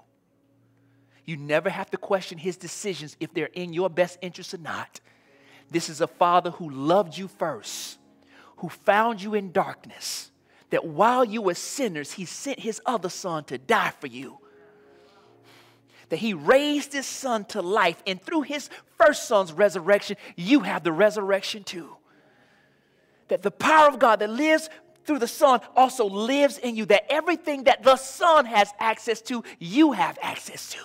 You 1.25 1.37
never 1.37 1.71
have 1.71 1.89
to 1.89 1.97
question 1.97 2.37
his 2.37 2.55
decisions 2.55 3.17
if 3.19 3.33
they're 3.33 3.49
in 3.53 3.73
your 3.73 3.89
best 3.89 4.19
interest 4.21 4.53
or 4.53 4.59
not. 4.59 4.99
This 5.71 5.89
is 5.89 6.01
a 6.01 6.07
father 6.07 6.51
who 6.51 6.69
loved 6.69 7.17
you 7.17 7.27
first, 7.27 7.97
who 8.57 8.69
found 8.69 9.23
you 9.23 9.33
in 9.33 9.51
darkness, 9.51 10.29
that 10.69 10.85
while 10.85 11.25
you 11.25 11.41
were 11.41 11.55
sinners, 11.55 12.11
he 12.11 12.25
sent 12.25 12.59
his 12.59 12.79
other 12.85 13.09
son 13.09 13.43
to 13.45 13.57
die 13.57 13.93
for 13.99 14.05
you. 14.05 14.37
That 16.09 16.17
he 16.17 16.35
raised 16.35 16.93
his 16.93 17.07
son 17.07 17.45
to 17.45 17.63
life, 17.63 18.03
and 18.05 18.21
through 18.21 18.43
his 18.43 18.69
first 18.99 19.27
son's 19.27 19.51
resurrection, 19.51 20.15
you 20.35 20.59
have 20.59 20.83
the 20.83 20.91
resurrection 20.91 21.63
too. 21.63 21.96
That 23.27 23.41
the 23.41 23.51
power 23.51 23.87
of 23.87 23.99
God 23.99 24.19
that 24.19 24.29
lives 24.29 24.69
through 25.05 25.19
the 25.19 25.27
Son 25.27 25.61
also 25.75 26.05
lives 26.05 26.57
in 26.57 26.75
you, 26.75 26.85
that 26.85 27.05
everything 27.09 27.63
that 27.63 27.83
the 27.83 27.95
Son 27.95 28.45
has 28.45 28.69
access 28.79 29.21
to, 29.21 29.43
you 29.57 29.93
have 29.93 30.19
access 30.21 30.69
to. 30.71 30.79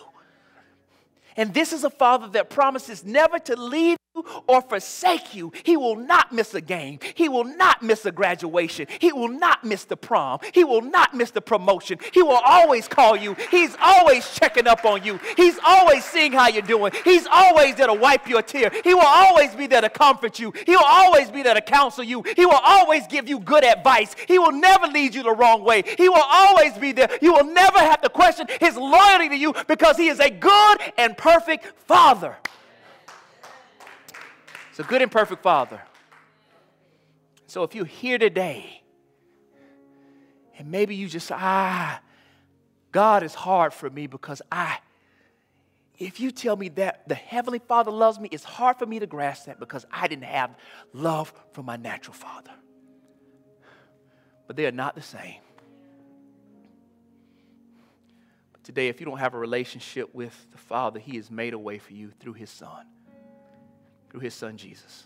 And 1.36 1.52
this 1.52 1.72
is 1.72 1.82
a 1.84 1.90
Father 1.90 2.28
that 2.28 2.50
promises 2.50 3.04
never 3.04 3.38
to 3.40 3.56
leave 3.56 3.96
or 4.46 4.60
forsake 4.62 5.34
you. 5.34 5.52
He 5.62 5.76
will 5.76 5.96
not 5.96 6.32
miss 6.32 6.54
a 6.54 6.60
game. 6.60 6.98
He 7.14 7.28
will 7.28 7.44
not 7.44 7.82
miss 7.82 8.04
a 8.04 8.12
graduation. 8.12 8.86
He 8.98 9.12
will 9.12 9.28
not 9.28 9.64
miss 9.64 9.84
the 9.84 9.96
prom. 9.96 10.40
He 10.52 10.64
will 10.64 10.82
not 10.82 11.14
miss 11.14 11.30
the 11.30 11.40
promotion. 11.40 11.98
He 12.12 12.22
will 12.22 12.40
always 12.44 12.88
call 12.88 13.16
you. 13.16 13.36
He's 13.50 13.76
always 13.80 14.28
checking 14.34 14.66
up 14.66 14.84
on 14.84 15.04
you. 15.04 15.18
He's 15.36 15.58
always 15.64 16.04
seeing 16.04 16.32
how 16.32 16.48
you're 16.48 16.62
doing. 16.62 16.92
He's 17.04 17.26
always 17.30 17.74
there 17.76 17.86
to 17.86 17.94
wipe 17.94 18.28
your 18.28 18.42
tear. 18.42 18.70
He 18.84 18.94
will 18.94 19.02
always 19.02 19.54
be 19.54 19.66
there 19.66 19.80
to 19.80 19.88
comfort 19.88 20.38
you. 20.38 20.52
He 20.66 20.76
will 20.76 20.84
always 20.84 21.30
be 21.30 21.42
there 21.42 21.54
to 21.54 21.60
counsel 21.60 22.04
you. 22.04 22.22
He 22.36 22.44
will 22.44 22.60
always 22.62 23.06
give 23.06 23.28
you 23.28 23.40
good 23.40 23.64
advice. 23.64 24.14
He 24.28 24.38
will 24.38 24.52
never 24.52 24.86
lead 24.86 25.14
you 25.14 25.22
the 25.22 25.32
wrong 25.34 25.64
way. 25.64 25.82
He 25.96 26.08
will 26.08 26.24
always 26.28 26.74
be 26.74 26.92
there. 26.92 27.08
You 27.20 27.32
will 27.32 27.44
never 27.44 27.78
have 27.78 28.00
to 28.02 28.08
question 28.08 28.46
his 28.60 28.76
loyalty 28.76 29.30
to 29.30 29.36
you 29.36 29.54
because 29.68 29.96
he 29.96 30.08
is 30.08 30.20
a 30.20 30.30
good 30.30 30.78
and 30.98 31.16
perfect 31.16 31.66
father. 31.86 32.36
It's 34.72 34.80
a 34.80 34.84
good 34.84 35.02
and 35.02 35.12
perfect 35.12 35.42
Father. 35.42 35.82
So 37.46 37.62
if 37.62 37.74
you're 37.74 37.84
here 37.84 38.16
today, 38.16 38.82
and 40.56 40.70
maybe 40.70 40.94
you 40.94 41.08
just, 41.08 41.26
say, 41.26 41.34
ah, 41.36 42.00
God 42.90 43.22
is 43.22 43.34
hard 43.34 43.74
for 43.74 43.90
me 43.90 44.06
because 44.06 44.40
I, 44.50 44.78
if 45.98 46.20
you 46.20 46.30
tell 46.30 46.56
me 46.56 46.70
that 46.70 47.06
the 47.06 47.14
Heavenly 47.14 47.58
Father 47.58 47.90
loves 47.90 48.18
me, 48.18 48.30
it's 48.32 48.44
hard 48.44 48.78
for 48.78 48.86
me 48.86 48.98
to 48.98 49.06
grasp 49.06 49.44
that 49.44 49.60
because 49.60 49.84
I 49.92 50.08
didn't 50.08 50.24
have 50.24 50.56
love 50.94 51.34
from 51.52 51.66
my 51.66 51.76
natural 51.76 52.14
father. 52.14 52.52
But 54.46 54.56
they 54.56 54.64
are 54.64 54.72
not 54.72 54.94
the 54.94 55.02
same. 55.02 55.42
But 58.54 58.64
today, 58.64 58.88
if 58.88 59.00
you 59.00 59.04
don't 59.04 59.18
have 59.18 59.34
a 59.34 59.38
relationship 59.38 60.14
with 60.14 60.34
the 60.50 60.56
Father, 60.56 60.98
He 60.98 61.16
has 61.16 61.30
made 61.30 61.52
a 61.52 61.58
way 61.58 61.76
for 61.76 61.92
you 61.92 62.10
through 62.18 62.32
His 62.32 62.48
Son 62.48 62.86
through 64.12 64.20
his 64.20 64.34
son 64.34 64.58
Jesus. 64.58 65.04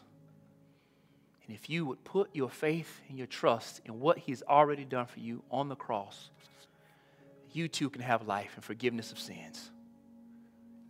And 1.47 1.55
if 1.55 1.71
you 1.71 1.87
would 1.87 2.03
put 2.03 2.35
your 2.35 2.51
faith 2.51 3.01
and 3.09 3.17
your 3.17 3.29
trust 3.29 3.81
in 3.85 4.01
what 4.01 4.19
he's 4.19 4.43
already 4.43 4.85
done 4.85 5.07
for 5.07 5.21
you 5.21 5.45
on 5.49 5.69
the 5.69 5.77
cross, 5.77 6.31
you 7.53 7.69
too 7.69 7.89
can 7.89 8.03
have 8.03 8.27
life 8.27 8.51
and 8.57 8.65
forgiveness 8.65 9.13
of 9.13 9.19
sins. 9.21 9.71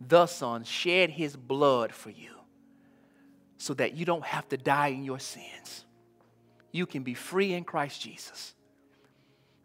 The 0.05 0.25
Son 0.25 0.63
shed 0.63 1.11
his 1.11 1.35
blood 1.35 1.93
for 1.93 2.09
you 2.09 2.31
so 3.57 3.75
that 3.75 3.93
you 3.93 4.03
don't 4.03 4.25
have 4.25 4.49
to 4.49 4.57
die 4.57 4.87
in 4.87 5.03
your 5.03 5.19
sins. 5.19 5.85
You 6.71 6.87
can 6.87 7.03
be 7.03 7.13
free 7.13 7.53
in 7.53 7.63
Christ 7.63 8.01
Jesus. 8.01 8.55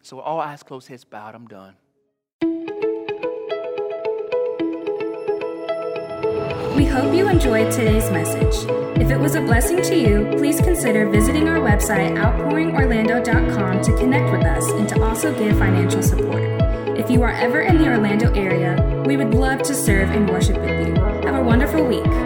So, 0.03 0.20
all 0.20 0.40
eyes 0.40 0.62
closed, 0.62 0.88
heads 0.88 1.05
bowed, 1.05 1.34
I'm 1.34 1.46
done. 1.46 1.74
We 6.83 6.89
hope 6.89 7.14
you 7.14 7.28
enjoyed 7.28 7.70
today's 7.70 8.11
message. 8.11 8.68
If 9.01 9.09
it 9.09 9.16
was 9.16 9.37
a 9.37 9.41
blessing 9.41 9.83
to 9.83 9.97
you, 9.97 10.26
please 10.37 10.61
consider 10.61 11.09
visiting 11.09 11.49
our 11.49 11.61
website, 11.61 12.18
outpouringorlando.com, 12.18 13.83
to 13.83 13.97
connect 13.97 14.33
with 14.33 14.45
us 14.45 14.68
and 14.72 14.89
to 14.89 15.01
also 15.01 15.33
give 15.39 15.57
financial 15.59 16.03
support. 16.03 16.43
If 16.99 17.09
you 17.09 17.22
are 17.22 17.30
ever 17.30 17.61
in 17.61 17.78
the 17.78 17.87
Orlando 17.87 18.33
area, 18.35 18.83
we 19.07 19.16
would 19.16 19.33
love 19.33 19.62
to 19.62 19.76
serve 19.76 20.11
and 20.11 20.28
worship 20.28 20.59
with 20.59 20.89
you. 20.89 20.95
Have 21.22 21.37
a 21.37 21.45
wonderful 21.45 21.87
week. 21.87 22.22